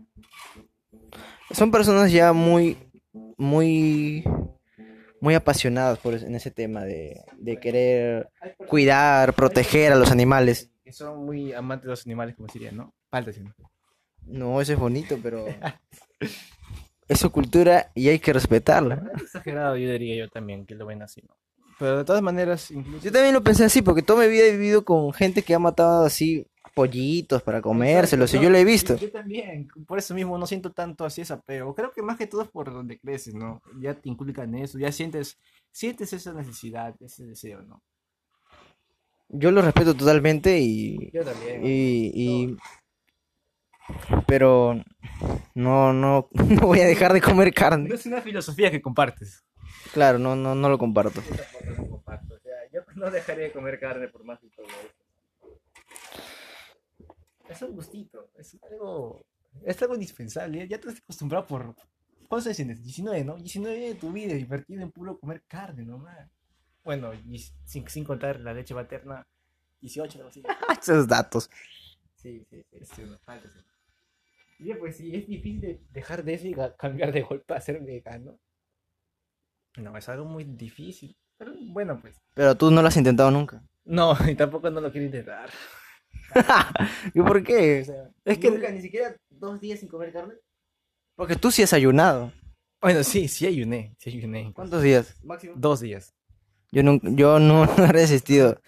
Son 1.53 1.71
personas 1.71 2.11
ya 2.11 2.33
muy, 2.33 2.77
muy, 3.37 4.25
muy 5.21 5.35
apasionadas 5.35 5.99
por 5.99 6.15
en 6.15 6.35
ese 6.35 6.51
tema 6.51 6.85
de, 6.85 7.23
de 7.39 7.59
querer 7.59 8.31
cuidar, 8.69 9.35
proteger 9.35 9.93
a 9.93 9.97
los 9.97 10.11
animales. 10.11 10.71
Que 10.85 10.93
son 10.93 11.25
muy 11.25 11.53
amantes 11.53 11.85
de 11.85 11.91
los 11.91 12.07
animales, 12.07 12.35
como 12.35 12.49
dirían, 12.53 12.77
¿no? 12.77 12.95
Falta, 13.11 13.33
sí. 13.33 13.43
No, 14.23 14.61
eso 14.61 14.73
es 14.73 14.79
bonito, 14.79 15.19
pero 15.23 15.47
es 17.09 17.21
su 17.21 17.31
cultura 17.31 17.91
y 17.95 18.09
hay 18.09 18.19
que 18.19 18.33
respetarla. 18.33 19.11
Exagerado, 19.21 19.77
yo 19.77 19.91
diría 19.91 20.17
yo 20.17 20.29
también, 20.29 20.67
que 20.67 20.75
lo 20.75 20.87
ven 20.87 21.03
así, 21.03 21.23
¿no? 21.23 21.37
Pero 21.79 21.99
de 21.99 22.05
todas 22.05 22.23
maneras, 22.23 22.71
incluso... 22.71 23.05
Yo 23.05 23.13
también 23.13 23.35
lo 23.35 23.43
pensé 23.43 23.65
así, 23.65 23.83
porque 23.83 24.03
toda 24.03 24.25
mi 24.25 24.31
vida 24.31 24.47
he 24.47 24.53
vivido 24.53 24.85
con 24.85 25.13
gente 25.13 25.43
que 25.43 25.55
ha 25.55 25.59
matado 25.59 26.07
así 26.07 26.47
pollitos 26.75 27.43
para 27.43 27.63
comérselos, 27.63 28.33
y 28.35 28.41
yo 28.41 28.51
lo 28.51 28.59
he 28.59 28.65
visto. 28.65 28.97
Yo 28.97 29.11
también, 29.11 29.69
por 29.87 29.99
eso 29.99 30.15
mismo 30.15 30.37
no 30.37 30.47
siento 30.47 30.73
tanto 30.73 31.05
así 31.05 31.23
ese 31.23 31.33
apego. 31.33 31.75
Creo 31.75 31.91
que 31.91 32.03
más 32.03 32.19
que 32.19 32.27
todo 32.27 32.43
es 32.43 32.49
por 32.49 32.73
donde 32.73 32.99
creces, 32.99 33.35
¿no? 33.35 33.63
Ya 33.81 33.95
te 33.95 34.09
inculcan 34.09 34.55
eso, 34.55 34.79
ya 34.79 34.93
sientes, 34.93 35.39
sientes 35.71 36.13
esa 36.13 36.35
necesidad, 36.35 36.95
ese 37.01 37.25
deseo, 37.25 37.63
¿no? 37.63 37.83
Yo 39.29 39.51
lo 39.51 39.63
respeto 39.63 39.95
totalmente 39.95 40.59
y. 40.59 41.11
Yo 41.13 41.25
también. 41.25 41.63
Y. 41.65 42.11
y... 42.15 42.57
Pero. 44.27 44.83
No, 45.57 45.91
no, 45.91 46.29
no 46.33 46.67
voy 46.67 46.81
a 46.81 46.87
dejar 46.87 47.15
de 47.15 47.23
comer 47.23 47.53
carne. 47.55 47.89
No 47.89 47.95
es 47.95 48.05
una 48.05 48.21
filosofía 48.21 48.71
que 48.71 48.83
compartes. 48.83 49.43
Claro, 49.91 50.19
no, 50.19 50.37
no, 50.37 50.55
no 50.55 50.69
lo 50.69 50.77
comparto. 50.77 51.23
Yo 51.23 51.35
tampoco 51.35 51.83
lo 51.83 51.91
comparto. 51.93 52.35
O 52.35 52.39
sea, 52.39 52.53
yo 52.71 52.83
no 52.95 53.11
dejaré 53.11 53.45
de 53.45 53.53
comer 53.53 53.81
carne 53.81 54.09
por 54.09 54.23
más 54.23 54.39
que 54.39 54.49
todo 54.51 54.67
eso. 54.67 54.93
Es 57.49 57.63
un 57.63 57.75
gustito, 57.75 58.29
es 58.37 58.59
algo, 58.71 59.25
es 59.65 59.81
algo 59.81 59.95
indispensable. 59.95 60.69
Ya 60.69 60.79
te 60.79 60.91
has 60.91 60.99
acostumbrado 60.99 61.47
por. 61.47 61.75
¿Cuántos 62.29 62.49
años 62.49 62.57
tienes? 62.57 62.83
19, 62.83 63.25
¿no? 63.25 63.37
19 63.37 63.79
de 63.79 63.95
tu 63.95 64.13
vida 64.13 64.35
divertido 64.35 64.83
en 64.83 64.91
puro 64.91 65.19
comer 65.19 65.43
carne 65.49 65.87
nomás. 65.87 66.29
Bueno, 66.85 67.15
y 67.15 67.39
sin, 67.65 67.89
sin 67.89 68.05
contar 68.05 68.41
la 68.41 68.53
leche 68.53 68.75
materna, 68.75 69.27
18, 69.81 70.19
algo 70.19 70.29
así. 70.29 70.43
Esos 70.83 71.09
datos. 71.09 71.49
Sí, 72.15 72.45
sí, 72.51 72.63
sí. 72.71 72.79
sí 72.95 73.03
no, 73.05 73.19
falta, 73.21 73.49
sí. 73.49 73.61
Y 74.59 74.73
pues 74.75 74.97
sí, 74.97 75.15
es 75.15 75.27
difícil 75.27 75.61
de 75.61 75.81
dejar 75.91 76.25
de 76.25 76.35
eso 76.35 76.47
y 76.47 76.57
cambiar 76.79 77.13
de 77.13 77.23
golpe 77.23 77.55
a 77.55 77.61
ser 77.61 77.81
vegano. 77.81 78.39
No, 79.77 79.97
es 79.97 80.09
algo 80.09 80.25
muy 80.25 80.45
difícil. 80.45 81.17
Pero 81.39 81.53
bueno, 81.69 82.01
pues. 82.01 82.17
Pero 82.35 82.55
tú 82.57 82.71
no 82.71 82.81
lo 82.81 82.89
has 82.89 82.97
intentado 82.97 83.31
nunca. 83.31 83.63
No, 83.85 84.17
y 84.27 84.35
tampoco 84.35 84.71
no 84.71 84.81
lo 84.81 84.91
quiero 84.91 85.07
intentar. 85.07 85.51
¿Y 87.15 87.21
por 87.21 87.43
qué? 87.43 87.83
O 87.83 87.85
sea, 87.85 88.11
es 88.25 88.39
que 88.39 88.51
nunca, 88.51 88.71
ni 88.71 88.81
siquiera 88.81 89.15
dos 89.31 89.61
días 89.61 89.81
sin 89.81 89.89
comer 89.89 90.13
carne. 90.13 90.35
Porque 91.15 91.37
tú 91.37 91.51
sí 91.51 91.63
has 91.63 91.73
ayunado. 91.73 92.33
Bueno, 92.81 93.03
sí, 93.05 93.29
sí 93.29 93.47
ayuné, 93.47 93.95
sí 93.99 94.11
ayuné. 94.11 94.53
¿Cuántos 94.55 94.83
días? 94.83 95.15
Máximo. 95.23 95.55
Dos 95.57 95.81
días. 95.81 96.15
Yo 96.73 96.83
no, 96.83 96.99
yo 97.03 97.39
no, 97.39 97.67
no 97.79 97.85
he 97.85 97.93
resistido. 97.93 98.61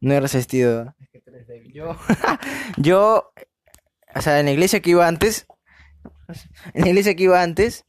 No 0.00 0.12
he 0.12 0.20
resistido. 0.20 0.94
Es 0.98 1.08
que 1.10 1.20
tú 1.20 1.30
eres 1.30 1.46
débil. 1.46 1.72
Yo, 1.74 1.96
yo, 2.76 3.32
o 4.14 4.20
sea, 4.20 4.40
en 4.40 4.46
la 4.46 4.52
iglesia 4.52 4.80
que 4.80 4.90
iba 4.90 5.06
antes, 5.06 5.46
en 6.74 6.82
la 6.82 6.88
iglesia 6.88 7.14
que 7.14 7.24
iba 7.24 7.42
antes, 7.42 7.84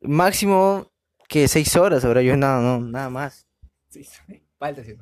máximo 0.00 0.92
que 1.28 1.48
seis 1.48 1.76
horas, 1.76 2.04
ahora 2.04 2.22
yo 2.22 2.36
nada, 2.36 2.60
no, 2.60 2.80
nada 2.80 3.10
más. 3.10 3.46
Falta 4.58 4.84
sí. 4.84 4.96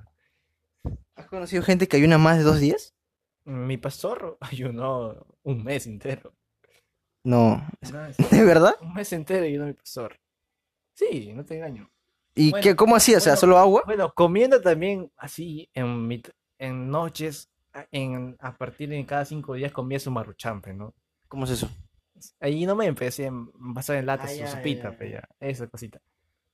¿Has 1.17 1.27
conocido 1.27 1.63
gente 1.63 1.89
que 1.89 1.97
ayuna 1.97 2.19
más 2.19 2.39
de 2.39 2.45
dos 2.45 2.61
días? 2.61 2.95
Mi 3.45 3.77
pastor 3.77 4.39
ayunó 4.41 5.27
un 5.43 5.65
mes 5.65 5.87
entero. 5.87 6.35
No, 7.25 7.67
¿de 7.81 8.45
verdad? 8.45 8.75
un 8.81 8.95
mes 8.95 9.13
entero 9.13 9.45
ayunó 9.45 9.67
mi 9.67 9.73
pastor. 9.73 10.19
Sí, 10.95 11.33
no 11.35 11.45
te 11.45 11.57
engaño. 11.57 11.91
¿Y 12.35 12.51
Bueno, 12.51 12.63
qué, 12.63 12.77
cómo 12.77 12.97
hacía? 12.97 13.19
O 13.19 13.21
sea, 13.21 13.37
¿solo 13.37 13.59
agua? 13.59 13.83
Bueno, 13.87 14.13
comiendo 14.13 14.61
también 14.61 15.11
así 15.17 15.71
en, 15.73 16.23
en 16.59 16.91
noches, 16.91 17.49
en, 17.91 18.37
a 18.41 18.57
partir 18.57 18.89
de 18.89 19.05
cada 19.07 19.25
cinco 19.25 19.55
días 19.55 19.73
comía 19.73 19.99
su 19.99 20.11
maruchampe, 20.11 20.73
¿no? 20.73 20.95
¿Cómo 21.29 21.45
es 21.45 21.51
eso? 21.53 21.69
Ahí 22.41 22.65
no 22.65 22.75
me 22.77 22.87
empecé 22.87 23.29
a 23.29 23.33
pasar 23.75 23.97
en 23.97 24.07
latas 24.07 24.31
Ah, 24.31 24.35
su 24.35 24.39
ya, 24.41 24.47
sopita, 24.49 24.97
ya, 24.99 25.07
ya. 25.07 25.29
esa 25.41 25.67
cosita. 25.67 26.01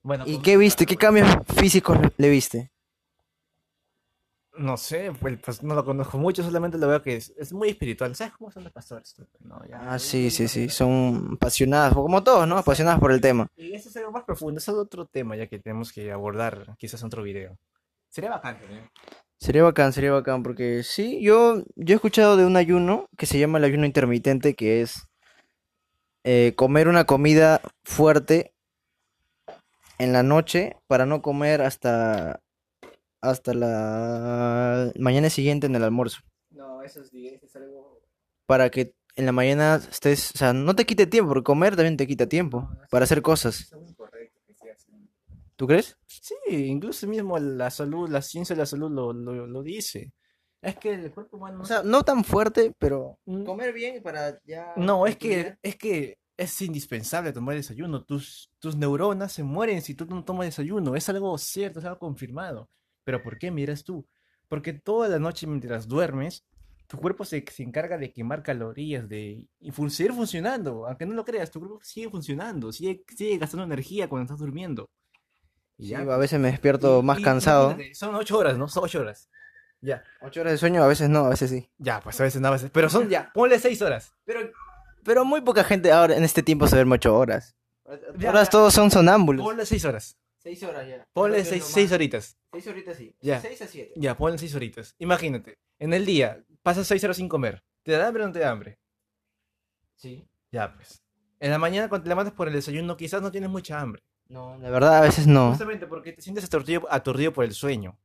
Bueno, 0.03 0.25
¿Y 0.27 0.39
qué 0.41 0.57
viste? 0.57 0.87
¿Qué 0.87 0.97
cambios 0.97 1.29
físicos 1.55 1.99
le 2.17 2.31
viste? 2.31 2.71
No 4.59 4.77
sé, 4.77 5.13
pues, 5.19 5.39
pues, 5.43 5.63
no 5.63 5.75
lo 5.75 5.85
conozco 5.85 6.19
mucho, 6.19 6.43
solamente 6.43 6.77
lo 6.77 6.89
veo 6.89 7.01
que 7.01 7.17
es, 7.17 7.33
es 7.39 7.53
muy 7.53 7.69
espiritual. 7.71 8.15
¿Sabes 8.17 8.35
cómo 8.35 8.51
son 8.51 8.65
los 8.65 8.73
pastores? 8.73 9.15
No, 9.41 9.61
ya. 9.67 9.79
Ah, 9.93 9.99
sí, 9.99 10.31
sí, 10.31 10.49
sí, 10.49 10.69
son 10.69 11.31
apasionados, 11.35 11.95
como 11.95 12.23
todos, 12.23 12.47
¿no? 12.49 12.59
Apasionados 12.59 13.01
por 13.01 13.13
el 13.13 13.21
tema. 13.21 13.47
Y 13.57 13.75
eso 13.75 13.89
es 13.89 13.97
algo 13.97 14.11
más 14.13 14.25
profundo, 14.25 14.59
eso 14.59 14.73
es 14.73 14.79
otro 14.79 15.07
tema 15.07 15.37
ya 15.37 15.47
que 15.47 15.61
tenemos 15.61 15.93
que 15.93 16.11
abordar 16.11 16.75
quizás 16.79 17.01
en 17.03 17.07
otro 17.07 17.23
video. 17.23 17.57
Sería 18.09 18.31
bacán 18.31 18.59
también. 18.59 18.91
Sería 19.41 19.63
bacán, 19.63 19.95
sería 19.95 20.13
bacán, 20.13 20.43
porque 20.43 20.83
sí, 20.83 21.19
yo, 21.23 21.65
yo 21.75 21.95
he 21.95 21.97
escuchado 21.97 22.37
de 22.37 22.45
un 22.45 22.57
ayuno 22.57 23.09
que 23.17 23.25
se 23.25 23.39
llama 23.39 23.57
el 23.57 23.65
ayuno 23.65 23.87
intermitente, 23.87 24.55
que 24.55 24.83
es 24.83 25.09
eh, 26.25 26.53
comer 26.57 26.89
una 26.89 27.05
comida 27.05 27.63
fuerte 27.83 28.53
en 29.99 30.13
la 30.13 30.23
noche 30.23 30.77
para 30.87 31.07
no 31.07 31.23
comer 31.23 31.63
hasta, 31.63 32.43
hasta 33.23 33.55
la 33.55 34.93
mañana 34.99 35.31
siguiente 35.31 35.67
en 35.67 35.75
el 35.75 35.85
almuerzo. 35.85 36.21
No, 36.51 36.83
eso 36.83 37.01
es, 37.01 37.11
es 37.15 37.57
algo... 37.57 37.99
Para 38.45 38.69
que 38.69 38.95
en 39.17 39.25
la 39.25 39.33
mañana 39.33 39.81
estés, 39.91 40.35
o 40.35 40.39
sea, 40.39 40.53
no 40.53 40.77
te 40.77 40.85
quite 40.85 41.07
tiempo, 41.07 41.31
porque 41.31 41.45
comer 41.45 41.77
también 41.77 41.97
te 41.97 42.07
quita 42.07 42.27
tiempo 42.27 42.69
para 42.91 43.05
hacer 43.05 43.23
cosas. 43.23 43.61
Es 43.61 43.73
algo 43.73 43.87
incorrecto 43.87 44.39
que 44.47 44.55
se 44.55 44.71
hace. 44.71 44.93
¿Tú 45.61 45.67
crees? 45.67 45.99
Sí, 46.07 46.35
incluso 46.49 47.07
mismo 47.07 47.39
la 47.39 47.69
salud, 47.71 48.09
la 48.09 48.23
ciencia 48.23 48.57
de 48.57 48.61
la 48.61 48.65
salud 48.65 48.91
lo, 48.91 49.13
lo, 49.13 49.47
lo 49.47 49.63
dice. 49.63 50.11
Es 50.63 50.79
que 50.79 50.95
el 50.95 51.13
cuerpo 51.13 51.37
humano... 51.37 51.61
O 51.61 51.67
sea, 51.67 51.83
no 51.83 52.03
tan 52.03 52.25
fuerte, 52.25 52.73
pero 52.79 53.19
Mm. 53.27 53.45
comer 53.45 53.75
bien 53.75 54.03
para 54.03 54.41
ya... 54.45 54.73
No, 54.79 55.07
es 55.07 55.19
que, 55.19 55.57
es 55.63 55.77
que 55.77 56.17
es 56.39 56.63
indispensable 56.63 57.35
tomar 57.35 57.57
desayuno. 57.57 58.03
Tus, 58.05 58.51
tus 58.59 58.75
neuronas 58.75 59.33
se 59.33 59.43
mueren 59.43 59.83
si 59.83 59.95
tú 59.95 60.07
no 60.07 60.25
tomas 60.25 60.47
desayuno. 60.47 60.97
Es 60.97 61.11
algo 61.11 61.37
cierto, 61.37 61.81
es 61.81 61.85
algo 61.85 61.99
confirmado. 61.99 62.71
Pero 63.05 63.23
¿por 63.23 63.37
qué 63.37 63.51
miras 63.51 63.85
tú? 63.85 64.07
Porque 64.49 64.73
toda 64.73 65.09
la 65.11 65.19
noche 65.19 65.47
mientras 65.47 65.87
duermes, 65.87 66.43
tu 66.87 66.97
cuerpo 66.97 67.27
se, 67.27 67.45
se 67.53 67.63
encarga 67.63 67.99
de 67.99 68.15
quemar 68.15 68.43
calorías, 68.43 69.07
de 69.07 69.47
y 69.61 69.71
fun- 69.73 69.91
seguir 69.91 70.15
funcionando. 70.15 70.87
Aunque 70.87 71.05
no 71.05 71.13
lo 71.13 71.23
creas, 71.27 71.51
tu 71.51 71.59
cuerpo 71.59 71.81
sigue 71.83 72.09
funcionando, 72.09 72.73
sigue, 72.73 73.05
sigue 73.15 73.37
gastando 73.37 73.65
energía 73.65 74.09
cuando 74.09 74.23
estás 74.25 74.39
durmiendo. 74.39 74.89
Sí, 75.81 75.89
ya. 75.89 76.01
a 76.01 76.17
veces 76.19 76.39
me 76.39 76.51
despierto 76.51 77.01
Y- 77.01 77.03
más 77.03 77.19
y 77.19 77.23
cansado. 77.23 77.77
Son 77.95 78.15
ocho 78.15 78.39
horas, 78.39 78.57
¿no? 78.59 78.69
Son 78.69 78.85
ocho 78.85 79.01
horas. 79.01 79.29
Ya, 79.83 80.05
Ocho 80.21 80.43
horas 80.43 80.53
de 80.53 80.59
sueño, 80.59 80.83
a 80.83 80.87
veces 80.87 81.09
no, 81.09 81.21
a 81.25 81.31
veces 81.31 81.49
sí. 81.49 81.71
ya, 81.79 82.01
pues 82.01 82.21
a 82.21 82.25
veces 82.25 82.41
no, 82.43 82.49
a 82.49 82.51
veces. 82.51 82.71
Pero 82.71 82.91
son 82.91 83.09
ya, 83.09 83.31
ponle 83.33 83.59
seis 83.59 83.81
horas. 83.81 84.13
Pero, 84.27 84.51
pero 85.03 85.25
muy 85.25 85.41
poca 85.41 85.65
gente 85.65 85.91
ahora 85.91 86.17
en 86.17 86.23
este 86.25 86.43
tiempo 86.43 86.67
se 86.67 86.77
duerme 86.77 86.97
ocho 86.97 87.17
horas. 87.17 87.57
Ya, 88.19 88.29
Ahora 88.29 88.43
ya. 88.45 88.51
todos 88.51 88.75
son 88.75 88.91
sonámbulos. 88.91 89.43
Ponle 89.45 89.65
seis 89.65 89.85
horas. 89.87 90.19
Seis 90.39 90.63
horas 90.63 90.87
ya. 90.87 91.07
Ponle 91.15 91.45
seis, 91.45 91.65
seis 91.65 91.91
horitas. 91.93 92.37
Seis 92.53 92.67
horitas 92.67 92.97
sí. 92.97 93.15
Ya. 93.21 93.41
Seis 93.41 93.61
a 93.63 93.67
siete. 93.67 93.93
Ya, 93.97 94.17
ponle 94.17 94.37
seis 94.39 94.55
horitas. 94.55 94.95
Imagínate, 94.99 95.59
en 95.79 95.95
el 95.95 96.05
día 96.05 96.45
pasas 96.63 96.87
seis 96.87 97.03
horas 97.05 97.17
sin 97.17 97.29
comer. 97.29 97.65
¿Te 97.83 97.93
da 97.93 98.07
hambre 98.07 98.23
o 98.25 98.27
no 98.27 98.33
te 98.33 98.39
da 98.41 98.51
hambre? 98.51 98.79
Sí. 99.97 100.27
Ya, 100.53 100.75
pues. 100.75 101.03
En 101.41 101.51
la 101.51 101.59
mañana 101.59 101.89
cuando 101.89 102.05
te 102.05 102.09
levantas 102.11 102.35
por 102.35 102.49
el 102.49 102.55
desayuno 102.55 102.97
quizás 102.99 103.23
no 103.23 103.31
tienes 103.31 103.49
mucha 103.51 103.81
hambre. 103.81 104.03
No, 104.31 104.57
la 104.59 104.71
verdad 104.71 104.97
a 104.99 105.01
veces 105.01 105.27
no. 105.27 105.51
Justamente 105.51 105.87
porque 105.87 106.13
te 106.13 106.23
sientes 106.23 106.45
aturdido, 106.45 106.87
aturdido 106.91 107.33
por 107.33 107.45
el 107.45 107.53
sueño. 107.53 107.99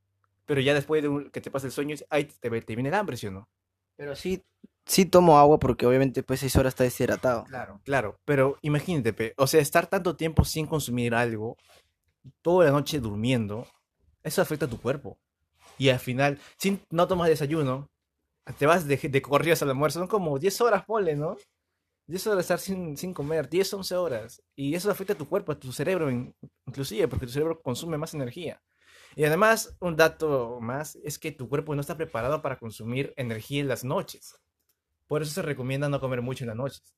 Pero 0.45 0.59
ya 0.59 0.73
después 0.73 1.01
de 1.01 1.07
un- 1.07 1.29
que 1.29 1.39
te 1.39 1.51
pasa 1.51 1.67
el 1.67 1.71
sueño, 1.71 1.95
ahí 2.09 2.25
te, 2.25 2.49
te 2.61 2.75
viene 2.75 2.89
el 2.89 2.95
hambre, 2.95 3.15
¿sí 3.15 3.27
o 3.27 3.31
no? 3.31 3.47
Pero 3.95 4.15
sí, 4.15 4.43
sí 4.85 5.05
tomo 5.05 5.37
agua 5.37 5.59
porque 5.59 5.85
obviamente 5.85 6.23
pues 6.23 6.39
seis 6.41 6.55
horas 6.55 6.71
está 6.73 6.83
deshidratado. 6.83 7.45
Claro. 7.45 7.79
Claro, 7.83 8.17
pero 8.25 8.57
imagínate, 8.61 9.13
pe, 9.13 9.33
o 9.37 9.47
sea, 9.47 9.61
estar 9.61 9.87
tanto 9.87 10.15
tiempo 10.15 10.43
sin 10.43 10.65
consumir 10.65 11.13
algo, 11.15 11.55
toda 12.41 12.65
la 12.65 12.71
noche 12.71 12.99
durmiendo, 12.99 13.67
eso 14.23 14.41
afecta 14.41 14.65
a 14.65 14.69
tu 14.69 14.81
cuerpo. 14.81 15.17
Y 15.77 15.89
al 15.89 15.99
final, 15.99 16.39
si 16.57 16.79
no 16.89 17.07
tomas 17.07 17.29
desayuno, 17.29 17.87
te 18.57 18.65
vas 18.65 18.87
de, 18.87 18.97
de 18.97 19.21
corridas 19.21 19.61
al 19.61 19.69
almuerzo, 19.69 19.99
son 19.99 20.07
como 20.07 20.39
10 20.39 20.59
horas, 20.61 20.83
ponle, 20.85 21.15
¿no? 21.15 21.37
10 22.07 22.25
horas 22.27 22.37
de 22.37 22.41
estar 22.41 22.59
sin, 22.59 22.97
sin 22.97 23.13
comer, 23.13 23.49
10, 23.49 23.73
11 23.73 23.95
horas. 23.95 24.41
Y 24.55 24.75
eso 24.75 24.91
afecta 24.91 25.13
a 25.13 25.17
tu 25.17 25.27
cuerpo, 25.27 25.51
a 25.51 25.59
tu 25.59 25.71
cerebro, 25.71 26.09
in- 26.11 26.35
inclusive, 26.67 27.07
porque 27.07 27.25
tu 27.27 27.31
cerebro 27.33 27.61
consume 27.61 27.97
más 27.97 28.13
energía. 28.13 28.61
Y 29.15 29.23
además, 29.25 29.75
un 29.79 29.95
dato 29.95 30.59
más 30.61 30.95
es 31.03 31.19
que 31.19 31.31
tu 31.31 31.47
cuerpo 31.49 31.73
no 31.75 31.81
está 31.81 31.97
preparado 31.97 32.41
para 32.41 32.57
consumir 32.59 33.13
energía 33.17 33.61
en 33.61 33.67
las 33.69 33.83
noches. 33.83 34.35
Por 35.07 35.21
eso 35.23 35.31
se 35.33 35.41
recomienda 35.41 35.89
no 35.89 35.99
comer 36.01 36.21
mucho 36.21 36.43
en 36.45 36.49
las 36.49 36.57
noches. 36.57 36.95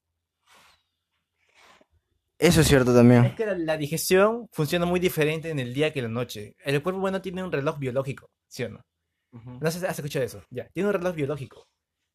Eso 2.39 2.62
es 2.62 2.68
cierto 2.68 2.91
Es 2.91 2.95
también. 2.95 3.36
que 3.36 3.45
la, 3.45 3.58
la 3.58 3.78
digestión 3.78 4.47
funciona 4.51 4.86
muy 4.86 4.99
diferente 4.99 5.49
en 5.49 5.60
el 5.60 5.74
día 5.74 5.91
que 5.91 5.99
en 5.99 6.05
la 6.05 6.12
noche. 6.12 6.55
El 6.60 6.82
cuerpo 6.84 6.99
humano 6.99 7.22
tiene 7.22 7.43
un 7.43 7.51
reloj 7.51 7.78
biológico, 7.80 8.30
¿sí 8.47 8.64
o 8.64 8.70
no? 8.70 8.82
No 9.60 9.72
sé 9.72 9.80
si 9.80 9.86
has 9.86 9.97
escuchado 9.97 10.26
eso. 10.26 10.41
Ya, 10.49 10.68
tiene 10.70 10.89
un 10.89 10.93
reloj 10.93 11.16
biológico. 11.16 11.68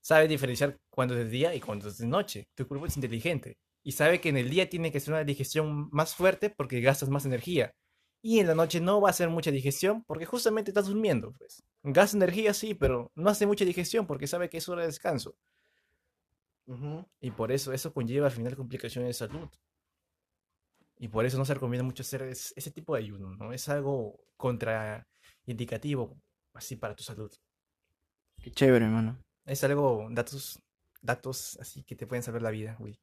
Sabe 0.03 0.28
diferenciar 0.28 0.78
cuándo 0.90 1.14
es 1.14 1.24
de 1.24 1.30
día 1.30 1.55
y 1.55 1.61
cuándo 1.61 1.88
es 1.88 1.96
de 1.96 2.07
noche. 2.07 2.48
Tu 2.55 2.66
cuerpo 2.68 2.86
es 2.86 2.96
inteligente. 2.96 3.57
Y 3.84 3.92
sabe 3.92 4.20
que 4.20 4.28
en 4.28 4.36
el 4.36 4.50
día 4.50 4.68
tiene 4.68 4.92
que 4.92 5.00
ser 5.00 5.14
una 5.14 5.24
digestión 5.24 5.88
más 5.92 6.14
fuerte 6.14 6.50
porque 6.50 6.80
gastas 6.82 7.09
más 7.09 7.24
energía. 7.24 7.72
Y 8.20 8.38
en 8.40 8.46
la 8.48 8.55
noche 8.55 8.80
no 8.80 9.00
va 9.00 9.09
a 9.09 9.11
hacer 9.12 9.28
mucha 9.30 9.50
digestión 9.50 10.05
porque 10.05 10.26
justamente 10.26 10.70
estás 10.70 10.86
durmiendo, 10.86 11.32
pues. 11.32 11.62
Gasta 11.82 12.16
energía 12.16 12.53
sí, 12.55 12.74
pero 12.74 13.11
no 13.14 13.30
hace 13.30 13.46
mucha 13.46 13.64
digestión 13.64 14.07
porque 14.07 14.26
sabe 14.26 14.48
que 14.50 14.59
es 14.59 14.68
hora 14.68 14.82
de 14.82 14.88
descanso. 14.88 15.34
Y 17.20 17.30
por 17.32 17.50
eso 17.53 17.72
eso 17.72 17.92
conlleva 17.92 18.26
al 18.26 18.32
final 18.32 18.57
complicaciones 18.57 19.09
de 19.09 19.14
salud. 19.26 19.48
Y 20.98 21.09
por 21.09 21.24
eso 21.26 21.36
no 21.38 21.44
se 21.44 21.55
recomienda 21.55 21.84
mucho 21.84 22.03
hacer 22.03 22.22
es- 22.22 22.53
ese 22.57 22.70
tipo 22.70 22.94
de 22.94 23.03
ayuno, 23.03 23.34
¿no? 23.34 23.53
Es 23.53 23.68
algo 23.68 24.24
contraindicativo, 24.36 26.16
así 26.55 26.76
para 26.76 26.94
tu 26.94 27.03
salud. 27.03 27.32
Qué 28.40 28.50
chévere, 28.53 28.84
hermano. 28.84 29.18
Es 29.45 29.64
algo, 29.64 30.07
datos, 30.11 30.61
datos 31.01 31.59
así 31.61 31.82
que 31.82 31.97
te 31.97 32.07
pueden 32.07 32.22
salvar 32.22 32.43
la 32.43 32.51
vida, 32.51 32.76
güey. 32.78 32.99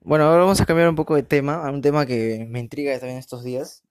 Bueno, 0.00 0.24
ahora 0.24 0.40
vamos 0.40 0.60
a 0.60 0.66
cambiar 0.66 0.88
un 0.88 0.96
poco 0.96 1.14
de 1.14 1.22
tema, 1.22 1.66
a 1.66 1.70
un 1.70 1.80
tema 1.80 2.04
que 2.06 2.46
me 2.48 2.60
intriga 2.60 2.98
también 2.98 3.18
estos 3.18 3.42
días. 3.42 3.82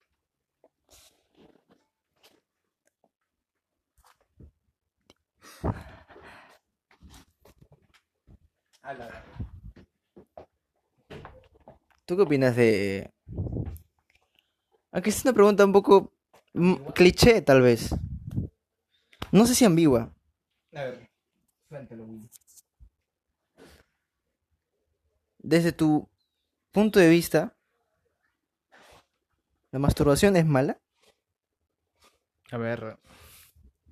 ¿Tú 12.06 12.18
qué 12.18 12.22
opinas 12.22 12.56
de... 12.56 13.12
Aunque 14.92 15.10
es 15.10 15.24
una 15.24 15.34
pregunta 15.34 15.66
un 15.66 15.72
poco 15.72 16.14
cliché, 16.94 17.42
tal 17.42 17.62
vez. 17.62 17.96
No 19.32 19.48
sé 19.48 19.56
si 19.56 19.66
ambigua. 19.66 20.14
A 20.76 20.84
ver, 20.84 21.10
suéltalo, 21.70 22.06
güey. 22.06 22.30
Desde 25.40 25.72
tu 25.72 26.10
punto 26.72 27.00
de 27.00 27.10
vista, 27.10 27.56
¿la 29.72 29.80
masturbación 29.80 30.36
es 30.38 30.46
mala? 30.46 30.80
A 32.52 32.58
ver, 32.58 32.98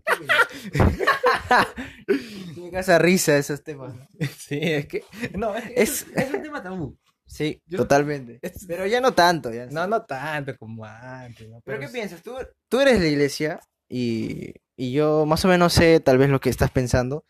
Me 2.57 2.71
causa 2.71 2.97
risa 2.99 3.37
esos 3.37 3.63
temas. 3.63 3.93
sí, 4.37 4.59
es 4.61 4.87
que, 4.87 5.03
no, 5.37 5.55
es, 5.55 5.63
que 5.65 5.73
Es- 5.81 6.07
es 6.15 6.33
un 6.33 6.41
tema 6.41 6.61
tabú. 6.63 6.97
Sí, 7.25 7.61
Yo- 7.65 7.77
totalmente. 7.79 8.39
Es- 8.41 8.65
Pero 8.67 8.85
ya 8.85 8.99
no 8.99 9.13
tanto. 9.13 9.51
Ya. 9.53 9.67
No, 9.67 9.87
no 9.87 10.03
tanto 10.05 10.57
como 10.57 10.83
antes, 10.85 11.47
¿no? 11.49 11.61
¿Pero 11.61 11.79
qué 11.79 11.85
es- 11.85 11.91
piensas? 11.91 12.21
Tú, 12.21 12.35
tú 12.67 12.79
eres 12.81 12.99
la 12.99 13.07
iglesia 13.07 13.59
y, 13.91 14.53
y 14.77 14.93
yo 14.93 15.25
más 15.25 15.43
o 15.45 15.49
menos 15.49 15.73
sé 15.73 15.99
tal 15.99 16.17
vez 16.17 16.29
lo 16.29 16.39
que 16.39 16.49
estás 16.49 16.71
pensando, 16.71 17.25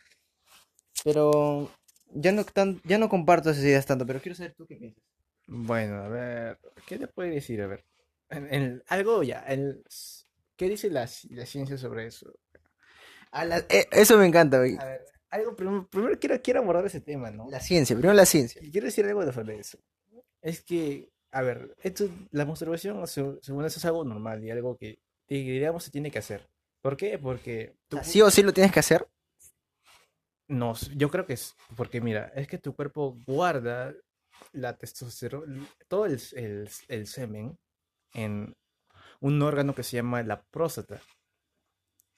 pero 1.03 1.69
ya 2.13 2.31
no, 2.31 2.43
tan, 2.45 2.81
ya 2.83 2.97
no 2.97 3.09
comparto 3.09 3.49
esas 3.49 3.63
ideas 3.63 3.85
tanto, 3.85 4.05
pero 4.05 4.21
quiero 4.21 4.35
saber 4.35 4.53
tú 4.53 4.65
qué 4.67 4.75
piensas. 4.75 5.03
Bueno, 5.47 5.95
a 6.03 6.07
ver, 6.07 6.59
¿qué 6.87 6.97
te 6.99 7.07
puede 7.07 7.31
decir? 7.31 7.61
A 7.61 7.67
ver, 7.67 7.83
en- 8.29 8.53
en- 8.53 8.83
algo 8.87 9.23
ya, 9.23 9.39
el, 9.47 9.83
¿qué 10.55 10.69
dice 10.69 10.89
la, 10.89 11.09
la 11.31 11.45
ciencia 11.45 11.77
sobre 11.77 12.05
eso? 12.07 12.31
A 13.31 13.45
la- 13.45 13.57
eh, 13.69 13.87
eso 13.91 14.17
me 14.17 14.25
encanta, 14.27 14.59
güey. 14.59 14.77
A 14.77 14.85
ver, 14.85 15.01
algo, 15.29 15.55
primero, 15.55 15.87
primero 15.89 16.19
quiero, 16.19 16.41
quiero 16.41 16.59
abordar 16.59 16.85
ese 16.85 17.01
tema, 17.01 17.31
¿no? 17.31 17.49
La 17.49 17.59
ciencia, 17.59 17.95
primero 17.95 18.13
la 18.13 18.25
ciencia. 18.25 18.61
Quiero 18.71 18.85
decir 18.85 19.05
algo 19.05 19.25
de 19.25 19.33
sobre 19.33 19.57
eso. 19.57 19.79
Es 20.41 20.61
que, 20.61 21.09
a 21.31 21.41
ver, 21.41 21.75
esto, 21.81 22.09
la 22.31 22.45
masturbación, 22.45 23.05
se- 23.07 23.39
según 23.41 23.65
eso, 23.65 23.79
es 23.79 23.85
algo 23.85 24.03
normal 24.03 24.43
y 24.43 24.51
algo 24.51 24.77
que, 24.77 24.99
digamos, 25.39 25.83
se 25.83 25.91
tiene 25.91 26.11
que 26.11 26.19
hacer. 26.19 26.47
¿Por 26.81 26.97
qué? 26.97 27.17
Porque 27.19 27.75
sea, 27.89 28.03
¿Sí 28.03 28.21
o 28.21 28.29
sí 28.31 28.43
lo 28.43 28.53
tienes 28.53 28.71
que 28.71 28.79
hacer? 28.79 29.07
No, 30.47 30.73
yo 30.95 31.09
creo 31.09 31.25
que 31.25 31.33
es, 31.33 31.55
porque 31.77 32.01
mira, 32.01 32.31
es 32.35 32.47
que 32.47 32.57
tu 32.57 32.75
cuerpo 32.75 33.17
guarda 33.25 33.93
la 34.51 34.75
testosterona, 34.77 35.65
todo 35.87 36.05
el, 36.05 36.19
el- 36.33 36.69
el 36.89 37.07
semen 37.07 37.57
en 38.13 38.53
un 39.21 39.41
órgano 39.41 39.73
que 39.75 39.83
se 39.83 39.97
llama 39.97 40.23
la 40.23 40.41
próstata. 40.43 41.01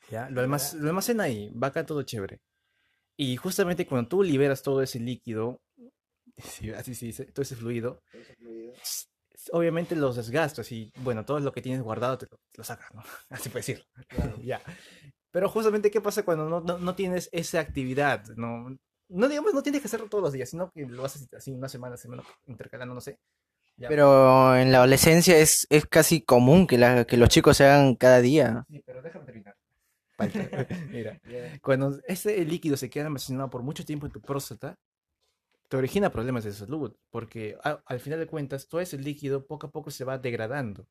¿Ya? 0.09 0.30
Lo, 0.30 0.41
almac- 0.41 0.74
lo 0.74 0.89
almacena 0.89 1.24
ahí, 1.24 1.49
va 1.51 1.68
acá 1.68 1.86
todo 1.86 2.03
chévere. 2.03 2.39
Y 3.18 3.38
justamente 3.38 3.86
cuando 3.86 4.09
tú 4.09 4.24
liberas 4.24 4.64
todo 4.64 4.82
ese 4.82 4.99
líquido, 4.99 5.61
sí, 6.38 6.72
así 6.72 6.95
se 6.95 7.05
dice, 7.07 7.26
todo 7.26 7.43
ese 7.43 7.55
fluido, 7.55 8.01
s- 8.82 9.07
obviamente 9.51 9.95
los 9.95 10.15
desgastas 10.15 10.71
y 10.71 10.91
bueno, 10.97 11.25
todo 11.25 11.39
lo 11.39 11.51
que 11.51 11.61
tienes 11.61 11.81
guardado 11.81 12.17
te 12.17 12.27
lo, 12.29 12.38
te 12.51 12.57
lo 12.57 12.63
sacas, 12.63 12.93
¿no? 12.93 13.03
Así 13.29 13.49
puede 13.49 13.65
decir. 13.65 13.86
Ya. 14.43 14.61
Pero 15.31 15.49
justamente, 15.49 15.89
¿qué 15.89 15.99
pasa 15.99 16.23
cuando 16.23 16.47
no, 16.47 16.61
no, 16.61 16.77
no 16.77 16.95
tienes 16.95 17.27
esa 17.31 17.59
actividad? 17.59 18.23
No, 18.36 18.77
no 19.09 19.27
digamos, 19.27 19.53
no 19.53 19.63
tienes 19.63 19.81
que 19.81 19.88
hacerlo 19.88 20.07
todos 20.07 20.23
los 20.23 20.34
días, 20.34 20.49
sino 20.49 20.71
que 20.71 20.86
lo 20.86 21.03
haces 21.05 21.27
así 21.34 21.51
una 21.51 21.69
semana, 21.69 21.97
semana 21.97 22.23
intercalando, 22.45 22.93
no 22.93 23.01
sé. 23.01 23.17
Ya. 23.75 23.88
Pero 23.89 24.55
en 24.55 24.71
la 24.71 24.77
adolescencia 24.77 25.36
es, 25.39 25.65
es 25.71 25.88
casi 25.88 26.21
común 26.21 26.67
que, 26.67 26.77
la, 26.77 27.05
que 27.05 27.17
los 27.17 27.29
chicos 27.29 27.57
se 27.57 27.65
hagan 27.65 27.95
cada 27.95 28.21
día. 28.21 28.63
Sí, 28.69 28.84
pero 28.86 29.01
déjame 29.01 29.25
terminar. 29.25 29.55
Mira, 30.89 31.19
cuando 31.61 31.99
ese 32.07 32.45
líquido 32.45 32.77
se 32.77 32.89
queda 32.89 33.05
almacenado 33.05 33.49
por 33.49 33.63
mucho 33.63 33.84
tiempo 33.84 34.05
en 34.05 34.11
tu 34.11 34.21
próstata, 34.21 34.77
te 35.74 35.78
origina 35.78 36.11
problemas 36.11 36.43
de 36.43 36.51
salud, 36.53 36.95
porque 37.09 37.57
a- 37.63 37.82
al 37.88 37.99
final 37.99 38.19
de 38.19 38.28
cuentas 38.28 38.67
todo 38.67 38.80
ese 38.80 38.95
líquido 38.99 39.47
poco 39.47 39.65
a 39.65 39.71
poco 39.71 39.89
se 39.89 40.03
va 40.05 40.19
degradando. 40.19 40.86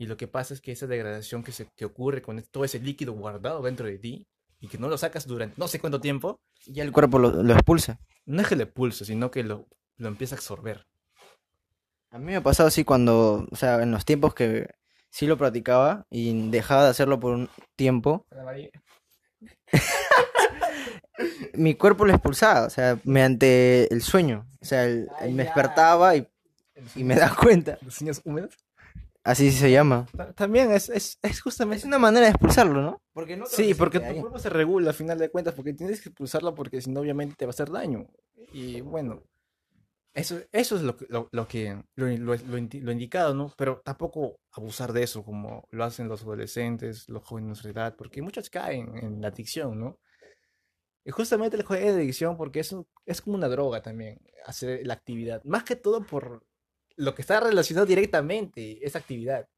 Y 0.00 0.06
lo 0.06 0.16
que 0.16 0.26
pasa 0.26 0.52
es 0.52 0.60
que 0.60 0.72
esa 0.72 0.88
degradación 0.88 1.44
que, 1.44 1.52
se, 1.52 1.68
que 1.76 1.84
ocurre 1.84 2.20
con 2.20 2.42
todo 2.50 2.64
ese 2.64 2.80
líquido 2.80 3.12
guardado 3.12 3.62
dentro 3.62 3.86
de 3.86 4.00
ti 4.00 4.26
y 4.58 4.66
que 4.66 4.78
no 4.78 4.88
lo 4.88 4.98
sacas 4.98 5.28
durante 5.28 5.54
no 5.58 5.68
sé 5.68 5.78
cuánto 5.78 6.00
tiempo, 6.00 6.40
Ya 6.66 6.82
el 6.82 6.90
cuerpo 6.90 7.20
lo, 7.20 7.30
lo 7.44 7.52
expulsa. 7.52 8.00
no 8.26 8.42
es 8.42 8.48
que 8.48 8.56
le 8.56 8.66
pulse, 8.66 9.04
sino 9.04 9.30
que 9.30 9.44
lo, 9.44 9.68
lo 9.98 10.08
empieza 10.08 10.34
a 10.34 10.38
absorber. 10.38 10.84
A 12.10 12.18
mí 12.18 12.24
me 12.24 12.34
ha 12.36 12.42
pasado 12.42 12.66
así 12.66 12.82
cuando, 12.82 13.46
o 13.48 13.54
sea, 13.54 13.80
en 13.80 13.92
los 13.92 14.04
tiempos 14.04 14.34
que 14.34 14.66
sí 15.08 15.28
lo 15.28 15.36
practicaba 15.38 16.04
y 16.10 16.50
dejaba 16.50 16.82
de 16.82 16.90
hacerlo 16.90 17.20
por 17.20 17.34
un 17.34 17.48
tiempo, 17.76 18.26
mi 21.54 21.74
cuerpo 21.74 22.04
lo 22.04 22.12
expulsaba, 22.12 22.66
o 22.66 22.70
sea, 22.70 22.98
mediante 23.04 23.92
el 23.92 24.02
sueño. 24.02 24.46
O 24.60 24.64
sea, 24.64 24.84
el- 24.84 25.08
Ay, 25.18 25.32
me 25.32 25.44
despertaba 25.44 26.16
y, 26.16 26.26
y 26.96 27.04
me 27.04 27.14
daba 27.16 27.36
cuenta. 27.36 27.78
¿Los 27.82 27.94
sueños 27.94 28.20
húmedos? 28.24 28.54
Así 29.22 29.52
se 29.52 29.70
llama. 29.70 30.06
Ta- 30.16 30.32
También 30.32 30.72
es, 30.72 30.88
es, 30.88 31.18
es 31.22 31.40
justamente... 31.42 31.78
Es 31.80 31.84
una 31.84 31.98
manera 31.98 32.24
de 32.26 32.30
expulsarlo, 32.32 32.80
¿no? 32.80 33.02
Porque 33.12 33.36
no 33.36 33.44
Sí, 33.46 33.74
porque 33.74 34.00
tu 34.00 34.20
cuerpo 34.20 34.38
se 34.38 34.48
regula 34.48 34.90
a 34.90 34.94
final 34.94 35.18
de 35.18 35.28
cuentas, 35.30 35.54
porque 35.54 35.74
tienes 35.74 36.00
que 36.00 36.08
expulsarlo 36.08 36.54
porque 36.54 36.80
si 36.80 36.90
no 36.90 37.00
obviamente 37.00 37.34
te 37.36 37.44
va 37.44 37.50
a 37.50 37.52
hacer 37.52 37.70
daño. 37.70 38.06
Y 38.52 38.80
bueno, 38.80 39.22
eso, 40.14 40.40
eso 40.52 40.76
es 40.76 40.82
lo, 40.82 40.96
que- 40.96 41.06
lo, 41.10 41.28
lo 41.32 41.46
que 41.46 41.82
lo, 41.96 42.06
lo 42.08 42.92
indicado, 42.92 43.34
¿no? 43.34 43.52
Pero 43.58 43.82
tampoco 43.84 44.40
abusar 44.52 44.92
de 44.92 45.02
eso 45.02 45.22
como 45.22 45.68
lo 45.70 45.84
hacen 45.84 46.08
los 46.08 46.22
adolescentes, 46.22 47.08
los 47.08 47.22
jóvenes 47.22 47.44
de 47.44 47.48
nuestra 47.48 47.70
edad, 47.70 47.96
porque 47.96 48.22
muchos 48.22 48.48
caen 48.50 48.96
en 48.96 49.20
la 49.20 49.28
adicción, 49.28 49.78
¿no? 49.78 49.98
Y 51.04 51.10
justamente 51.12 51.56
el 51.56 51.62
juego 51.64 51.84
de 51.86 51.92
adicción 51.92 52.36
porque 52.36 52.60
es, 52.60 52.72
un- 52.72 52.86
es 53.06 53.20
como 53.22 53.36
una 53.36 53.48
droga 53.48 53.82
también, 53.82 54.18
hacer 54.44 54.86
la 54.86 54.94
actividad. 54.94 55.42
Más 55.44 55.64
que 55.64 55.76
todo 55.76 56.02
por 56.04 56.44
lo 56.96 57.14
que 57.14 57.22
está 57.22 57.40
relacionado 57.40 57.86
directamente, 57.86 58.84
esa 58.86 58.98
actividad, 58.98 59.48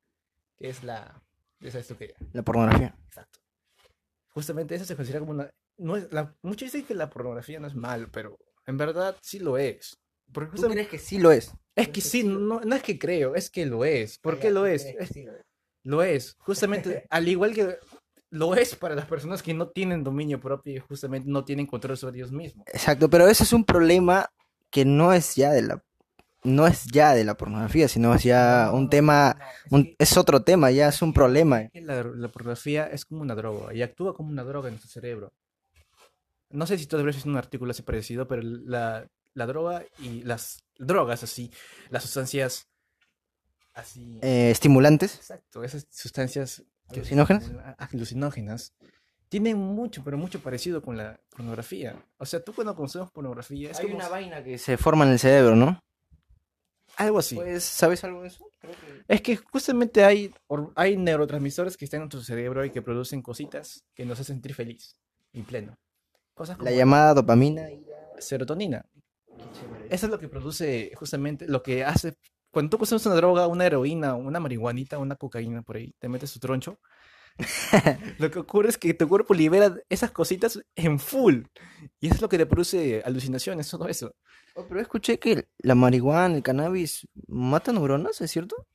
que 0.57 0.69
es 0.69 0.85
la... 0.85 1.21
Es 1.61 1.75
esto 1.75 1.97
que... 1.97 2.15
La 2.33 2.43
pornografía. 2.43 2.95
Exacto. 3.07 3.41
Justamente 4.31 4.75
eso 4.75 4.85
se 4.85 4.97
considera 4.97 5.21
como 5.21 5.33
una... 5.33 5.51
No 5.79 5.97
es, 5.97 6.13
la, 6.13 6.35
muchos 6.43 6.67
dicen 6.73 6.87
que 6.87 6.95
la 6.95 7.11
pornografía 7.11 7.59
no 7.59 7.67
es 7.67 7.75
malo, 7.75 8.09
pero 8.13 8.39
en 8.67 8.77
verdad 8.77 9.17
sí 9.23 9.39
lo 9.39 9.59
es. 9.59 9.99
Porque 10.33 10.57
¿Tú 10.57 10.69
crees 10.69 10.89
que 10.89 10.99
sí 10.99 11.19
lo 11.19 11.33
es? 11.33 11.53
es 11.75 11.89
que 11.89 12.01
sí, 12.01 12.23
no, 12.25 12.61
no 12.61 12.77
es 12.77 12.83
que 12.83 12.99
creo, 12.99 13.35
es 13.35 13.51
que 13.51 13.67
lo 13.67 13.85
es. 13.85 14.19
¿Por 14.19 14.39
qué 14.39 14.51
lo 14.51 14.67
es? 14.67 14.85
Es- 14.85 15.11
Lo 15.85 16.03
es. 16.03 16.35
Justamente, 16.39 17.07
al 17.11 17.27
igual 17.29 17.55
que 17.55 17.77
lo 18.33 18.55
es 18.55 18.75
para 18.75 18.95
las 18.95 19.05
personas 19.05 19.43
que 19.43 19.53
no 19.53 19.69
tienen 19.69 20.03
dominio 20.03 20.41
propio 20.41 20.75
y 20.75 20.79
justamente 20.79 21.29
no 21.31 21.45
tienen 21.45 21.67
control 21.67 21.99
sobre 21.99 22.17
ellos 22.17 22.33
mismos. 22.33 22.67
Exacto, 22.73 23.11
pero 23.11 23.29
ese 23.29 23.45
es 23.45 23.53
un 23.53 23.65
problema 23.65 24.31
que 24.71 24.87
no 24.87 25.13
es 25.13 25.37
ya 25.37 25.53
de 25.53 25.63
la 25.63 25.85
no 26.45 26.67
es 26.67 26.87
ya 26.87 27.15
de 27.15 27.25
la 27.25 27.37
pornografía, 27.37 27.87
sino 27.87 28.13
es 28.15 28.25
ya 28.25 28.71
un 28.73 28.91
tema, 28.91 29.37
es 29.67 29.73
un- 29.73 29.85
que- 29.85 29.97
es 29.99 30.17
otro 30.17 30.43
tema, 30.43 30.73
ya 30.73 30.89
es 30.89 31.01
un 31.01 31.13
problema. 31.13 31.69
la, 31.75 32.03
la 32.03 32.29
pornografía 32.29 32.87
es 32.87 33.05
como 33.05 33.21
una 33.21 33.35
droga 33.37 33.73
y 33.75 33.83
actúa 33.83 34.13
como 34.15 34.31
una 34.31 34.43
droga 34.43 34.69
en 34.69 34.75
nuestro 34.75 34.91
cerebro. 34.91 35.33
No 36.51 36.67
sé 36.67 36.79
si 36.79 36.87
tú 36.87 36.97
has 36.97 37.05
visto 37.05 37.29
un 37.29 37.37
artículo 37.37 37.71
así 37.71 37.83
parecido, 37.83 38.27
pero 38.27 38.43
la, 38.43 39.07
la 39.35 39.47
droga 39.47 39.85
y 40.01 40.23
las 40.23 40.65
drogas 40.79 41.23
así, 41.23 41.53
las 41.91 42.03
sustancias 42.03 42.67
así... 43.75 44.19
Eh, 44.23 44.51
estimulantes. 44.51 45.15
Exacto, 45.17 45.63
esas 45.63 45.87
sustancias 45.91 46.65
¿Alucinógenas? 47.01 47.51
ah, 47.65 47.77
alucinógenas 47.93 48.73
tienen 49.29 49.57
mucho, 49.57 50.03
pero 50.05 50.19
mucho 50.19 50.41
parecido 50.41 50.83
con 50.83 50.97
la 50.97 51.19
pornografía. 51.31 51.97
O 52.19 52.27
sea, 52.27 52.45
tú 52.45 52.53
cuando 52.53 52.75
consumes 52.77 53.11
pornografía 53.11 53.71
es 53.71 53.79
Hay 53.79 53.85
como 53.87 53.97
una 53.97 54.05
si- 54.07 54.11
vaina 54.11 54.45
que 54.45 54.59
se 54.59 54.77
forma 54.77 55.05
en 55.07 55.13
el 55.13 55.19
cerebro, 55.19 55.57
¿no? 55.57 55.81
Algo 56.97 57.19
así. 57.19 57.37
Pues, 57.37 57.65
¿sabes 57.65 58.05
algo 58.05 58.21
de 58.23 58.29
eso? 58.29 58.45
Es 59.09 59.23
que 59.23 59.37
justamente 59.37 60.05
hay, 60.05 60.33
hay 60.75 60.97
neurotransmisores 60.99 61.77
que 61.79 61.87
están 61.87 61.99
en 61.99 62.03
nuestro 62.03 62.21
cerebro 62.23 62.65
y 62.65 62.71
que 62.71 62.83
producen 62.83 63.23
cositas 63.23 63.85
que 63.95 64.05
nos 64.05 64.21
hacen 64.21 64.37
sentir 64.37 64.55
feliz 64.55 64.97
y 65.33 65.43
pleno. 65.43 65.75
Cosas 66.35 66.57
como 66.59 66.69
La 66.71 66.77
llamada 66.77 67.15
dopamina 67.15 67.71
y 67.71 67.81
la... 67.87 68.21
serotonina. 68.21 68.85
Eso 69.89 70.07
es 70.07 70.13
lo 70.13 70.19
que 70.19 70.29
produce 70.29 70.93
justamente, 70.95 71.49
lo 71.49 71.63
que 71.63 71.83
hace, 71.85 72.15
cuando 72.53 72.71
tú 72.71 72.79
consumes 72.79 73.07
una 73.07 73.17
droga, 73.17 73.49
una 73.49 73.67
heroína, 73.67 74.15
una 74.15 74.39
marihuanita, 74.39 74.99
una 74.99 75.17
cocaína 75.17 75.63
por 75.63 75.77
ahí, 75.77 75.95
te 75.99 76.09
metes 76.09 76.33
tu 76.33 76.39
troncho, 76.39 76.79
lo 78.19 78.31
que 78.31 78.39
ocurre 78.39 78.69
es 78.69 78.79
que 78.79 78.95
tu 78.95 79.09
cuerpo 79.09 79.35
libera 79.35 79.75
esas 79.89 80.11
cositas 80.11 80.61
en 80.77 80.99
full. 80.99 81.45
Y 81.99 82.07
eso 82.07 82.17
es 82.17 82.23
lo 82.23 82.29
que 82.29 82.39
te 82.39 82.47
produce 82.47 83.03
alucinaciones, 83.05 83.71
todo 83.71 83.89
eso. 83.89 84.15
Oh, 84.55 84.67
pero 84.69 84.81
escuché 84.81 85.19
que 85.19 85.49
la 85.59 85.75
marihuana, 85.75 86.37
el 86.37 86.43
cannabis, 86.43 87.09
mata 87.27 87.73
neuronas, 87.73 88.21
¿es 88.21 88.31
cierto? 88.31 88.67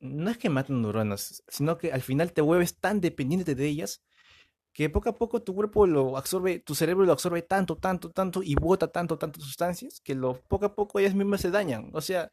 No 0.00 0.30
es 0.30 0.38
que 0.38 0.48
maten 0.48 0.80
neuronas, 0.80 1.44
sino 1.48 1.76
que 1.78 1.92
al 1.92 2.00
final 2.00 2.32
te 2.32 2.40
vuelves 2.40 2.78
tan 2.78 3.00
dependiente 3.00 3.54
de 3.54 3.66
ellas 3.66 4.02
que 4.72 4.88
poco 4.88 5.10
a 5.10 5.14
poco 5.14 5.42
tu 5.42 5.54
cuerpo 5.54 5.86
lo 5.86 6.16
absorbe, 6.16 6.58
tu 6.60 6.74
cerebro 6.74 7.04
lo 7.04 7.12
absorbe 7.12 7.42
tanto, 7.42 7.76
tanto, 7.76 8.10
tanto 8.10 8.42
y 8.42 8.54
bota 8.54 8.88
tanto, 8.88 9.18
tanto 9.18 9.40
sustancias 9.40 10.00
que 10.00 10.14
lo, 10.14 10.40
poco 10.48 10.64
a 10.64 10.74
poco 10.74 10.98
ellas 10.98 11.14
mismas 11.14 11.42
se 11.42 11.50
dañan. 11.50 11.90
O 11.92 12.00
sea, 12.00 12.30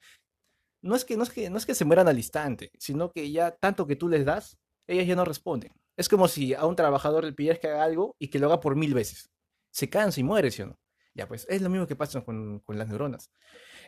no 0.81 0.95
es 0.95 1.05
que, 1.05 1.17
no 1.17 1.23
es 1.23 1.29
que, 1.29 1.49
no 1.49 1.57
es 1.57 1.65
que 1.65 1.75
se 1.75 1.85
mueran 1.85 2.07
al 2.07 2.17
instante, 2.17 2.71
sino 2.77 3.11
que 3.11 3.31
ya 3.31 3.51
tanto 3.51 3.85
que 3.87 3.95
tú 3.95 4.07
les 4.07 4.25
das, 4.25 4.57
ellas 4.87 5.07
ya 5.07 5.15
no 5.15 5.25
responden. 5.25 5.73
Es 5.97 6.07
como 6.09 6.27
si 6.27 6.53
a 6.53 6.65
un 6.65 6.75
trabajador 6.75 7.25
le 7.25 7.33
pidieras 7.33 7.59
que 7.59 7.67
haga 7.67 7.83
algo 7.83 8.15
y 8.19 8.29
que 8.29 8.39
lo 8.39 8.47
haga 8.47 8.59
por 8.59 8.75
mil 8.75 8.93
veces. 8.93 9.29
Se 9.71 9.89
cansa 9.89 10.19
y 10.19 10.23
muere, 10.23 10.51
¿sí 10.51 10.61
o 10.61 10.67
no? 10.67 10.79
Ya, 11.19 11.27
pues 11.27 11.45
es 11.49 11.61
lo 11.61 11.69
mismo 11.69 11.85
que 11.85 11.97
pasa 11.97 12.21
con, 12.23 12.59
con 12.61 12.77
las 12.77 12.87
neuronas. 12.87 13.29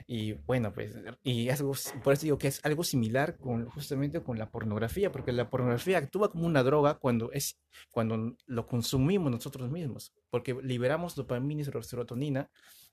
Y 0.07 0.33
bueno, 0.33 0.73
pues, 0.73 0.95
y 1.23 1.47
es 1.47 1.61
algo, 1.61 1.73
por 2.03 2.13
eso 2.13 2.23
digo 2.23 2.37
que 2.37 2.49
es 2.49 2.59
algo 2.65 2.83
similar 2.83 3.37
con 3.37 3.69
justamente 3.69 4.21
con 4.21 4.37
la 4.37 4.49
pornografía, 4.49 5.11
porque 5.13 5.31
la 5.31 5.49
pornografía 5.49 5.97
actúa 5.97 6.29
como 6.31 6.45
una 6.45 6.61
droga 6.63 6.95
cuando 6.99 7.31
es 7.31 7.57
cuando 7.91 8.35
lo 8.47 8.67
consumimos 8.67 9.31
nosotros 9.31 9.71
mismos, 9.71 10.11
porque 10.29 10.53
liberamos 10.61 11.15
dopamina 11.15 11.61
y 11.61 11.65
sero- 11.65 11.83
serotonina 11.83 12.49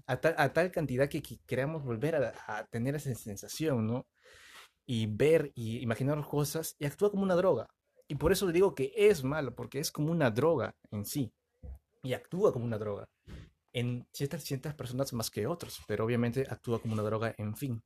a 0.07 0.21
tal, 0.21 0.35
a 0.39 0.53
tal 0.53 0.71
cantidad 0.71 1.09
que, 1.09 1.21
que 1.23 1.65
volver 1.67 2.15
a, 2.17 2.33
a 2.47 2.65
tener 2.67 2.95
esa 2.95 3.13
sensación, 3.15 3.87
¿no? 3.87 4.07
Y 4.87 5.07
ver 5.07 5.51
y 5.55 5.79
imaginar 5.81 6.25
cosas 6.27 6.77
y 6.79 6.87
actúa 6.87 7.11
como 7.11 7.25
una 7.25 7.35
droga. 7.35 7.67
Y 8.09 8.15
por 8.15 8.33
eso 8.33 8.47
digo 8.53 8.75
que 8.75 8.93
es 8.97 9.25
malo, 9.25 9.55
porque 9.55 9.81
es 9.81 9.91
como 9.91 10.13
una 10.13 10.31
droga 10.31 10.75
en 10.93 11.05
sí. 11.05 11.33
Y 12.03 12.15
actúa 12.15 12.53
como 12.53 12.65
una 12.65 12.79
droga. 12.79 13.07
En 13.79 14.05
ciertas, 14.13 14.43
ciertas 14.43 14.75
personas 14.75 15.13
más 15.13 15.31
que 15.31 15.47
otros, 15.47 15.81
pero 15.87 16.05
obviamente 16.05 16.45
actúa 16.51 16.81
como 16.81 16.95
una 16.95 17.05
droga 17.05 17.33
en 17.39 17.55
fin. 17.57 17.81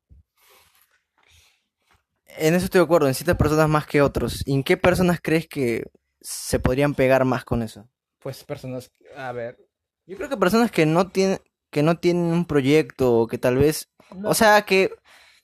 En 2.38 2.54
eso 2.54 2.64
estoy 2.64 2.78
de 2.78 2.84
acuerdo, 2.84 3.08
en 3.08 3.14
ciertas 3.14 3.36
personas 3.36 3.68
más 3.68 3.86
que 3.86 4.00
otros. 4.00 4.42
¿Y 4.46 4.54
en 4.54 4.62
qué 4.62 4.78
personas 4.78 5.20
crees 5.22 5.46
que 5.46 5.84
se 6.22 6.58
podrían 6.58 6.94
pegar 6.94 7.26
más 7.26 7.44
con 7.44 7.62
eso? 7.62 7.86
Pues 8.20 8.42
personas, 8.42 8.90
a 9.14 9.32
ver, 9.32 9.58
Yo 10.06 10.16
creo 10.16 10.30
que 10.30 10.36
personas 10.38 10.70
que 10.70 10.86
no 10.86 11.10
tienen, 11.10 11.40
que 11.70 11.82
no 11.82 11.98
tienen 11.98 12.24
un 12.24 12.46
proyecto, 12.46 13.18
o 13.18 13.26
que 13.26 13.36
tal 13.36 13.58
vez, 13.58 13.90
no, 14.16 14.30
o 14.30 14.34
sea, 14.34 14.62
que 14.62 14.94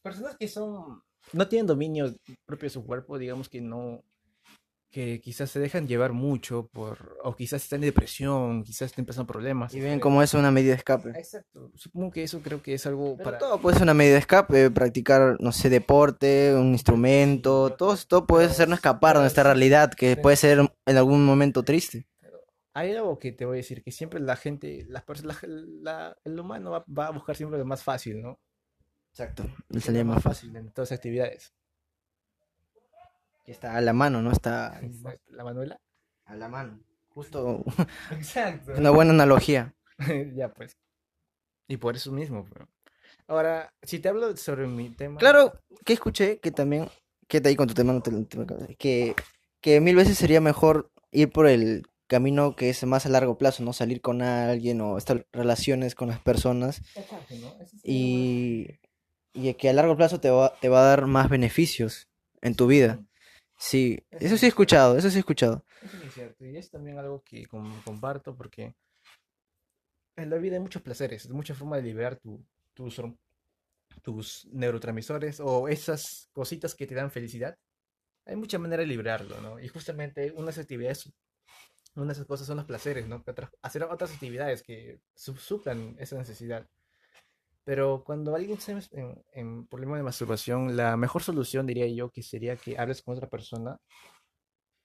personas 0.03 0.35
que 0.39 0.49
son, 0.49 1.03
no 1.35 1.49
tienen 1.49 1.67
dominio 1.67 2.15
propio 2.47 2.69
de 2.69 2.71
su 2.71 2.87
cuerpo, 2.87 3.19
digamos 3.19 3.51
que 3.51 3.61
no, 3.61 4.03
que 4.91 5.21
quizás 5.21 5.51
se 5.51 5.61
dejan 5.61 5.87
llevar 5.87 6.13
mucho 6.15 6.67
por, 6.73 7.19
o 7.23 7.37
quizás 7.37 7.63
están 7.63 7.79
en 7.83 7.91
depresión, 7.91 8.65
quizás 8.65 8.87
estén 8.91 9.05
pasando 9.05 9.27
problemas. 9.27 9.75
y 9.75 9.81
ven 9.81 10.01
como 10.01 10.23
eso 10.23 10.39
una 10.39 10.51
medida 10.51 10.71
de 10.73 10.79
escape. 10.79 11.11
Exacto, 11.11 11.71
supongo 11.75 12.11
que 12.11 12.23
eso 12.23 12.41
creo 12.41 12.63
que 12.63 12.73
es 12.75 12.87
algo 12.87 13.15
Pero 13.19 13.25
para... 13.25 13.39
todo 13.39 13.61
puede 13.61 13.75
ser 13.77 13.83
una 13.83 13.93
medida 13.95 14.15
de 14.15 14.21
escape, 14.21 14.71
practicar, 14.71 15.37
no 15.41 15.53
sé, 15.53 15.69
deporte, 15.69 16.55
un 16.55 16.73
instrumento, 16.73 17.75
todo, 17.77 17.97
todo 18.09 18.27
puede 18.27 18.47
hacernos 18.47 18.79
escapar 18.79 19.17
de 19.17 19.23
nuestra 19.23 19.43
realidad, 19.45 19.93
que 19.93 20.17
puede 20.17 20.37
ser 20.37 20.59
en 20.87 20.97
algún 20.97 21.25
momento 21.25 21.63
triste. 21.63 22.07
Hay 22.75 22.93
algo 22.95 23.19
que 23.19 23.33
te 23.33 23.45
voy 23.45 23.57
a 23.57 23.59
decir, 23.59 23.83
que 23.83 23.91
siempre 23.91 24.21
la 24.21 24.37
gente, 24.37 24.87
las 24.89 25.03
personas, 25.03 25.43
la, 25.43 25.63
la- 25.83 26.17
el 26.25 26.39
humano 26.39 26.71
va, 26.71 26.85
va 26.87 27.09
a 27.09 27.11
buscar 27.11 27.35
siempre 27.37 27.59
lo 27.59 27.65
más 27.67 27.83
fácil, 27.83 28.23
¿no? 28.23 28.39
Exacto. 29.11 29.45
Le 29.69 29.81
salía 29.81 30.05
más 30.05 30.23
fácil. 30.23 30.55
en 30.55 30.71
todas 30.73 30.91
las 30.91 30.99
actividades. 30.99 31.53
Que 33.49 33.53
está 33.53 33.75
a 33.79 33.81
la 33.81 33.95
mano, 33.95 34.21
¿no? 34.21 34.31
Está 34.31 34.79
La 35.31 35.43
Manuela. 35.43 35.81
a 36.27 36.37
la 36.37 36.49
mano. 36.51 36.81
Justo 37.09 37.65
Exacto. 38.13 38.73
una 38.77 38.91
buena 38.91 39.13
analogía. 39.13 39.75
ya 40.37 40.53
pues. 40.53 40.77
Y 41.67 41.79
por 41.79 41.97
eso 41.97 42.13
mismo. 42.13 42.47
pero. 42.53 42.69
Ahora, 43.27 43.73
si 43.83 44.01
te 44.01 44.11
hablo 44.11 44.37
sobre 44.37 44.67
mi 44.67 44.91
tema. 44.91 45.19
Claro, 45.19 45.55
que 45.87 45.95
escuché 45.95 46.41
que 46.41 46.51
también, 46.51 46.91
quédate 47.27 47.49
ahí 47.49 47.57
con 47.57 47.69
tu 47.69 47.73
tema, 47.73 47.95
no 47.95 48.03
te- 48.03 48.11
te 48.11 48.77
que, 48.77 49.15
que 49.63 49.81
mil 49.81 49.97
veces 49.97 50.19
sería 50.19 50.43
mejor 50.43 50.91
ir 51.11 51.31
por 51.33 51.47
el 51.47 51.87
camino 52.07 52.55
que 52.55 52.69
es 52.69 52.85
más 52.85 53.07
a 53.07 53.09
largo 53.09 53.39
plazo, 53.39 53.63
¿no? 53.63 53.73
Salir 53.73 54.03
con 54.03 54.21
alguien 54.21 54.83
o 54.83 54.99
estar 54.99 55.27
relaciones 55.33 55.95
con 55.95 56.09
las 56.09 56.21
personas 56.21 56.83
Exacto, 56.95 57.35
¿no? 57.41 57.55
Y, 57.83 58.79
y 59.33 59.55
que 59.55 59.71
a 59.71 59.73
largo 59.73 59.97
plazo 59.97 60.21
te 60.21 60.29
va, 60.29 60.53
te 60.61 60.69
va 60.69 60.81
a 60.81 60.89
dar 60.89 61.07
más 61.07 61.31
beneficios 61.31 62.09
en 62.43 62.55
tu 62.55 62.67
vida. 62.67 63.03
Sí, 63.59 63.99
Eso 64.11 64.25
eso 64.27 64.35
es 64.37 64.41
sí 64.41 64.47
he 64.47 64.49
escuchado, 64.51 64.97
eso 64.97 65.11
sí 65.11 65.17
he 65.17 65.19
escuchado. 65.21 65.65
Eso 65.83 65.97
es 65.97 66.03
muy 66.03 66.11
cierto. 66.13 66.47
Y 66.47 66.57
es 66.57 66.71
también 66.71 66.99
algo 66.99 67.23
que 67.25 67.45
com- 67.47 67.83
comparto 67.83 68.37
porque 68.37 68.75
en 70.17 70.31
la 70.31 70.37
vida 70.37 70.55
hay 70.55 70.61
muchos 70.61 70.83
placeres, 70.83 71.29
muchas 71.29 71.59
formas 71.59 71.79
de 71.83 71.89
liberar 71.89 72.17
tu- 72.17 72.45
tus, 72.75 73.01
tus 74.03 74.47
neurotransmisores 74.53 75.41
o 75.41 75.69
esas 75.69 76.29
cositas 76.33 76.75
que 76.75 76.87
te 76.87 76.95
dan 76.95 77.11
felicidad. 77.11 77.57
Hay 78.27 78.37
muchas 78.37 78.61
maneras 78.61 78.85
de 78.85 78.89
liberarlo, 78.89 79.41
¿no? 79.41 79.59
Y 79.59 79.69
justamente 79.69 80.33
unas 80.33 80.59
actividades, 80.59 81.11
una 81.95 82.07
de 82.07 82.13
esas 82.13 82.27
cosas 82.27 82.47
son 82.47 82.59
los 82.59 82.67
placeres, 82.67 83.09
¿no? 83.09 83.25
Hacer 83.63 83.85
otras 83.85 84.13
actividades 84.13 84.63
que 84.63 85.01
su- 85.15 85.37
suplan 85.37 85.97
esa 85.99 86.17
necesidad. 86.17 86.69
Pero 87.69 88.03
cuando 88.07 88.35
alguien 88.35 88.59
está 88.59 88.73
en, 88.73 89.23
en 89.33 89.67
problema 89.69 89.97
de 89.99 90.03
masturbación, 90.03 90.77
la 90.77 90.97
mejor 90.97 91.23
solución 91.23 91.67
diría 91.67 91.87
yo 91.89 92.11
que 92.11 92.23
sería 92.23 92.57
que 92.57 92.79
hables 92.79 93.03
con 93.03 93.15
otra 93.15 93.29
persona 93.29 93.79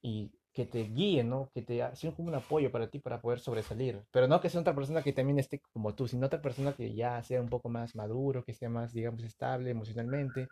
y 0.04 0.32
que 0.54 0.66
te 0.68 0.84
guíe, 0.84 1.24
¿no? 1.24 1.50
Que 1.54 1.62
te 1.64 1.96
sea 1.96 2.12
como 2.16 2.28
un 2.30 2.36
apoyo 2.36 2.72
para 2.72 2.88
ti 2.90 3.00
para 3.00 3.22
poder 3.22 3.40
sobresalir. 3.40 4.04
Pero 4.12 4.28
no 4.28 4.40
que 4.42 4.50
sea 4.50 4.62
otra 4.62 4.76
persona 4.76 5.02
que 5.04 5.14
también 5.14 5.40
esté 5.40 5.60
como 5.74 5.96
tú, 5.96 6.08
sino 6.08 6.28
otra 6.28 6.42
persona 6.42 6.74
que 6.74 6.94
ya 6.94 7.22
sea 7.24 7.42
un 7.42 7.50
poco 7.50 7.70
más 7.70 7.96
maduro, 7.96 8.44
que 8.44 8.54
sea 8.54 8.70
más, 8.70 8.94
digamos, 8.94 9.24
estable 9.24 9.72
emocionalmente 9.72 10.48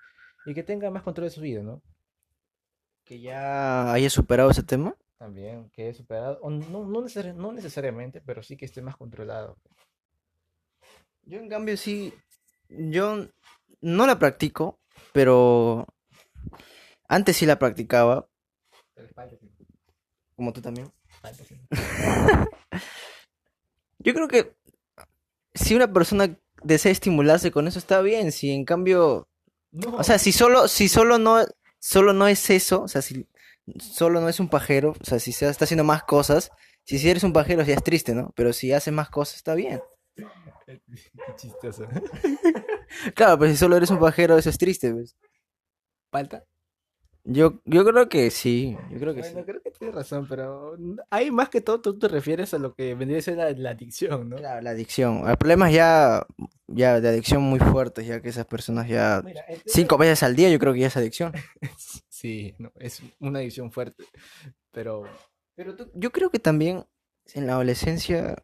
y 0.45 0.53
que 0.55 0.63
tenga 0.63 0.89
más 0.89 1.03
control 1.03 1.25
de 1.27 1.32
su 1.36 1.41
vida, 1.41 1.61
¿no? 1.61 1.82
Que 3.05 3.19
ya 3.21 3.93
haya 3.93 4.09
superado 4.09 4.49
ese 4.49 4.63
tema. 4.63 4.95
También, 5.17 5.69
que 5.69 5.88
es 5.89 5.95
superado, 5.97 6.38
o 6.41 6.49
no, 6.49 6.86
no, 6.86 7.01
necesari- 7.01 7.34
no 7.34 7.53
necesariamente, 7.53 8.19
pero 8.21 8.43
sí 8.43 8.57
que 8.57 8.65
esté 8.65 8.82
más 8.82 8.97
controlado. 8.97 9.55
Yo 11.26 11.39
en 11.39 11.49
cambio 11.49 11.78
sí, 11.78 12.13
yo 12.69 13.28
no 13.82 14.05
la 14.05 14.19
practico, 14.19 14.80
pero 15.13 15.88
antes 17.07 17.38
sí 17.38 17.45
la 17.45 17.59
practicaba, 17.59 18.28
como 20.36 20.53
tú 20.53 20.61
también. 20.61 20.91
Yo 23.99 24.13
creo 24.15 24.28
que 24.28 24.55
si 25.53 25.76
una 25.76 25.91
persona 25.93 26.36
desea 26.63 26.91
estimularse 26.91 27.51
con 27.51 27.67
eso 27.67 27.78
está 27.80 28.01
bien, 28.01 28.32
si 28.32 28.51
en 28.51 28.65
cambio, 28.65 29.28
No, 29.72 29.97
o 29.97 30.03
sea, 30.03 30.17
si 30.17 30.32
solo, 30.32 30.67
si 30.67 30.89
solo 30.89 31.19
no, 31.19 31.45
solo 31.80 32.13
no 32.13 32.28
es 32.28 32.49
eso, 32.49 32.84
o 32.84 32.88
sea, 32.88 33.01
si 33.01 33.28
solo 33.80 34.22
no 34.22 34.30
es 34.30 34.39
un 34.39 34.49
pajero, 34.49 34.95
o 34.99 35.05
sea, 35.05 35.19
si 35.19 35.32
se 35.32 35.47
está 35.47 35.65
haciendo 35.65 35.84
más 35.84 36.03
cosas, 36.03 36.51
si, 36.84 36.97
si 36.97 37.09
eres 37.09 37.24
un 37.24 37.34
pajero 37.34 37.61
ya 37.63 37.76
es 37.76 37.84
triste, 37.84 38.15
¿no? 38.15 38.34
Pero 38.36 38.53
si 38.53 38.72
haces 38.74 38.93
más 38.93 39.09
cosas 39.09 39.36
está 39.38 39.53
bien. 39.53 39.82
Qué 40.66 40.82
chistoso. 41.38 41.88
Claro, 43.16 43.39
pero 43.39 43.51
si 43.51 43.57
solo 43.57 43.78
eres 43.78 43.89
un 43.89 43.99
pajero 43.99 44.38
eso 44.38 44.49
es 44.49 44.57
triste, 44.57 44.91
pues. 44.93 45.16
¿Falta? 46.12 46.43
Yo, 47.24 47.62
yo 47.66 47.86
creo 47.86 48.09
que 48.09 48.32
sí, 48.32 48.76
yo 48.89 48.99
creo 48.99 49.14
que 49.14 49.22
sí. 49.22 49.34
Bueno, 49.34 49.45
creo 49.45 49.62
que 49.62 49.70
tienes 49.70 49.93
razón, 49.95 50.26
pero 50.28 50.76
hay 51.12 51.30
más 51.30 51.49
que 51.49 51.62
todo, 51.62 51.80
tú 51.80 51.99
te 51.99 52.07
refieres 52.07 52.51
a 52.55 52.57
lo 52.57 52.74
que 52.74 52.95
vendría 52.95 53.20
a 53.20 53.22
ser 53.22 53.38
la, 53.38 53.51
la 53.51 53.70
adicción, 53.72 54.28
¿no? 54.30 54.38
Claro, 54.38 54.62
la 54.62 54.72
adicción. 54.72 55.22
Hay 55.28 55.36
problemas 55.36 55.72
ya, 55.72 56.26
ya 56.68 56.99
de 56.99 57.07
adicción 57.09 57.43
muy 57.43 57.59
fuertes, 57.59 58.07
ya 58.07 58.22
que 58.22 58.30
esas 58.30 58.47
personas 58.47 58.88
ya 58.88 59.22
Mira, 59.24 59.45
cinco 59.68 59.99
veces 59.99 60.24
al 60.24 60.36
día 60.36 60.49
yo 60.49 60.57
creo 60.57 60.74
que 60.74 60.80
ya 60.80 60.88
es 60.88 60.97
adicción. 60.97 61.32
Sí, 62.09 62.53
no, 62.59 62.72
es 62.80 63.01
una 63.20 63.39
adicción 63.39 63.72
fuerte, 63.72 64.03
pero 64.70 65.03
Pero 65.55 65.76
tú- 65.76 65.89
yo 65.95 66.12
creo 66.12 66.30
que 66.30 66.38
también 66.38 66.86
en 67.34 67.47
la 67.47 67.53
adolescencia, 67.53 68.43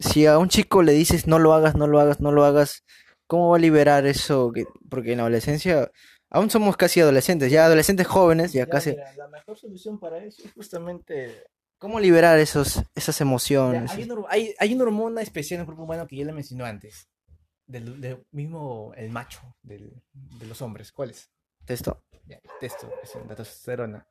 si 0.00 0.26
a 0.26 0.38
un 0.38 0.48
chico 0.48 0.82
le 0.82 0.92
dices 0.92 1.26
no 1.26 1.38
lo 1.38 1.52
hagas, 1.54 1.74
no 1.74 1.86
lo 1.86 2.00
hagas, 2.00 2.20
no 2.20 2.32
lo 2.32 2.44
hagas, 2.44 2.84
¿cómo 3.26 3.50
va 3.50 3.56
a 3.56 3.60
liberar 3.60 4.06
eso? 4.06 4.52
Que- 4.52 4.66
Porque 4.88 5.12
en 5.12 5.18
la 5.18 5.24
adolescencia 5.24 5.90
aún 6.30 6.50
somos 6.50 6.76
casi 6.76 7.00
adolescentes, 7.00 7.50
ya 7.50 7.64
adolescentes 7.64 8.06
jóvenes, 8.06 8.52
ya 8.52 8.64
ya, 8.66 8.70
casi. 8.70 8.90
mira, 8.90 9.12
la 9.16 9.28
mejor 9.28 9.56
solución 9.58 9.98
para 9.98 10.18
eso 10.24 10.42
es 10.44 10.52
justamente... 10.52 11.44
¿Cómo 11.78 12.00
liberar 12.00 12.38
esos, 12.40 12.82
esas 12.96 13.16
ya, 13.18 13.22
emociones? 13.22 13.90
hay, 13.92 14.02
una, 14.02 14.22
hay, 14.28 14.54
hay 14.58 14.74
una 14.74 14.82
hormona 14.84 15.22
especial 15.22 15.56
en 15.58 15.60
el 15.60 15.66
cuerpo 15.66 15.84
humano 15.84 16.06
que 16.08 16.16
ya 16.16 16.24
la 16.24 16.32
mencionó 16.32 16.64
antes, 16.64 17.08
del, 17.66 18.00
del 18.00 18.26
mismo, 18.32 18.92
el 18.96 19.10
macho 19.10 19.40
del, 19.62 20.02
de 20.12 20.46
los 20.46 20.60
hombres. 20.60 20.90
¿Cuál 20.90 21.10
es? 21.10 21.30
Testo. 21.64 22.02
Ya, 22.26 22.40
testo, 22.60 22.92
es 23.02 23.14
la 23.14 23.34
testosterona. 23.36 24.06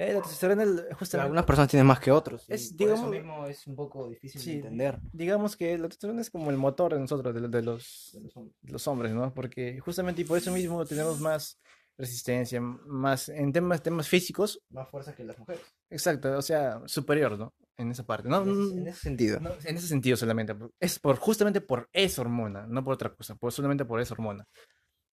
Eh, 0.00 0.12
la 0.12 0.20
testosterona 0.22 0.62
el- 0.62 0.76
Pero 0.84 0.96
justamente... 0.96 1.24
algunas 1.24 1.44
personas 1.44 1.68
tienen 1.70 1.86
más 1.86 1.98
que 1.98 2.12
otros. 2.12 2.44
Es, 2.48 2.68
por 2.68 2.76
digamos- 2.78 3.00
eso 3.00 3.10
mismo 3.10 3.46
es 3.46 3.66
un 3.66 3.74
poco 3.74 4.08
difícil 4.08 4.40
Sí, 4.40 4.50
de 4.52 4.56
entender. 4.58 5.00
Digamos 5.12 5.56
que 5.56 5.76
la 5.76 5.88
testosterona 5.88 6.20
es 6.20 6.30
como 6.30 6.50
el 6.50 6.56
motor 6.56 6.94
de 6.94 7.00
nosotros, 7.00 7.34
de, 7.34 7.48
de 7.48 7.62
los, 7.62 8.16
de 8.62 8.72
los 8.72 8.86
hombres, 8.86 9.12
¿no? 9.12 9.34
Porque 9.34 9.80
justamente 9.80 10.22
y 10.22 10.24
por 10.24 10.38
eso 10.38 10.52
mismo 10.52 10.84
tenemos 10.86 11.20
más 11.20 11.58
resistencia, 11.96 12.60
más 12.60 13.28
en 13.28 13.52
temas, 13.52 13.82
temas 13.82 14.06
físicos, 14.08 14.60
Más 14.70 14.88
fuerza 14.88 15.16
que 15.16 15.24
las 15.24 15.36
mujeres. 15.36 15.62
exacto, 15.90 16.38
o 16.38 16.42
sea, 16.42 16.80
superior, 16.86 17.36
¿no? 17.36 17.52
En 17.76 17.90
esa 17.90 18.04
parte, 18.04 18.28
¿no? 18.28 18.42
En 18.44 18.86
ese 18.86 19.00
sentido. 19.00 19.40
No, 19.40 19.50
en 19.64 19.76
ese 19.76 19.88
sentido 19.88 20.16
solamente. 20.16 20.54
por- 20.54 20.70
Es 20.78 21.00
por, 21.00 21.16
justamente 21.16 21.60
por 21.60 21.88
esa 21.92 22.20
hormona, 22.22 22.66
no 22.68 22.84
por 22.84 22.94
otra 22.94 23.12
cosa, 23.12 23.34
por, 23.34 23.50
solamente 23.52 23.84
por 23.84 24.00
esa 24.00 24.14
hormona. 24.14 24.44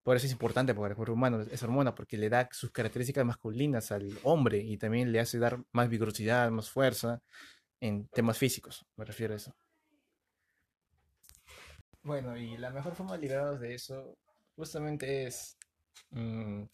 Por 0.05 0.15
eso 0.15 0.27
es 0.27 0.33
importante 0.33 0.75
para 0.75 0.89
el 0.89 0.95
cuerpo 0.95 1.13
humano 1.13 1.41
esa 1.41 1.65
hormona, 1.65 1.95
porque 1.95 2.15
le 2.15 2.29
da 2.29 2.47
sus 2.51 2.69
características 2.69 3.25
masculinas 3.25 3.91
al 3.91 4.19
hombre 4.21 4.59
y 4.59 4.77
también 4.77 5.11
le 5.11 5.19
hace 5.19 5.39
dar 5.39 5.63
más 5.71 5.89
vigorosidad, 5.89 6.51
más 6.51 6.69
fuerza 6.69 7.23
en 7.79 8.07
temas 8.09 8.37
físicos, 8.37 8.85
me 8.97 9.03
refiero 9.03 9.33
a 9.33 9.37
eso. 9.37 9.55
Bueno, 12.03 12.37
y 12.37 12.55
la 12.57 12.69
mejor 12.69 12.93
forma 12.93 13.13
de 13.13 13.21
liberarnos 13.23 13.59
de 13.59 13.73
eso 13.73 14.15
justamente 14.55 15.25
es 15.25 15.57
mm, 16.11 16.65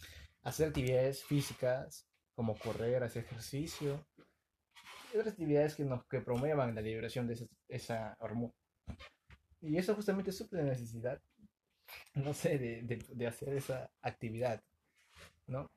hacer 0.42 0.68
actividades 0.68 1.24
físicas 1.24 2.06
como 2.36 2.58
correr, 2.58 3.02
hacer 3.02 3.24
ejercicio, 3.24 4.06
y 5.14 5.18
otras 5.18 5.32
actividades 5.32 5.76
que 5.76 5.86
nos 5.86 6.06
que 6.08 6.20
promuevan 6.20 6.76
la 6.76 6.82
liberación 6.82 7.28
de 7.28 7.36
esa, 7.36 7.46
esa 7.70 8.18
hormona. 8.20 8.54
Y 9.62 9.78
eso 9.78 9.96
justamente 9.96 10.34
suple 10.34 10.64
la 10.64 10.72
necesidad, 10.72 11.22
no 12.16 12.34
sé, 12.34 12.58
de, 12.58 12.82
de, 12.84 13.04
de 13.10 13.28
hacer 13.28 13.54
esa 13.54 13.90
actividad, 14.02 14.62
¿no? 15.48 15.68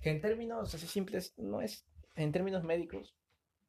Que 0.00 0.10
en 0.10 0.20
términos 0.20 0.74
así 0.74 0.86
simples, 0.86 1.32
no 1.36 1.60
es, 1.60 1.84
en 2.16 2.32
términos 2.32 2.64
médicos, 2.64 3.14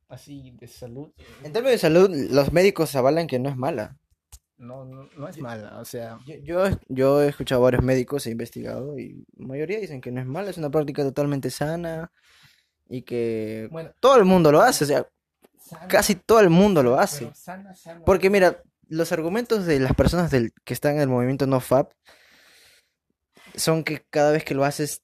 así 0.09 0.51
de 0.59 0.67
salud, 0.67 1.11
En 1.43 1.53
términos 1.53 1.71
de 1.73 1.77
salud, 1.77 2.09
los 2.31 2.51
médicos 2.51 2.95
avalan 2.95 3.27
que 3.27 3.39
no 3.39 3.49
es 3.49 3.57
mala. 3.57 3.97
no, 4.57 4.85
no, 4.85 5.09
no 5.17 5.27
es 5.27 5.37
mala, 5.39 5.79
o 5.79 5.85
sea, 5.85 6.17
Yo, 6.25 6.35
yo, 6.43 6.63
yo 6.87 7.21
he 7.23 7.27
escuchado 7.29 7.61
a 7.61 7.65
varios 7.65 7.83
médicos, 7.83 8.25
he 8.27 8.31
investigado 8.31 8.97
y 8.97 9.25
la 9.37 9.47
mayoría 9.47 9.79
dicen 9.79 10.01
que 10.01 10.11
no 10.11 10.21
es 10.21 10.27
mala, 10.27 10.49
es 10.49 10.57
una 10.57 10.69
práctica 10.71 11.03
totalmente 11.03 11.49
sana 11.49 12.11
y 12.87 13.01
que 13.03 13.67
bueno, 13.71 13.91
todo 13.99 14.17
el 14.17 14.25
mundo 14.25 14.51
lo 14.51 14.61
hace, 14.61 14.83
o 14.85 14.87
sea, 14.87 15.07
sana, 15.57 15.87
casi 15.87 16.15
todo 16.15 16.39
el 16.39 16.49
mundo 16.49 16.81
lo 16.83 16.97
hace. 16.99 17.33
sana, 17.33 17.75
sana, 17.75 18.03
Porque 18.05 18.29
mira, 18.29 18.61
los 18.93 19.11
argumentos 19.11 19.65
de 19.65 19.79
las 19.79 19.93
personas 19.95 20.31
del, 20.31 20.51
que 20.65 20.73
están 20.73 20.95
en 20.95 21.01
el 21.01 21.09
movimiento 21.09 21.47
NoFap 21.47 21.91
son 23.55 23.83
que 23.83 24.03
cada 24.09 24.31
vez 24.31 24.43
que 24.43 24.55
lo 24.55 24.63
haces 24.65 25.03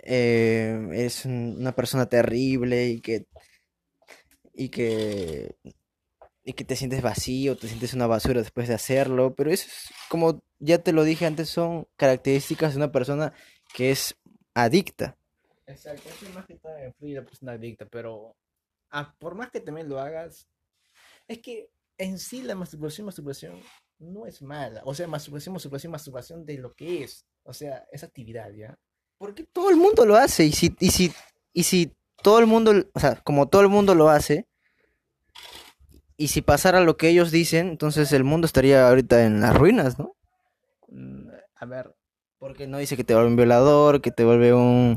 eh, 0.00 0.88
es 0.92 1.24
un- 1.24 1.56
una 1.58 1.72
persona 1.74 2.06
terrible 2.08 2.86
y 2.88 3.00
que 3.00 3.26
y 4.54 4.68
que 4.70 5.56
y 6.44 6.54
que 6.54 6.64
te 6.64 6.76
sientes 6.76 7.02
vacío, 7.02 7.56
te 7.58 7.68
sientes 7.68 7.92
una 7.92 8.06
basura 8.06 8.40
después 8.40 8.68
de 8.68 8.74
hacerlo, 8.74 9.34
pero 9.34 9.50
eso 9.50 9.66
es 9.68 9.90
como 10.08 10.42
ya 10.58 10.78
te 10.78 10.92
lo 10.92 11.04
dije 11.04 11.26
antes, 11.26 11.50
son 11.50 11.86
características 11.96 12.72
de 12.72 12.78
una 12.78 12.92
persona 12.92 13.34
que 13.74 13.90
es 13.90 14.16
adicta. 14.54 15.16
Exacto, 15.66 16.08
eso 16.08 16.32
más 16.34 16.46
que 16.46 16.54
todo 16.56 16.72
influye 16.84 17.14
la 17.14 17.24
persona 17.24 17.52
adicta, 17.52 17.86
pero 17.86 18.34
ah, 18.90 19.14
por 19.18 19.34
más 19.34 19.50
que 19.50 19.60
también 19.60 19.88
lo 19.88 20.00
hagas, 20.00 20.48
es 21.28 21.40
que 21.40 21.70
en 21.98 22.18
sí 22.18 22.42
la 22.42 22.54
masturbación, 22.54 23.06
masturbación 23.06 23.60
no 23.98 24.26
es 24.26 24.42
mala. 24.42 24.82
O 24.84 24.94
sea, 24.94 25.08
masturbación, 25.08 25.54
masturbación, 25.54 25.92
masturbación 25.92 26.46
de 26.46 26.58
lo 26.58 26.74
que 26.74 27.04
es. 27.04 27.26
O 27.44 27.52
sea, 27.52 27.84
es 27.92 28.04
actividad, 28.04 28.50
¿ya? 28.52 28.78
Porque 29.18 29.44
todo 29.44 29.70
el 29.70 29.76
mundo 29.76 30.06
lo 30.06 30.16
hace 30.16 30.44
y 30.46 30.52
si 30.52 30.74
y 30.80 30.90
si 30.90 31.12
y 31.52 31.64
si 31.64 31.92
todo 32.22 32.38
el 32.40 32.46
mundo, 32.46 32.72
o 32.94 33.00
sea, 33.00 33.16
como 33.22 33.48
todo 33.48 33.62
el 33.62 33.68
mundo 33.68 33.94
lo 33.94 34.08
hace 34.10 34.46
y 36.16 36.28
si 36.28 36.42
pasara 36.42 36.80
lo 36.80 36.96
que 36.96 37.08
ellos 37.08 37.30
dicen, 37.30 37.68
entonces 37.68 38.12
el 38.12 38.24
mundo 38.24 38.46
estaría 38.46 38.88
ahorita 38.88 39.24
en 39.24 39.40
las 39.40 39.56
ruinas, 39.56 39.98
¿no? 39.98 40.16
Mm, 40.88 41.28
A 41.56 41.66
ver, 41.66 41.94
Porque 42.38 42.66
no 42.66 42.78
dice 42.78 42.96
que 42.96 43.04
te 43.04 43.14
vuelve 43.14 43.30
un 43.30 43.36
violador, 43.36 44.00
que 44.00 44.10
te 44.12 44.24
vuelve 44.24 44.54
un, 44.54 44.96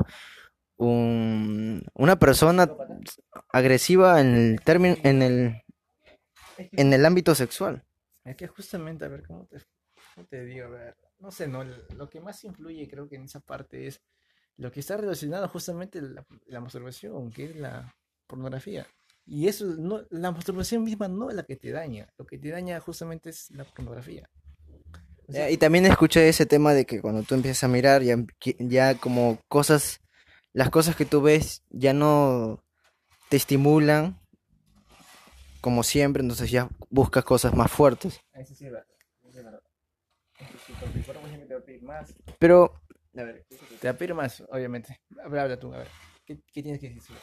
un 0.78 1.84
una 1.96 2.20
persona 2.20 2.70
agresiva 3.52 4.22
en 4.22 4.36
el 4.36 4.62
término 4.62 4.98
en 5.04 5.22
el 5.22 5.64
en 6.72 6.94
el 6.94 7.06
ámbito 7.06 7.36
sexual. 7.36 7.84
es 8.24 8.36
que 8.36 8.48
justamente, 8.48 9.06
a 9.06 9.08
ver, 9.08 9.24
¿cómo 9.26 9.46
te, 9.48 9.58
cómo 10.16 10.28
te 10.28 10.46
digo? 10.46 10.68
A 10.68 10.70
ver, 10.70 10.98
no 11.20 11.32
sé, 11.32 11.48
no, 11.48 11.64
lo 11.64 12.10
que 12.10 12.20
más 12.22 12.44
influye 12.44 12.88
creo 12.90 13.08
que 13.10 13.16
en 13.16 13.24
esa 13.24 13.40
parte 13.40 13.88
es 13.88 14.02
lo 14.58 14.72
que 14.72 14.80
está 14.82 14.98
relacionado 14.98 15.48
justamente 15.48 16.02
la, 16.02 16.26
la 16.48 16.60
masturbación, 16.62 17.32
que 17.32 17.46
es 17.46 17.56
la 17.56 17.96
pornografía. 18.28 18.88
Y 19.26 19.48
eso, 19.48 19.66
no, 19.66 20.04
la 20.10 20.32
masturbación 20.32 20.84
misma 20.84 21.08
no 21.08 21.30
es 21.30 21.36
la 21.36 21.44
que 21.44 21.56
te 21.56 21.72
daña, 21.72 22.12
lo 22.18 22.26
que 22.26 22.38
te 22.38 22.50
daña 22.50 22.80
justamente 22.80 23.30
es 23.30 23.52
la 23.52 23.64
pornografía. 23.66 24.30
O 25.28 25.32
sea, 25.34 25.48
Eh, 25.48 25.54
y 25.54 25.58
también 25.58 25.86
escuché 25.86 26.28
ese 26.30 26.46
tema 26.46 26.74
de 26.74 26.86
que 26.86 27.02
cuando 27.02 27.24
tú 27.24 27.36
empiezas 27.36 27.64
a 27.64 27.68
mirar 27.68 28.04
ya 28.04 28.18
ya 28.60 28.96
como 28.96 29.40
cosas 29.48 30.02
las 30.54 30.70
cosas 30.70 30.96
que 30.96 31.06
tú 31.06 31.22
ves 31.22 31.64
ya 31.70 31.94
no 31.94 32.64
te 33.30 33.38
estimulan 33.38 34.21
como 35.62 35.84
siempre, 35.84 36.22
entonces 36.22 36.52
ya 36.52 36.70
buscas 36.90 37.24
cosas 37.24 37.54
más 37.56 37.72
fuertes. 37.72 38.20
eso 38.34 38.56
sí 38.56 38.66
es 38.66 38.72
verdad, 38.72 38.88
eso 39.24 39.40
es 39.40 39.46
verdad. 39.46 39.62
Entonces, 40.40 40.76
porque 40.80 41.00
el 41.00 41.06
cuerpo 41.06 41.28
siempre 41.28 41.48
te 41.48 41.54
va 41.54 41.60
a 41.60 41.64
pedir 41.64 41.84
más. 41.84 42.14
Pero 42.40 42.82
A 43.16 43.24
ver, 43.24 43.46
te 43.80 43.88
va 43.88 43.94
a 43.94 43.98
pedir 43.98 44.14
más, 44.16 44.44
obviamente. 44.50 45.00
Habla, 45.24 45.44
habla 45.44 45.60
tú, 45.60 45.74
a 45.74 45.78
ver. 45.78 45.88
¿Qué, 46.26 46.40
qué 46.52 46.64
tienes 46.64 46.82
que 46.82 46.90
decir? 46.90 47.16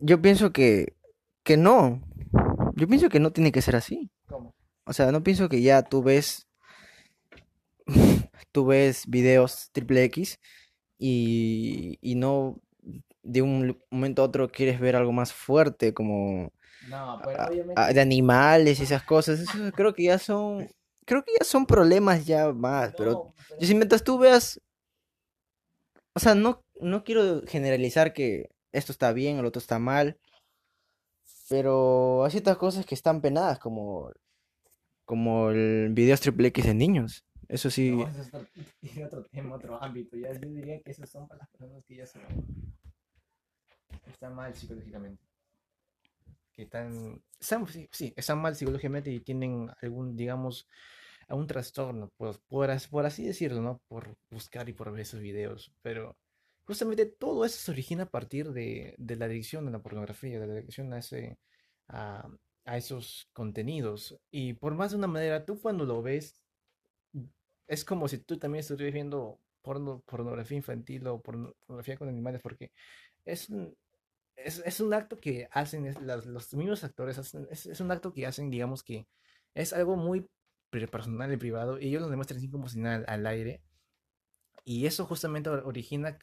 yo 0.00 0.20
pienso 0.22 0.52
que 0.52 0.94
que 1.42 1.56
no. 1.56 2.02
Yo 2.76 2.86
pienso 2.86 3.08
que 3.08 3.20
no 3.20 3.32
tiene 3.32 3.52
que 3.52 3.62
ser 3.62 3.76
así. 3.76 4.10
¿Cómo? 4.26 4.54
O 4.84 4.92
sea, 4.92 5.10
no 5.12 5.22
pienso 5.22 5.48
que 5.48 5.62
ya 5.62 5.82
tú 5.82 6.02
ves 6.02 6.46
tú 8.52 8.66
ves 8.66 9.04
videos 9.08 9.70
triple 9.72 10.04
X 10.04 10.38
y, 10.98 11.98
y 12.00 12.14
no 12.14 12.60
de 13.22 13.42
un 13.42 13.80
momento 13.90 14.22
a 14.22 14.26
otro 14.26 14.48
quieres 14.50 14.80
ver 14.80 14.96
algo 14.96 15.12
más 15.12 15.32
fuerte 15.32 15.92
como 15.94 16.52
No, 16.88 17.20
pero 17.24 17.92
de 17.92 18.00
animales 18.00 18.80
y 18.80 18.84
esas 18.84 19.02
cosas. 19.02 19.40
Eso 19.68 19.72
creo 19.72 19.94
que 19.94 20.04
ya 20.04 20.18
son 20.18 20.68
creo 21.06 21.24
que 21.24 21.32
ya 21.38 21.44
son 21.44 21.66
problemas 21.66 22.26
ya 22.26 22.52
más, 22.52 22.94
pero 22.96 23.12
no, 23.12 23.34
pero- 23.48 23.60
yo 23.60 23.66
si 23.66 23.74
mientras 23.74 24.04
tú 24.04 24.18
veas 24.18 24.60
o 26.14 26.20
sea, 26.20 26.34
no 26.34 26.62
no 26.80 27.04
quiero 27.04 27.42
generalizar 27.46 28.12
que 28.12 28.50
esto 28.72 28.92
está 28.92 29.12
bien 29.12 29.38
o 29.38 29.42
lo 29.42 29.48
otro 29.48 29.60
está 29.60 29.78
mal, 29.78 30.16
pero 31.48 32.24
hay 32.24 32.30
ciertas 32.30 32.56
cosas 32.56 32.86
que 32.86 32.94
están 32.94 33.20
penadas 33.20 33.58
como 33.58 34.10
como 35.04 35.50
el 35.50 35.88
videos 35.90 36.20
triple 36.20 36.48
X 36.48 36.66
de 36.66 36.74
niños. 36.74 37.24
Eso 37.48 37.68
sí, 37.68 37.90
No, 37.90 38.06
eso 38.06 38.20
es 38.22 38.30
otro, 39.06 39.24
tema, 39.24 39.56
otro 39.56 39.82
ámbito. 39.82 40.16
Ya, 40.16 40.32
yo 40.32 40.48
diría 40.48 40.80
que 40.80 40.92
esos 40.92 41.10
son 41.10 41.26
para 41.26 41.40
las 41.40 41.48
personas 41.48 41.84
que 41.84 41.96
ya 41.96 42.06
son. 42.06 42.22
Están 44.06 44.34
mal 44.34 44.54
psicológicamente. 44.54 45.22
Que 46.52 46.62
están. 46.62 47.22
están 47.38 47.66
sí, 47.66 47.88
sí, 47.92 48.12
están 48.16 48.40
mal 48.40 48.54
psicológicamente 48.56 49.10
y 49.10 49.20
tienen 49.20 49.70
algún, 49.82 50.16
digamos, 50.16 50.68
algún 51.28 51.46
trastorno, 51.46 52.10
por, 52.16 52.40
por, 52.48 52.70
por 52.90 53.06
así 53.06 53.24
decirlo, 53.26 53.62
¿no? 53.62 53.80
Por 53.88 54.16
buscar 54.30 54.68
y 54.68 54.72
por 54.72 54.90
ver 54.92 55.02
esos 55.02 55.20
videos. 55.20 55.72
Pero 55.82 56.16
justamente 56.66 57.06
todo 57.06 57.44
eso 57.44 57.58
se 57.58 57.70
origina 57.70 58.04
a 58.04 58.10
partir 58.10 58.52
de, 58.52 58.94
de 58.98 59.16
la 59.16 59.26
adicción 59.26 59.68
a 59.68 59.70
la 59.70 59.80
pornografía, 59.82 60.40
de 60.40 60.46
la 60.46 60.54
adicción 60.54 60.92
a 60.92 60.98
ese. 60.98 61.38
a, 61.88 62.28
a 62.66 62.78
esos 62.78 63.28
contenidos. 63.34 64.18
Y 64.30 64.54
por 64.54 64.74
más 64.76 64.92
de 64.92 64.98
una 64.98 65.08
manera, 65.08 65.44
tú 65.46 65.60
cuando 65.60 65.84
lo 65.86 66.02
ves, 66.02 66.40
es 67.66 67.84
como 67.84 68.08
si 68.08 68.18
tú 68.18 68.38
también 68.38 68.60
estuvieras 68.60 68.94
viendo 68.94 69.40
porno, 69.62 70.02
pornografía 70.06 70.56
infantil 70.56 71.06
o 71.06 71.20
porno- 71.22 71.54
pornografía 71.66 71.96
con 71.96 72.08
animales, 72.08 72.40
porque 72.42 72.72
es 73.24 73.48
un, 73.50 73.76
es, 74.36 74.60
es 74.64 74.80
un 74.80 74.94
acto 74.94 75.18
que 75.20 75.48
hacen 75.52 75.86
es- 75.86 76.00
los 76.26 76.54
mismos 76.54 76.84
actores, 76.84 77.18
hacen- 77.18 77.48
es, 77.50 77.66
es 77.66 77.80
un 77.80 77.90
acto 77.92 78.12
que 78.12 78.26
hacen, 78.26 78.50
digamos 78.50 78.82
que 78.84 79.06
es 79.54 79.72
algo 79.72 79.96
muy 79.96 80.28
personal 80.92 81.32
y 81.32 81.36
privado, 81.36 81.78
y 81.80 81.88
ellos 81.88 82.02
lo 82.02 82.08
demuestran 82.10 82.38
así 82.38 82.50
como 82.50 82.68
si 82.68 82.82
al, 82.84 83.26
aire, 83.26 83.62
y 84.64 84.86
eso 84.86 85.06
justamente 85.06 85.50
or- 85.50 85.62
origina 85.66 86.18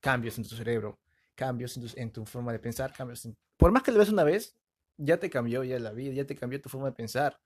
cambios 0.00 0.38
en 0.38 0.44
tu 0.48 0.56
cerebro, 0.56 0.98
cambios 1.34 1.76
en 1.76 1.84
tu, 1.86 1.92
en 1.96 2.12
tu 2.12 2.26
forma 2.26 2.52
de 2.52 2.58
pensar, 2.58 2.92
cambios 2.94 3.28
Por 3.56 3.72
más 3.72 3.82
que 3.82 3.92
lo 3.92 3.98
ves 3.98 4.10
una 4.10 4.24
vez, 4.24 4.56
ya 4.98 5.18
te 5.18 5.30
cambió 5.30 5.64
ya 5.64 5.78
la 5.78 5.92
vida, 5.92 6.12
ya 6.14 6.26
te 6.26 6.36
cambió 6.36 6.60
tu 6.60 6.68
forma 6.68 6.88
de 6.88 6.96
pensar. 6.96 7.38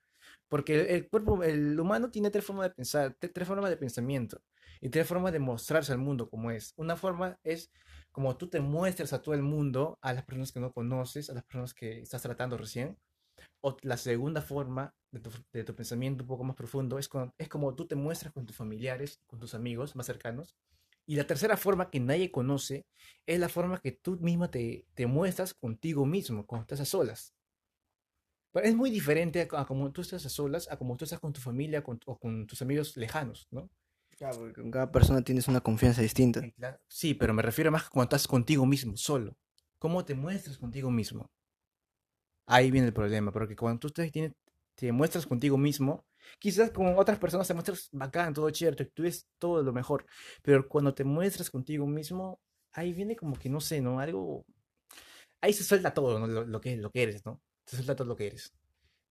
Porque 0.49 0.95
el, 0.97 1.09
cuerpo, 1.09 1.43
el 1.45 1.78
humano 1.80 2.11
tiene 2.11 2.30
tres 2.30 2.45
formas 2.45 2.68
de 2.68 2.74
pensar, 2.74 3.14
te- 3.18 3.28
tres 3.28 3.49
formas 3.49 3.70
de 3.70 3.76
pensamiento 3.78 4.43
y 4.80 4.91
tres 4.91 5.07
formas 5.09 5.32
de 5.32 5.41
mostrarse 5.41 5.93
al 5.93 5.99
mundo 5.99 6.30
como 6.30 6.51
es. 6.51 6.74
Una 6.76 6.97
forma 6.97 7.38
es 7.45 7.70
como 8.13 8.37
tú 8.37 8.49
te 8.49 8.61
muestras 8.61 9.13
a 9.13 9.23
todo 9.23 9.35
el 9.35 9.43
mundo, 9.43 9.99
a 10.03 10.13
las 10.13 10.25
personas 10.25 10.53
que 10.53 10.61
no 10.61 10.73
conoces, 10.73 11.31
a 11.31 11.35
las 11.35 11.45
personas 11.45 11.75
que 11.75 12.01
estás 12.01 12.23
tratando 12.23 12.57
recién. 12.57 12.99
O 13.63 13.77
la 13.83 13.97
segunda 13.97 14.43
forma 14.43 14.95
de 15.13 15.21
tu, 15.21 15.31
de 15.53 15.65
tu 15.65 15.75
pensamiento 15.75 16.25
un 16.25 16.29
poco 16.29 16.45
más 16.45 16.57
profundo 16.57 16.99
es, 16.99 17.09
con, 17.09 17.33
es 17.39 17.49
como 17.49 17.75
tú 17.75 17.87
te 17.87 17.95
muestras 17.97 18.33
con 18.33 18.47
tus 18.47 18.57
familiares, 18.57 19.21
con 19.27 19.39
tus 19.41 19.55
amigos 19.55 19.97
más 19.97 20.07
cercanos. 20.07 20.57
Y 21.07 21.17
la 21.17 21.27
tercera 21.27 21.57
forma 21.57 21.91
que 21.91 22.01
nadie 22.01 22.31
conoce 22.31 22.87
es 23.27 23.41
la 23.41 23.49
forma 23.49 23.81
que 23.81 23.93
tú 23.93 24.19
misma 24.21 24.51
te, 24.51 24.87
te 24.95 25.07
muestras 25.07 25.55
contigo 25.55 26.07
mismo, 26.07 26.47
cuando 26.47 26.63
estás 26.63 26.81
a 26.81 26.85
solas. 26.85 27.35
Pero 28.53 28.67
es 28.67 28.75
muy 28.75 28.91
diferente 28.91 29.49
a, 29.53 29.61
a 29.61 29.67
como 29.67 29.93
tú 29.93 30.01
estás 30.03 30.25
a 30.27 30.29
solas, 30.29 30.71
a 30.71 30.77
como 30.77 30.97
tú 30.97 31.05
estás 31.05 31.21
con 31.21 31.33
tu 31.33 31.41
familia 31.41 31.83
con, 31.83 32.01
o 32.07 32.19
con 32.19 32.47
tus 32.47 32.63
amigos 32.63 32.97
lejanos, 32.97 33.47
¿no? 33.51 33.71
Claro, 34.21 34.39
porque 34.39 34.61
con 34.62 34.71
cada 34.71 34.93
persona 34.93 35.23
tienes 35.23 35.49
una 35.49 35.61
confianza 35.62 36.01
distinta. 36.03 36.41
Sí, 36.89 37.14
pero 37.14 37.35
me 37.35 37.43
refiero 37.43 37.73
más 37.73 37.87
a 37.87 37.91
cuando 37.91 38.05
estás 38.16 38.29
contigo 38.29 38.64
mismo, 38.66 38.97
solo. 38.97 39.37
¿Cómo 39.79 40.05
te 40.05 40.14
muestras 40.14 40.59
contigo 40.59 40.91
mismo? 40.93 41.29
Ahí 42.47 42.71
viene 42.71 42.89
el 42.89 42.93
problema, 42.95 43.33
porque 43.33 43.57
cuando 43.57 43.79
tú 43.81 43.91
te, 43.91 44.11
tienes- 44.11 44.33
te 44.75 44.93
muestras 44.93 45.27
contigo 45.27 45.57
mismo, 45.59 46.05
quizás 46.39 46.71
con 46.71 46.97
otras 46.99 47.18
personas 47.18 47.47
te 47.49 47.55
muestras 47.55 47.89
bacán, 47.93 48.35
todo 48.35 48.51
chévere, 48.51 48.87
tú 48.87 49.03
ves 49.05 49.27
todo 49.39 49.62
lo 49.62 49.73
mejor, 49.73 50.07
pero 50.43 50.68
cuando 50.68 50.95
te 50.95 51.05
muestras 51.05 51.51
contigo 51.51 51.87
mismo, 51.87 52.41
ahí 52.73 52.93
viene 52.93 53.16
como 53.16 53.37
que, 53.39 53.49
no 53.49 53.61
sé, 53.61 53.81
¿no? 53.81 54.01
Algo... 54.01 54.45
Ahí 55.41 55.53
se 55.53 55.64
suelta 55.64 55.95
todo, 55.95 56.18
¿no? 56.18 56.27
Lo, 56.27 56.45
lo 56.47 56.61
que, 56.61 56.77
lo 56.77 56.91
que 56.91 57.03
eres, 57.05 57.25
¿no? 57.27 57.41
Se 57.66 57.77
suelta 57.77 57.97
todo 57.97 58.09
lo 58.09 58.16
que 58.16 58.29
eres. 58.29 58.53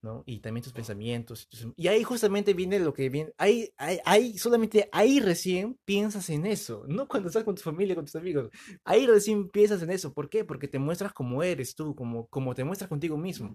¿No? 0.02 0.22
Y 0.26 0.40
también 0.40 0.62
tus 0.64 0.72
pensamientos. 0.72 1.46
tus 1.48 1.62
em- 1.62 1.72
Y 1.76 1.88
ahí 1.88 2.02
justamente 2.02 2.54
viene 2.54 2.78
lo 2.78 2.92
que 2.92 3.08
viene. 3.08 3.32
Ahí, 3.38 3.70
ahí, 3.76 3.98
ahí, 4.04 4.38
solamente 4.38 4.88
ahí 4.92 5.20
recién 5.20 5.76
piensas 5.84 6.30
en 6.30 6.46
eso. 6.46 6.84
No 6.88 7.06
cuando 7.06 7.28
estás 7.28 7.44
con 7.44 7.54
tu 7.54 7.62
familia, 7.62 7.94
con 7.94 8.04
tus 8.04 8.16
amigos. 8.16 8.50
Ahí 8.84 9.06
recién 9.06 9.48
piensas 9.48 9.82
en 9.82 9.90
eso. 9.90 10.12
¿Por 10.12 10.28
qué? 10.30 10.44
Porque 10.44 10.68
te 10.68 10.78
muestras 10.78 11.12
como 11.12 11.42
eres 11.42 11.74
tú, 11.74 11.94
como, 11.94 12.26
como 12.28 12.54
te 12.54 12.64
muestras 12.64 12.88
contigo 12.88 13.16
mismo. 13.16 13.54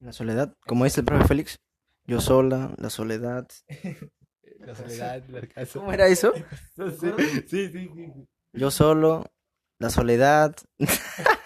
La 0.00 0.12
soledad, 0.12 0.54
como 0.66 0.84
dice 0.84 1.00
el 1.00 1.06
profe 1.06 1.26
Félix, 1.26 1.56
yo 2.06 2.20
sola, 2.20 2.74
la 2.78 2.90
soledad. 2.90 3.46
La 4.60 4.74
soledad, 4.74 5.22
el 5.36 5.48
caso. 5.48 5.78
¿Cómo 5.78 5.92
era 5.92 6.08
eso? 6.08 6.32
Sí, 7.46 7.68
sí, 7.68 7.70
sí. 7.70 8.12
Yo 8.52 8.70
solo, 8.72 9.24
la 9.78 9.88
soledad. 9.90 10.56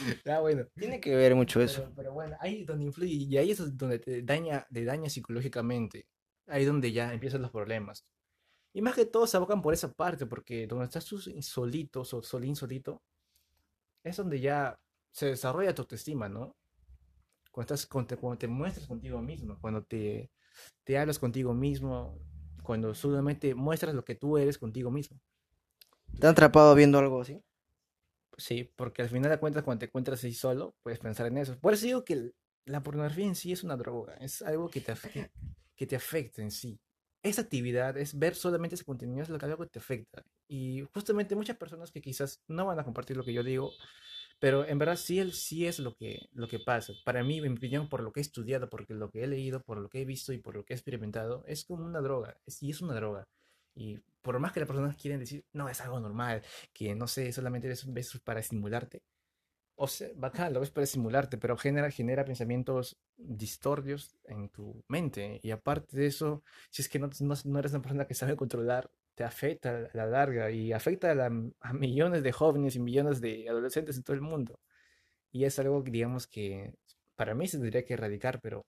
Ah, 0.26 0.40
bueno. 0.40 0.66
Tiene 0.76 1.00
que 1.00 1.14
ver 1.14 1.34
mucho 1.34 1.60
eso. 1.60 1.82
Pero, 1.82 1.94
pero 1.94 2.12
bueno, 2.12 2.36
ahí 2.40 2.60
es 2.62 2.66
donde 2.66 2.84
influye 2.84 3.12
y 3.12 3.36
ahí 3.36 3.50
es 3.50 3.76
donde 3.76 3.98
te 3.98 4.22
daña, 4.22 4.66
te 4.72 4.84
daña 4.84 5.08
psicológicamente. 5.08 6.06
Ahí 6.46 6.62
es 6.62 6.68
donde 6.68 6.92
ya 6.92 7.12
empiezan 7.12 7.42
los 7.42 7.50
problemas. 7.50 8.04
Y 8.74 8.82
más 8.82 8.94
que 8.94 9.06
todo 9.06 9.26
se 9.26 9.36
abocan 9.36 9.62
por 9.62 9.74
esa 9.74 9.92
parte, 9.92 10.26
porque 10.26 10.66
donde 10.66 10.86
estás 10.86 11.04
tú 11.04 11.18
solito, 11.18 12.04
so- 12.04 12.22
solín, 12.22 12.56
solito, 12.56 13.02
es 14.02 14.16
donde 14.16 14.40
ya 14.40 14.78
se 15.12 15.26
desarrolla 15.26 15.74
tu 15.74 15.82
autoestima, 15.82 16.28
¿no? 16.28 16.54
Cuando, 17.50 17.74
estás, 17.74 17.86
cuando, 17.86 18.08
te, 18.08 18.16
cuando 18.16 18.38
te 18.38 18.48
muestras 18.48 18.86
contigo 18.86 19.22
mismo, 19.22 19.58
cuando 19.60 19.82
te, 19.84 20.30
te 20.84 20.98
hablas 20.98 21.18
contigo 21.18 21.54
mismo, 21.54 22.18
cuando 22.62 22.94
solamente 22.94 23.54
muestras 23.54 23.94
lo 23.94 24.04
que 24.04 24.14
tú 24.16 24.38
eres 24.38 24.58
contigo 24.58 24.90
mismo. 24.90 25.20
¿Te 26.18 26.26
han 26.26 26.32
atrapado 26.32 26.74
viendo 26.74 26.98
algo 26.98 27.20
así? 27.20 27.40
Sí, 28.36 28.64
porque 28.76 29.02
al 29.02 29.08
final 29.08 29.30
de 29.30 29.38
cuentas, 29.38 29.62
cuando 29.62 29.80
te 29.80 29.86
encuentras 29.86 30.18
así 30.18 30.32
solo, 30.34 30.74
puedes 30.82 30.98
pensar 30.98 31.26
en 31.26 31.38
eso. 31.38 31.58
Por 31.60 31.74
eso 31.74 31.86
digo 31.86 32.04
que 32.04 32.32
la 32.64 32.82
pornografía 32.82 33.26
en 33.26 33.34
sí 33.36 33.52
es 33.52 33.62
una 33.62 33.76
droga, 33.76 34.14
es 34.14 34.42
algo 34.42 34.68
que 34.70 34.80
te, 34.80 34.92
af- 34.92 35.30
que, 35.76 35.86
te 35.86 35.96
afecta 35.96 36.42
en 36.42 36.50
sí. 36.50 36.80
Esa 37.22 37.42
actividad, 37.42 37.96
es 37.96 38.18
ver 38.18 38.34
solamente 38.34 38.74
ese 38.74 38.84
contenido, 38.84 39.22
es 39.22 39.28
lo 39.30 39.38
que 39.38 39.46
algo 39.46 39.66
te 39.66 39.78
afecta. 39.78 40.24
Y 40.48 40.82
justamente 40.92 41.36
muchas 41.36 41.56
personas 41.56 41.90
que 41.90 42.00
quizás 42.02 42.42
no 42.48 42.66
van 42.66 42.78
a 42.80 42.84
compartir 42.84 43.16
lo 43.16 43.24
que 43.24 43.32
yo 43.32 43.42
digo, 43.42 43.70
pero 44.40 44.66
en 44.66 44.78
verdad 44.78 44.96
sí, 44.96 45.30
sí 45.32 45.66
es 45.66 45.78
lo 45.78 45.94
que, 45.96 46.28
lo 46.32 46.48
que 46.48 46.58
pasa. 46.60 46.94
Para 47.04 47.24
mí, 47.24 47.38
en 47.38 47.44
mi 47.44 47.58
opinión, 47.58 47.88
por 47.88 48.02
lo 48.02 48.12
que 48.12 48.20
he 48.20 48.22
estudiado, 48.22 48.70
por 48.70 48.90
lo 48.90 49.10
que 49.10 49.24
he 49.24 49.26
leído, 49.26 49.62
por 49.62 49.78
lo 49.78 49.88
que 49.90 50.02
he 50.02 50.04
visto 50.04 50.32
y 50.32 50.38
por 50.38 50.56
lo 50.56 50.64
que 50.64 50.74
he 50.74 50.76
experimentado, 50.76 51.44
es 51.46 51.64
como 51.64 51.84
una 51.84 52.00
droga. 52.00 52.38
Y 52.60 52.70
es 52.70 52.80
una 52.82 52.94
droga. 52.94 53.26
Y 53.74 53.98
por 54.22 54.38
más 54.38 54.52
que 54.52 54.60
las 54.60 54.66
personas 54.68 54.96
quieren 54.96 55.20
decir, 55.20 55.44
no, 55.52 55.68
es 55.68 55.80
algo 55.80 56.00
normal, 56.00 56.42
que 56.72 56.94
no 56.94 57.06
sé, 57.08 57.32
solamente 57.32 57.68
ves, 57.68 57.92
ves 57.92 58.20
para 58.24 58.40
estimularte. 58.40 59.02
O 59.76 59.88
sea, 59.88 60.08
bacán, 60.16 60.52
lo 60.54 60.60
ves 60.60 60.70
para 60.70 60.84
estimularte, 60.84 61.36
pero 61.38 61.56
genera, 61.56 61.90
genera 61.90 62.24
pensamientos 62.24 62.96
distordios 63.16 64.16
en 64.24 64.48
tu 64.50 64.84
mente. 64.88 65.40
Y 65.42 65.50
aparte 65.50 65.96
de 65.96 66.06
eso, 66.06 66.44
si 66.70 66.82
es 66.82 66.88
que 66.88 66.98
no, 67.00 67.10
no, 67.20 67.34
no 67.44 67.58
eres 67.58 67.72
una 67.72 67.82
persona 67.82 68.06
que 68.06 68.14
sabe 68.14 68.36
controlar, 68.36 68.88
te 69.16 69.24
afecta 69.24 69.70
a 69.70 69.88
la 69.96 70.06
larga 70.06 70.50
y 70.50 70.72
afecta 70.72 71.10
a, 71.10 71.14
la- 71.16 71.32
a 71.60 71.72
millones 71.72 72.22
de 72.22 72.32
jóvenes 72.32 72.76
y 72.76 72.80
millones 72.80 73.20
de 73.20 73.48
adolescentes 73.48 73.96
en 73.96 74.04
todo 74.04 74.14
el 74.14 74.22
mundo. 74.22 74.60
Y 75.32 75.44
es 75.44 75.58
algo 75.58 75.82
digamos 75.82 76.26
que 76.26 76.74
para 77.16 77.34
mí 77.34 77.48
se 77.48 77.58
tendría 77.58 77.84
que 77.84 77.94
erradicar, 77.94 78.40
pero 78.40 78.66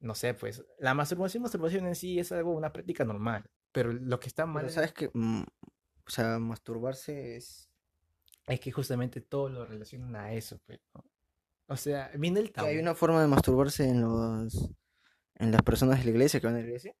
no 0.00 0.14
sé, 0.14 0.34
pues 0.34 0.64
la 0.78 0.94
masturbación, 0.94 1.42
masturbación 1.42 1.86
en 1.86 1.94
sí 1.94 2.18
es 2.18 2.32
algo, 2.32 2.52
una 2.52 2.72
práctica 2.72 3.04
normal. 3.04 3.44
Pero 3.72 3.92
lo 3.92 4.18
que 4.20 4.28
está 4.28 4.46
mal 4.46 4.62
Pero 4.62 4.72
sabes 4.74 4.92
que, 4.92 5.10
mm, 5.12 5.42
o 5.42 6.10
sea, 6.10 6.38
masturbarse 6.38 7.36
es... 7.36 7.70
es 8.46 8.60
que 8.60 8.72
justamente 8.72 9.20
todo 9.20 9.48
lo 9.48 9.64
relacionan 9.64 10.16
a 10.16 10.32
eso, 10.32 10.58
pues, 10.66 10.80
¿no? 10.94 11.04
O 11.68 11.76
sea, 11.76 12.10
viene 12.18 12.40
el 12.40 12.50
tabú. 12.50 12.66
hay 12.68 12.78
una 12.78 12.94
forma 12.96 13.20
de 13.22 13.28
masturbarse 13.28 13.88
en 13.88 14.00
los... 14.00 14.70
en 15.36 15.52
las 15.52 15.62
personas 15.62 15.98
de 16.00 16.04
la 16.06 16.10
iglesia 16.10 16.40
que 16.40 16.46
van 16.46 16.56
a 16.56 16.58
la 16.58 16.64
iglesia. 16.64 16.94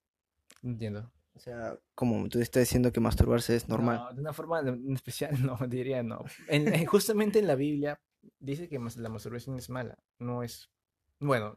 No 0.62 0.70
Entiendo. 0.70 1.12
O 1.34 1.38
sea, 1.40 1.78
como 1.94 2.28
tú 2.28 2.38
estás 2.40 2.60
diciendo 2.62 2.92
que 2.92 3.00
masturbarse 3.00 3.56
es 3.56 3.68
normal. 3.68 3.96
No, 3.96 4.12
de 4.12 4.20
una 4.20 4.32
forma 4.32 4.60
especial, 4.92 5.30
no, 5.44 5.58
diría 5.66 6.02
no. 6.02 6.24
En- 6.48 6.72
en- 6.72 6.86
justamente 6.86 7.38
en 7.38 7.46
la 7.46 7.54
Biblia 7.54 8.00
dice 8.38 8.68
que 8.68 8.78
la 8.78 9.08
masturbación 9.08 9.56
es 9.58 9.70
mala. 9.70 9.98
No 10.18 10.42
es. 10.42 10.70
Bueno, 11.18 11.56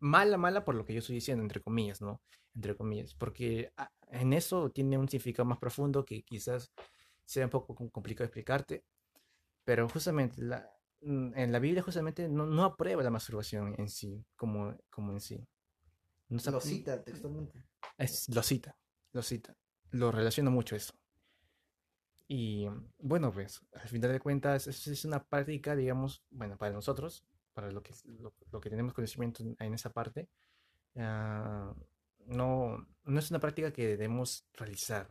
mala, 0.00 0.36
mala 0.36 0.64
por 0.64 0.74
lo 0.74 0.84
que 0.84 0.94
yo 0.94 1.00
estoy 1.00 1.16
diciendo, 1.16 1.42
entre 1.42 1.60
comillas, 1.60 2.00
¿no? 2.00 2.20
Entre 2.54 2.74
comillas. 2.76 3.14
Porque 3.14 3.72
ah, 3.76 3.90
en 4.12 4.32
eso 4.32 4.70
tiene 4.70 4.98
un 4.98 5.08
significado 5.08 5.46
más 5.46 5.58
profundo 5.58 6.04
que 6.04 6.22
quizás 6.22 6.72
sea 7.24 7.44
un 7.46 7.50
poco 7.50 7.74
com- 7.74 7.88
complicado 7.90 8.24
explicarte. 8.26 8.84
Pero 9.64 9.88
justamente 9.88 10.40
la- 10.42 10.70
mm, 11.02 11.32
en 11.36 11.52
la 11.52 11.58
Biblia 11.58 11.82
justamente 11.82 12.28
no, 12.28 12.46
no 12.46 12.64
aprueba 12.64 13.02
la 13.02 13.10
masturbación 13.10 13.74
en 13.78 13.88
sí, 13.88 14.24
como, 14.36 14.76
como 14.90 15.12
en 15.12 15.20
sí. 15.20 15.46
No 16.28 16.38
Lo 16.50 16.60
cita 16.60 17.02
textualmente. 17.02 17.62
es- 17.98 18.28
lo 18.34 18.42
cita, 18.42 18.76
lo 19.12 19.22
cita. 19.22 19.56
Lo 19.90 20.10
relaciona 20.10 20.50
mucho 20.50 20.74
eso. 20.76 20.94
Y 22.28 22.66
bueno, 22.98 23.30
pues 23.32 23.60
al 23.74 23.88
final 23.88 24.12
de 24.12 24.20
cuentas 24.20 24.66
es, 24.66 24.86
es 24.86 25.04
una 25.04 25.22
práctica, 25.22 25.76
digamos, 25.76 26.22
bueno, 26.30 26.56
para 26.56 26.72
nosotros, 26.72 27.24
para 27.52 27.70
lo 27.70 27.82
que, 27.82 27.92
lo, 28.20 28.32
lo 28.50 28.60
que 28.60 28.70
tenemos 28.70 28.94
conocimiento 28.94 29.42
en, 29.42 29.54
en 29.58 29.74
esa 29.74 29.90
parte, 29.92 30.28
ah, 30.96 31.74
no, 32.26 32.86
no 33.04 33.18
es 33.18 33.30
una 33.30 33.40
práctica 33.40 33.72
que 33.72 33.86
debemos 33.86 34.46
realizar, 34.54 35.08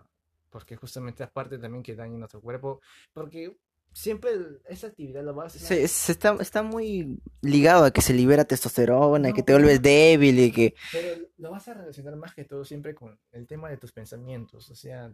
porque 0.50 0.76
justamente 0.76 1.24
aparte 1.24 1.58
también 1.58 1.84
que 1.84 1.96
daña 1.96 2.18
nuestro 2.18 2.42
cuerpo, 2.42 2.82
porque 3.14 3.56
siempre 3.94 4.32
esa 4.66 4.88
actividad 4.88 5.24
la 5.24 5.32
vas 5.32 5.56
a 5.56 5.60
Se, 5.60 5.88
se 5.88 6.12
está, 6.12 6.38
está 6.40 6.64
muy 6.64 7.20
ligado 7.42 7.86
a 7.86 7.92
que 7.92 8.02
se 8.02 8.14
libera 8.14 8.46
testosterona, 8.46 9.30
No, 9.30 9.36
que 9.36 9.44
te 9.44 9.54
vuelves 9.54 9.82
débil 9.82 10.40
y 10.40 10.52
que... 10.52 10.76
Pero 10.92 11.28
lo 11.38 11.52
vas 11.52 11.68
a 11.68 11.74
relacionar 11.74 12.16
más 12.16 12.34
que 12.34 12.46
todo 12.46 12.64
siempre 12.64 12.96
con 12.96 13.20
el 13.32 13.48
tema 13.48 13.70
de 13.70 13.78
tus 13.78 13.92
pensamientos, 13.92 14.70
o 14.70 14.76
sea, 14.76 15.14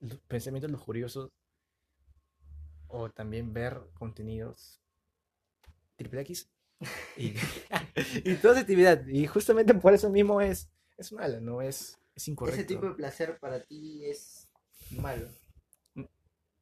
los 0.00 0.18
pensamientos 0.20 0.70
lujuriosos 0.70 1.30
o 2.88 3.10
también 3.10 3.52
ver 3.52 3.80
contenidos 3.98 4.80
triple 5.96 6.20
X 6.22 6.48
y, 7.16 7.34
y 8.24 8.34
toda 8.36 8.54
esa 8.54 8.60
actividad. 8.60 9.06
Y 9.06 9.26
justamente 9.26 9.74
por 9.74 9.94
eso 9.94 10.10
mismo 10.10 10.40
es, 10.40 10.70
es 10.96 11.12
mala, 11.12 11.40
no 11.40 11.62
es, 11.62 11.98
es 12.14 12.28
incorrecto. 12.28 12.96
placer 12.96 13.38
para 13.38 13.62
ti 13.64 14.04
es 14.04 14.48
malo. 14.90 15.28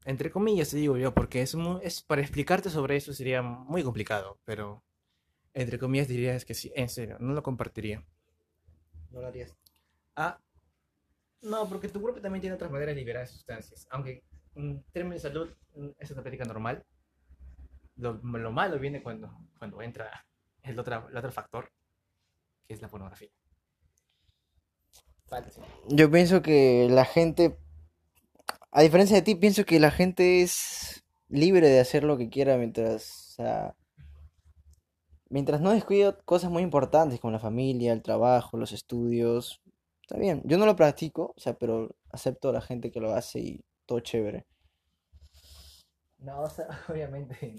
Entre 0.04 0.30
comillas 0.30 0.70
te 0.70 0.78
digo 0.78 0.96
yo, 0.96 1.14
porque 1.14 1.42
es, 1.42 1.54
muy, 1.54 1.80
es 1.82 2.02
para 2.02 2.22
explicarte 2.22 2.70
sobre 2.70 2.96
eso 2.96 3.12
sería 3.12 3.40
muy 3.42 3.84
complicado, 3.84 4.38
pero 4.44 4.82
entre 5.54 5.78
comillas 5.78 6.08
diría 6.08 6.34
es 6.34 6.44
que 6.44 6.54
sí, 6.54 6.72
en 6.74 6.88
serio, 6.88 7.16
no 7.20 7.34
lo 7.34 7.42
compartiría. 7.42 8.04
No 9.10 9.20
lo 9.20 9.28
harías. 9.28 9.54
Ah, 10.16 10.40
no, 11.42 11.68
porque 11.68 11.88
tu 11.88 12.00
cuerpo 12.00 12.20
también 12.20 12.40
tiene 12.40 12.54
otras 12.54 12.70
maneras 12.70 12.94
de 12.94 13.00
liberar 13.00 13.26
sustancias. 13.26 13.86
Aunque 13.90 14.24
en 14.54 14.82
términos 14.92 15.22
de 15.22 15.28
salud 15.28 15.50
mm, 15.74 15.88
es 15.98 16.10
una 16.10 16.22
práctica 16.22 16.44
normal. 16.44 16.84
Lo, 17.96 18.14
lo 18.14 18.52
malo 18.52 18.78
viene 18.78 19.02
cuando, 19.02 19.30
cuando 19.58 19.82
entra 19.82 20.24
el 20.62 20.78
otro, 20.78 21.08
el 21.08 21.16
otro 21.16 21.32
factor, 21.32 21.70
que 22.66 22.74
es 22.74 22.80
la 22.80 22.88
pornografía. 22.88 23.30
Yo 25.88 26.10
pienso 26.10 26.42
que 26.42 26.88
la 26.90 27.04
gente, 27.04 27.56
a 28.70 28.82
diferencia 28.82 29.16
de 29.16 29.22
ti, 29.22 29.34
pienso 29.34 29.64
que 29.64 29.80
la 29.80 29.90
gente 29.90 30.42
es 30.42 31.04
libre 31.28 31.68
de 31.68 31.80
hacer 31.80 32.04
lo 32.04 32.18
que 32.18 32.28
quiera 32.28 32.56
mientras, 32.56 33.30
o 33.30 33.34
sea, 33.34 33.74
mientras 35.28 35.60
no 35.60 35.70
descuide 35.72 36.14
cosas 36.24 36.50
muy 36.50 36.62
importantes 36.62 37.20
como 37.20 37.32
la 37.32 37.38
familia, 37.38 37.92
el 37.92 38.02
trabajo, 38.02 38.58
los 38.58 38.72
estudios. 38.72 39.60
Está 40.02 40.18
bien, 40.18 40.42
yo 40.44 40.58
no 40.58 40.66
lo 40.66 40.76
practico, 40.76 41.32
o 41.36 41.40
sea, 41.40 41.54
pero 41.54 41.96
acepto 42.10 42.50
a 42.50 42.52
la 42.52 42.60
gente 42.60 42.90
que 42.90 43.00
lo 43.00 43.14
hace 43.14 43.40
y 43.40 43.64
todo 43.86 44.00
chévere. 44.00 44.46
No, 46.24 46.42
o 46.42 46.48
sea, 46.50 46.66
obviamente 46.88 47.54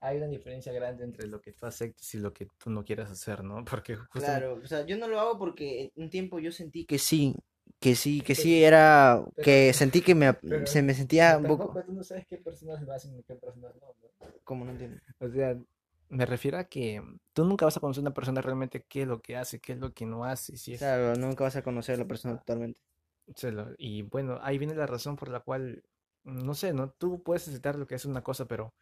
hay 0.00 0.16
una 0.18 0.26
diferencia 0.26 0.72
grande 0.72 1.04
entre 1.04 1.26
lo 1.26 1.40
que 1.40 1.52
tú 1.52 1.66
aceptes 1.66 2.14
y 2.14 2.18
lo 2.18 2.32
que 2.32 2.46
tú 2.58 2.70
no 2.70 2.84
quieras 2.84 3.10
hacer, 3.10 3.42
¿no? 3.42 3.64
Porque 3.70 3.96
Claro, 4.12 4.60
o 4.62 4.66
sea, 4.66 4.84
yo 4.84 4.96
no 4.98 5.08
lo 5.08 5.18
hago 5.20 5.38
porque 5.38 5.92
un 5.96 6.10
tiempo 6.10 6.38
yo 6.38 6.52
sentí 6.52 6.84
que 6.84 6.98
sí, 6.98 7.34
que 7.80 7.94
sí, 7.94 8.20
que 8.20 8.34
sí 8.34 8.62
era, 8.62 9.24
que 9.40 9.72
sentí 9.72 10.02
que 10.02 10.14
me, 10.14 10.26
ap- 10.28 10.40
pero- 10.42 10.66
se 10.66 10.82
me 10.82 10.94
sentía 10.94 11.36
un 11.38 11.44
tampoco 11.44 11.68
poco, 11.68 11.82
tú 11.82 11.92
no 11.92 12.02
sabes 12.04 12.26
qué 12.26 12.38
personas 12.38 12.82
lo 12.82 12.92
hacen 12.92 13.18
y 13.18 13.22
qué 13.22 13.34
personas 13.34 13.72
no, 13.80 13.88
¿no? 13.88 14.28
como 14.44 14.64
no 14.64 14.72
entiendo. 14.72 15.00
O 15.20 15.28
sea, 15.28 15.56
me 16.10 16.26
refiero 16.26 16.58
a 16.58 16.64
que 16.64 17.02
tú 17.32 17.44
nunca 17.44 17.64
vas 17.64 17.76
a 17.76 17.80
conocer 17.80 18.00
a 18.00 18.02
una 18.08 18.14
persona 18.14 18.42
realmente 18.42 18.84
qué 18.88 19.02
es 19.02 19.08
lo 19.08 19.22
que 19.22 19.36
hace, 19.36 19.60
qué 19.60 19.72
es 19.72 19.78
lo 19.78 19.92
que 19.94 20.04
no 20.04 20.24
hace, 20.24 20.56
si 20.56 20.74
es 20.74 20.80
Claro, 20.80 21.14
nunca 21.16 21.44
vas 21.44 21.56
a 21.56 21.62
conocer 21.62 21.94
a 21.94 21.98
la 21.98 22.04
persona 22.06 22.36
totalmente. 22.38 22.80
Y 23.78 24.02
bueno, 24.02 24.38
ahí 24.42 24.58
viene 24.58 24.74
la 24.74 24.86
razón 24.86 25.16
por 25.16 25.28
la 25.28 25.40
cual, 25.40 25.82
no 26.24 26.54
sé, 26.54 26.72
¿no? 26.72 26.90
Tú 26.90 27.22
puedes 27.22 27.48
aceptar 27.48 27.76
lo 27.76 27.86
que 27.86 27.94
es 27.96 28.04
una 28.04 28.22
cosa, 28.22 28.46
pero 28.46 28.74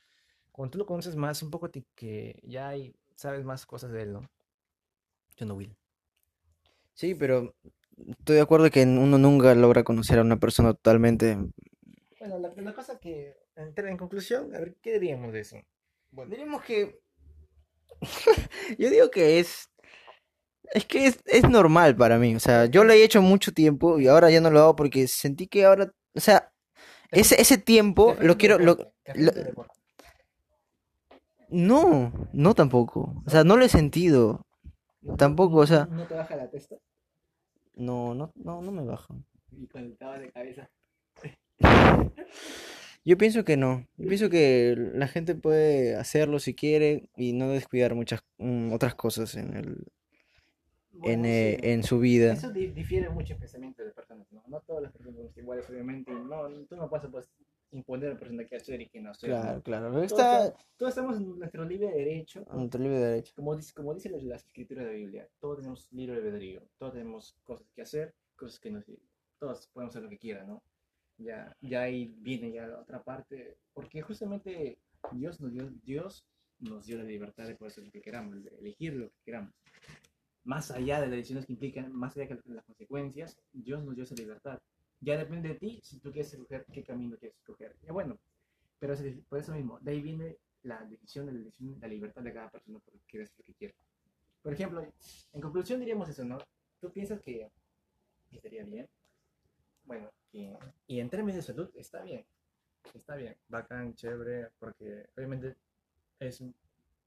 cuando 0.52 0.72
tú 0.72 0.78
lo 0.78 0.86
conoces 0.86 1.16
más, 1.16 1.42
un 1.42 1.50
poco 1.50 1.70
te- 1.70 1.86
que 1.96 2.40
ya 2.44 2.68
hay, 2.70 2.94
sabes 3.16 3.44
más 3.44 3.66
cosas 3.66 3.92
de 3.92 4.02
él, 4.04 4.12
¿no? 4.14 4.30
Yo 5.36 5.46
no, 5.46 5.54
Will. 5.56 5.76
Sí, 6.94 7.14
pero 7.14 7.54
estoy 8.18 8.36
de 8.36 8.42
acuerdo 8.42 8.70
que 8.70 8.82
uno 8.82 9.18
nunca 9.18 9.54
logra 9.54 9.84
conocer 9.84 10.18
a 10.18 10.22
una 10.22 10.38
persona 10.38 10.72
totalmente. 10.74 11.38
Bueno, 12.20 12.38
la, 12.38 12.52
la 12.56 12.72
cosa 12.74 12.98
que, 13.00 13.36
en, 13.56 13.74
en 13.76 13.96
conclusión, 13.96 14.54
a 14.54 14.60
ver, 14.60 14.76
¿qué 14.80 14.92
diríamos 15.00 15.32
de 15.32 15.40
eso? 15.40 15.56
Bueno, 16.12 16.30
Diríamos 16.30 16.62
que 16.62 17.00
yo 18.78 18.90
digo 18.90 19.10
que 19.10 19.38
es 19.40 19.68
es 20.72 20.84
que 20.86 21.06
es, 21.06 21.18
es 21.26 21.48
normal 21.48 21.96
para 21.96 22.18
mí, 22.18 22.34
o 22.36 22.40
sea, 22.40 22.66
yo 22.66 22.84
lo 22.84 22.92
he 22.92 23.02
hecho 23.02 23.22
mucho 23.22 23.52
tiempo 23.52 23.98
y 24.00 24.06
ahora 24.08 24.30
ya 24.30 24.40
no 24.40 24.50
lo 24.50 24.60
hago 24.60 24.76
porque 24.76 25.08
sentí 25.08 25.46
que 25.48 25.64
ahora, 25.64 25.92
o 26.14 26.20
sea, 26.20 26.49
ese 27.12 27.40
ese 27.40 27.58
tiempo 27.58 28.16
lo 28.20 28.36
quiero 28.36 28.58
lo 28.58 28.76
lo- 29.14 29.32
no, 31.48 32.12
no 32.32 32.54
tampoco. 32.54 33.22
O 33.26 33.30
sea, 33.30 33.44
no 33.44 33.56
lo 33.56 33.64
he 33.64 33.68
sentido. 33.68 34.46
Tampoco, 35.18 35.56
o 35.56 35.66
sea, 35.66 35.86
¿No 35.90 36.06
te 36.06 36.14
baja 36.14 36.36
la 36.36 36.48
testa? 36.50 36.76
no, 37.74 38.14
no, 38.14 38.30
no, 38.36 38.60
no 38.62 38.70
me 38.70 38.84
baja. 38.84 39.14
Y 39.50 39.66
cuando 39.66 39.92
estabas 39.92 40.20
de 40.20 40.30
cabeza. 40.30 40.70
Yo 43.04 43.16
pienso 43.16 43.44
que 43.44 43.56
no. 43.56 43.86
Yo 43.96 44.06
pienso 44.08 44.28
que 44.28 44.74
la 44.94 45.08
gente 45.08 45.34
puede 45.34 45.96
hacerlo 45.96 46.38
si 46.38 46.54
quiere 46.54 47.08
y 47.16 47.32
no 47.32 47.48
descuidar 47.48 47.94
muchas 47.94 48.22
mm, 48.38 48.72
otras 48.72 48.94
cosas 48.94 49.34
en 49.36 49.56
el, 49.56 49.66
en, 50.92 51.00
Bueno, 51.00 51.24
eh, 51.26 51.58
sí. 51.62 51.68
en 51.70 51.82
su 51.82 51.98
vida. 51.98 52.34
Eso 52.34 52.52
di- 52.52 52.68
difiere 52.68 53.08
mucho 53.08 53.32
en 53.32 53.40
pensamiento 53.40 53.82
de 53.82 53.90
personas, 53.92 54.29
¿no? 54.50 54.60
Todas 54.62 54.82
las 54.82 54.92
personas 54.92 55.16
son 55.16 55.30
iguales, 55.36 55.68
obviamente. 55.70 56.12
No, 56.12 56.48
tú 56.66 56.76
no 56.76 56.88
puedes 56.90 57.08
pues, 57.10 57.30
imponer 57.72 58.10
a 58.10 58.12
la 58.14 58.18
persona 58.18 58.44
qué 58.46 58.56
hacer 58.56 58.80
y 58.80 58.88
qué 58.88 59.00
no 59.00 59.10
hacer. 59.10 59.30
¿no? 59.30 59.40
Claro, 59.40 59.62
claro. 59.62 59.90
Todos, 59.92 60.04
Está 60.04 60.44
estamos- 60.46 60.66
todos 60.76 60.90
estamos 60.90 61.16
en 61.18 61.38
nuestro 61.38 61.64
libre 61.64 61.90
derecho. 61.92 62.44
en 62.52 62.68
tu 62.70 62.78
libre 62.78 62.98
derecho. 62.98 63.32
Como 63.36 63.56
dice, 63.56 63.72
como 63.72 63.94
dice 63.94 64.10
las, 64.10 64.22
las 64.24 64.44
escrituras 64.44 64.84
de 64.84 64.90
la 64.92 64.96
Biblia, 64.98 65.28
todos 65.38 65.58
tenemos 65.58 65.88
libre 65.92 66.16
albedrío, 66.16 66.62
todos 66.78 66.92
tenemos 66.92 67.36
cosas 67.44 67.70
que 67.74 67.82
hacer, 67.82 68.14
cosas 68.36 68.58
que 68.60 68.70
no 68.70 68.82
todos 69.38 69.68
podemos 69.68 69.92
hacer 69.94 70.02
lo 70.02 70.10
que 70.10 70.18
quieran, 70.18 70.48
¿no? 70.48 70.62
Ya, 71.16 71.56
ya 71.60 71.82
ahí 71.82 72.12
viene 72.18 72.50
ya 72.52 72.66
la 72.66 72.80
otra 72.80 73.02
parte, 73.02 73.56
porque 73.72 74.02
justamente 74.02 74.78
Dios 75.12 75.40
nos 75.40 75.52
dio, 75.52 75.70
Dios 75.82 76.26
nos 76.58 76.84
dio 76.86 76.98
la 76.98 77.04
libertad 77.04 77.46
de 77.46 77.54
poder 77.56 77.72
hacer 77.72 77.84
lo 77.84 77.90
que 77.90 78.02
queramos, 78.02 78.42
de 78.42 78.50
elegir 78.58 78.94
lo 78.94 79.08
que 79.10 79.16
queramos. 79.24 79.54
Más 80.44 80.70
allá 80.70 81.00
de 81.00 81.06
las 81.06 81.16
decisiones 81.16 81.46
que 81.46 81.52
implican, 81.52 81.92
más 81.92 82.16
allá 82.16 82.26
de 82.34 82.54
las 82.54 82.64
consecuencias, 82.64 83.38
Dios 83.52 83.84
nos 83.84 83.94
dio 83.94 84.04
esa 84.04 84.14
libertad. 84.14 84.58
Ya 85.00 85.16
depende 85.16 85.50
de 85.50 85.54
ti 85.56 85.80
si 85.82 85.98
tú 85.98 86.12
quieres 86.12 86.32
escoger 86.32 86.66
qué 86.72 86.82
camino 86.82 87.16
quieres 87.18 87.36
escoger. 87.38 87.76
Y 87.82 87.90
bueno, 87.90 88.18
pero 88.78 88.94
es 88.94 89.02
por 89.28 89.38
eso 89.38 89.52
mismo, 89.52 89.78
de 89.80 89.92
ahí 89.92 90.00
viene 90.00 90.38
la 90.62 90.84
decisión 90.84 91.26
de 91.26 91.32
la, 91.32 91.38
decisión, 91.40 91.78
la 91.80 91.88
libertad 91.88 92.22
de 92.22 92.32
cada 92.32 92.50
persona 92.50 92.78
por 92.80 92.94
qué 93.06 93.22
hacer 93.22 93.38
lo 93.38 93.44
que 93.44 93.54
quiere. 93.54 93.74
Por 94.42 94.52
ejemplo, 94.52 94.82
en 95.32 95.40
conclusión 95.40 95.80
diríamos 95.80 96.08
eso, 96.08 96.24
¿no? 96.24 96.38
¿Tú 96.80 96.90
piensas 96.90 97.20
que 97.20 97.50
estaría 98.30 98.64
bien? 98.64 98.88
Bueno, 99.84 100.10
y, 100.32 100.48
y 100.86 101.00
en 101.00 101.10
términos 101.10 101.36
de 101.36 101.42
salud 101.42 101.70
está 101.74 102.02
bien, 102.02 102.24
está 102.94 103.16
bien, 103.16 103.36
bacán, 103.48 103.94
chévere, 103.94 104.48
porque 104.58 105.06
obviamente 105.16 105.56
es 106.18 106.42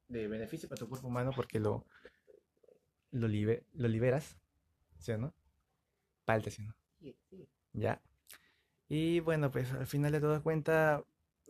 de 0.08 0.28
beneficio 0.28 0.70
para 0.70 0.80
tu 0.80 0.90
cuerpo 0.90 1.08
humano 1.08 1.32
porque 1.36 1.60
lo, 1.60 1.86
lo, 3.14 3.30
libe- 3.30 3.64
lo 3.74 3.88
liberas, 3.88 4.38
¿sí 5.00 5.14
o 5.14 5.20
no? 5.20 5.34
Palta, 6.26 6.52
¿sí 6.52 6.64
o 6.64 6.66
no? 6.66 6.76
Ya. 7.74 8.02
Y 8.90 9.20
bueno, 9.22 9.52
pues 9.52 9.72
al 9.74 9.88
final 9.88 10.12
de 10.12 10.22
todo 10.22 10.44
cuenta, 10.44 11.04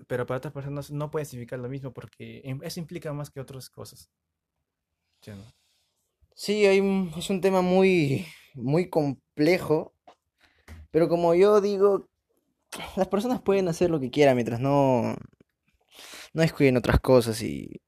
pero 0.08 0.26
para 0.26 0.40
otras 0.40 0.54
personas 0.54 0.92
no 0.92 1.12
puede 1.12 1.26
significar 1.26 1.60
lo 1.60 1.70
mismo 1.70 1.94
porque 1.94 2.42
eso 2.64 2.80
implica 2.82 3.14
más 3.14 3.32
que 3.32 3.42
otras 3.42 3.70
cosas. 3.70 4.10
¿Sí 5.22 5.32
o 5.32 5.36
no? 5.36 5.44
Sí, 6.36 6.66
hay 6.66 6.80
un- 6.80 7.12
es 7.18 7.30
un 7.30 7.42
tema 7.42 7.62
muy, 7.62 8.26
muy 8.56 8.90
complejo, 8.90 9.94
pero 10.92 11.10
como 11.10 11.36
yo 11.36 11.62
digo, 11.62 12.08
las 12.96 13.08
personas 13.08 13.42
pueden 13.42 13.68
hacer 13.70 13.90
lo 13.92 14.00
que 14.00 14.12
quieran 14.12 14.36
mientras 14.36 14.60
no, 14.60 15.16
no 16.34 16.42
descuiden 16.42 16.78
otras 16.78 17.00
cosas 17.00 17.42
y, 17.42 17.82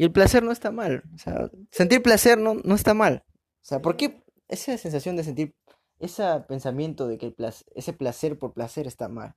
Y 0.00 0.04
el 0.04 0.12
placer 0.12 0.42
no 0.42 0.50
está 0.50 0.70
mal. 0.70 1.02
O 1.14 1.18
sea, 1.18 1.50
sentir 1.70 2.02
placer 2.02 2.38
no, 2.38 2.54
no 2.54 2.74
está 2.74 2.94
mal. 2.94 3.22
O 3.28 3.34
sea, 3.60 3.82
¿por 3.82 3.98
qué 3.98 4.24
esa 4.48 4.78
sensación 4.78 5.14
de 5.14 5.24
sentir, 5.24 5.54
ese 5.98 6.24
pensamiento 6.48 7.06
de 7.06 7.18
que 7.18 7.26
el 7.26 7.36
plac- 7.36 7.66
ese 7.74 7.92
placer 7.92 8.38
por 8.38 8.54
placer 8.54 8.86
está 8.86 9.10
mal? 9.10 9.34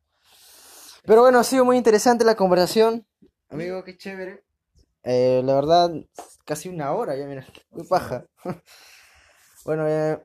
Pero 1.04 1.20
bueno, 1.20 1.40
ha 1.40 1.44
sido 1.44 1.66
muy 1.66 1.76
interesante 1.76 2.24
la 2.24 2.36
conversación. 2.38 3.06
Amigo, 3.50 3.84
qué 3.84 3.98
chévere. 3.98 4.46
Eh, 5.04 5.42
la 5.44 5.54
verdad, 5.56 5.92
casi 6.46 6.70
una 6.70 6.94
hora 6.94 7.18
ya, 7.18 7.26
mira, 7.26 7.46
muy 7.72 7.86
paja. 7.86 8.26
Bueno, 9.66 9.86
eh, 9.88 10.18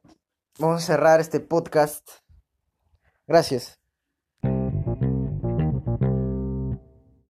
vamos 0.61 0.83
a 0.85 0.87
cerrar 0.87 1.19
este 1.21 1.41
podcast. 1.41 2.09
Gracias. 3.27 3.81